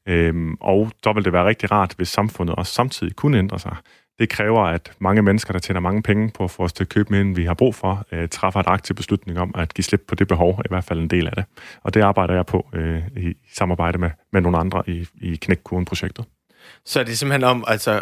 Øh, 0.07 0.33
og 0.59 0.91
der 1.03 1.13
vil 1.13 1.25
det 1.25 1.33
være 1.33 1.45
rigtig 1.45 1.71
rart, 1.71 1.93
hvis 1.97 2.09
samfundet 2.09 2.55
også 2.55 2.73
samtidig 2.73 3.15
kunne 3.15 3.37
ændre 3.37 3.59
sig 3.59 3.75
det 4.19 4.29
kræver, 4.29 4.61
at 4.61 4.91
mange 4.99 5.21
mennesker, 5.21 5.51
der 5.51 5.59
tjener 5.59 5.79
mange 5.79 6.01
penge 6.01 6.31
på 6.33 6.43
at 6.43 6.51
få 6.51 6.63
os 6.63 6.73
til 6.73 6.83
at 6.83 6.89
købe 6.89 7.09
mere, 7.09 7.21
end 7.21 7.35
vi 7.35 7.45
har 7.45 7.53
brug 7.53 7.75
for, 7.75 8.05
øh, 8.11 8.29
træffer 8.29 8.59
et 8.59 8.67
aktiv 8.67 8.95
beslutning 8.95 9.39
om 9.39 9.51
at 9.55 9.73
give 9.73 9.83
slip 9.83 10.03
på 10.07 10.15
det 10.15 10.27
behov, 10.27 10.61
i 10.65 10.67
hvert 10.69 10.83
fald 10.83 10.99
en 10.99 11.07
del 11.07 11.27
af 11.27 11.33
det. 11.35 11.45
Og 11.83 11.93
det 11.93 12.01
arbejder 12.01 12.33
jeg 12.33 12.45
på 12.45 12.67
øh, 12.73 13.01
i 13.17 13.33
samarbejde 13.53 13.97
med, 13.97 14.09
med 14.33 14.41
nogle 14.41 14.57
andre 14.57 14.83
i, 14.87 15.07
i 15.21 15.35
Knækkuren-projektet. 15.35 16.25
Så 16.85 16.99
er 16.99 17.03
det 17.03 17.17
simpelthen 17.17 17.43
om, 17.43 17.63
altså, 17.67 18.01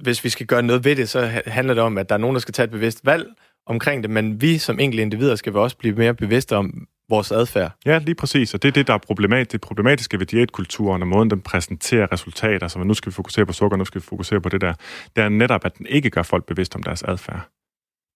hvis 0.00 0.24
vi 0.24 0.28
skal 0.28 0.46
gøre 0.46 0.62
noget 0.62 0.84
ved 0.84 0.96
det, 0.96 1.08
så 1.08 1.42
handler 1.46 1.74
det 1.74 1.82
om, 1.82 1.98
at 1.98 2.08
der 2.08 2.14
er 2.14 2.18
nogen, 2.18 2.34
der 2.34 2.40
skal 2.40 2.54
tage 2.54 2.64
et 2.64 2.70
bevidst 2.70 3.06
valg 3.06 3.26
omkring 3.66 4.02
det, 4.02 4.10
men 4.10 4.40
vi 4.40 4.58
som 4.58 4.78
enkelte 4.78 5.02
individer 5.02 5.36
skal 5.36 5.56
også 5.56 5.76
blive 5.76 5.94
mere 5.94 6.14
bevidste 6.14 6.56
om 6.56 6.86
vores 7.12 7.32
adfærd. 7.32 7.72
Ja, 7.86 7.98
lige 7.98 8.14
præcis, 8.14 8.54
og 8.54 8.62
det 8.62 8.68
er 8.68 8.72
det, 8.72 8.86
der 8.86 8.94
er 8.94 8.98
problemat, 8.98 9.52
det 9.52 9.60
problematiske 9.60 10.18
ved 10.18 10.26
diætkulturen 10.26 11.02
og 11.02 11.08
måden, 11.08 11.30
den 11.30 11.40
præsenterer 11.40 12.12
resultater, 12.12 12.68
som 12.68 12.86
nu 12.86 12.94
skal 12.94 13.10
vi 13.10 13.14
fokusere 13.14 13.46
på 13.46 13.52
sukker, 13.52 13.76
nu 13.76 13.84
skal 13.84 14.00
vi 14.00 14.06
fokusere 14.06 14.40
på 14.40 14.48
det 14.48 14.60
der, 14.60 14.74
det 15.16 15.24
er 15.24 15.28
netop, 15.28 15.64
at 15.64 15.78
den 15.78 15.86
ikke 15.86 16.10
gør 16.10 16.22
folk 16.22 16.46
bevidst 16.46 16.74
om 16.74 16.82
deres 16.82 17.02
adfærd. 17.02 17.40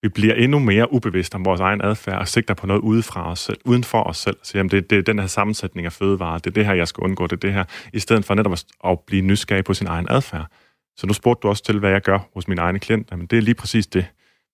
Vi 0.02 0.08
bliver 0.08 0.34
endnu 0.34 0.58
mere 0.58 0.92
ubevidste 0.92 1.34
om 1.34 1.44
vores 1.44 1.60
egen 1.60 1.80
adfærd 1.84 2.18
og 2.18 2.28
sigter 2.28 2.54
på 2.54 2.66
noget 2.66 2.80
udefra 2.80 3.30
os 3.30 3.38
selv, 3.40 3.58
uden 3.64 3.84
for 3.84 4.02
os 4.02 4.16
selv. 4.16 4.36
Så 4.42 4.58
jamen, 4.58 4.70
det, 4.70 4.90
det 4.90 4.98
er 4.98 5.02
den 5.02 5.18
her 5.18 5.26
sammensætning 5.26 5.86
af 5.86 5.92
fødevarer, 5.92 6.38
det 6.38 6.46
er 6.46 6.54
det 6.54 6.66
her, 6.66 6.74
jeg 6.74 6.88
skal 6.88 7.02
undgå, 7.02 7.26
det 7.26 7.32
er 7.32 7.40
det 7.40 7.52
her, 7.52 7.64
i 7.92 7.98
stedet 7.98 8.24
for 8.24 8.34
netop 8.34 8.58
at 8.84 9.00
blive 9.06 9.22
nysgerrig 9.22 9.64
på 9.64 9.74
sin 9.74 9.86
egen 9.86 10.06
adfærd. 10.10 10.46
Så 10.96 11.06
nu 11.06 11.12
spurgte 11.12 11.42
du 11.42 11.48
også 11.48 11.62
til, 11.64 11.78
hvad 11.78 11.90
jeg 11.90 12.02
gør 12.02 12.18
hos 12.34 12.48
min 12.48 12.58
egne 12.58 12.78
klient. 12.78 13.10
Jamen, 13.10 13.26
det 13.26 13.36
er 13.36 13.42
lige 13.42 13.54
præcis 13.54 13.86
det. 13.86 14.06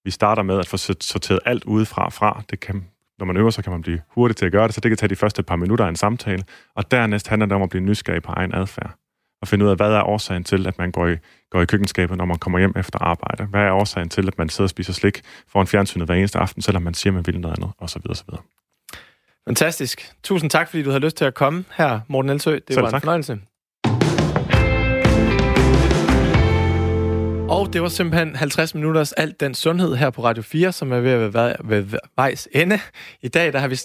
Vi 0.05 0.11
starter 0.11 0.43
med 0.43 0.59
at 0.59 0.69
få 0.69 0.77
sorteret 0.77 1.41
alt 1.45 1.65
udefra 1.65 2.09
fra. 2.09 2.43
Det 2.51 2.61
kan, 2.61 2.85
når 3.23 3.27
man 3.27 3.37
øver, 3.37 3.51
så 3.51 3.63
kan 3.63 3.73
man 3.73 3.83
blive 3.83 4.01
hurtig 4.09 4.37
til 4.37 4.47
at 4.47 4.53
gøre 4.53 4.67
det, 4.67 4.75
så 4.75 4.81
det 4.81 4.91
kan 4.91 4.99
tage 4.99 5.09
de 5.09 5.17
første 5.17 5.43
par 5.43 5.57
minutter 5.57 5.85
af 5.85 5.89
en 5.89 5.97
samtale. 5.97 6.45
Og 6.77 6.91
dernæst 6.91 7.29
handler 7.29 7.47
det 7.47 7.57
om 7.57 7.63
at 7.63 7.69
blive 7.69 7.83
nysgerrig 7.83 8.23
på 8.23 8.33
egen 8.33 8.55
adfærd. 8.55 8.95
Og 9.43 9.49
finde 9.49 9.65
ud 9.65 9.71
af, 9.71 9.77
hvad 9.77 9.93
er 9.93 10.03
årsagen 10.03 10.45
til, 10.45 10.67
at 10.67 10.79
man 10.79 10.93
går 10.93 11.09
i, 11.09 11.17
går 11.51 11.63
i 11.63 11.65
køkkenskabet, 11.65 12.17
når 12.19 12.25
man 12.25 12.39
kommer 12.39 12.59
hjem 12.59 12.73
efter 12.77 12.99
arbejde? 12.99 13.45
Hvad 13.45 13.61
er 13.61 13.73
årsagen 13.73 14.09
til, 14.09 14.29
at 14.29 14.39
man 14.39 14.49
sidder 14.49 14.67
og 14.67 14.71
spiser 14.71 14.93
slik 14.93 15.23
foran 15.49 15.67
fjernsynet 15.67 16.09
hver 16.09 16.15
eneste 16.15 16.39
aften, 16.39 16.63
selvom 16.63 16.83
man 16.83 16.95
siger, 16.95 17.13
man 17.13 17.27
vil 17.27 17.41
noget 17.41 17.57
andet, 17.59 17.71
og 17.79 17.91
så 17.91 17.99
videre, 17.99 18.17
så 18.17 18.25
videre. 18.29 18.43
Fantastisk. 19.49 20.13
Tusind 20.23 20.51
tak, 20.51 20.69
fordi 20.69 20.83
du 20.83 20.91
havde 20.91 21.05
lyst 21.05 21.17
til 21.17 21.25
at 21.25 21.35
komme 21.35 21.65
her, 21.73 22.01
Morten 22.09 22.31
Elsø. 22.31 22.55
Det 22.55 22.63
Selv 22.69 22.83
var 22.83 22.89
en 22.89 22.93
tak. 22.93 23.03
fornøjelse. 23.03 23.41
Og 27.53 27.73
det 27.73 27.83
var 27.83 27.89
simpelthen 27.89 28.37
50 28.37 28.75
minutters 28.75 29.13
alt 29.13 29.41
den 29.41 29.55
sundhed 29.55 29.95
her 29.95 30.11
på 30.11 30.25
Radio 30.25 30.43
4, 30.43 30.73
som 30.73 30.93
er 30.93 31.01
ved 31.01 31.11
at 31.11 31.35
være 31.35 31.57
ved 31.65 31.85
vejs 32.17 32.49
ende. 32.53 32.79
I 33.23 33.29
dag 33.29 33.53
der 33.53 33.59
har 33.59 33.69
vi, 33.69 33.79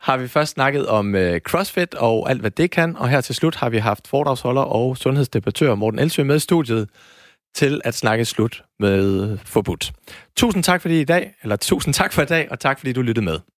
har 0.00 0.16
vi 0.16 0.28
først 0.28 0.52
snakket 0.52 0.86
om 0.86 1.14
øh, 1.14 1.40
CrossFit 1.40 1.94
og 1.94 2.30
alt, 2.30 2.40
hvad 2.40 2.50
det 2.50 2.70
kan. 2.70 2.96
Og 2.96 3.08
her 3.08 3.20
til 3.20 3.34
slut 3.34 3.54
har 3.54 3.68
vi 3.70 3.78
haft 3.78 4.08
foredragsholder 4.08 4.62
og 4.62 4.96
sundhedsdebattør 4.96 5.74
Morten 5.74 5.98
Elsø 5.98 6.24
med 6.24 6.36
i 6.36 6.38
studiet 6.38 6.88
til 7.54 7.80
at 7.84 7.94
snakke 7.94 8.24
slut 8.24 8.64
med 8.78 9.38
forbudt. 9.44 9.92
Tusind 10.36 10.62
tak 10.62 10.82
for 10.82 10.88
i 10.88 11.04
dag, 11.04 11.34
eller 11.42 11.56
tusind 11.56 11.94
tak 11.94 12.12
for 12.12 12.22
i 12.22 12.26
dag, 12.26 12.48
og 12.50 12.60
tak 12.60 12.78
fordi 12.78 12.92
du 12.92 13.02
lyttede 13.02 13.24
med. 13.24 13.38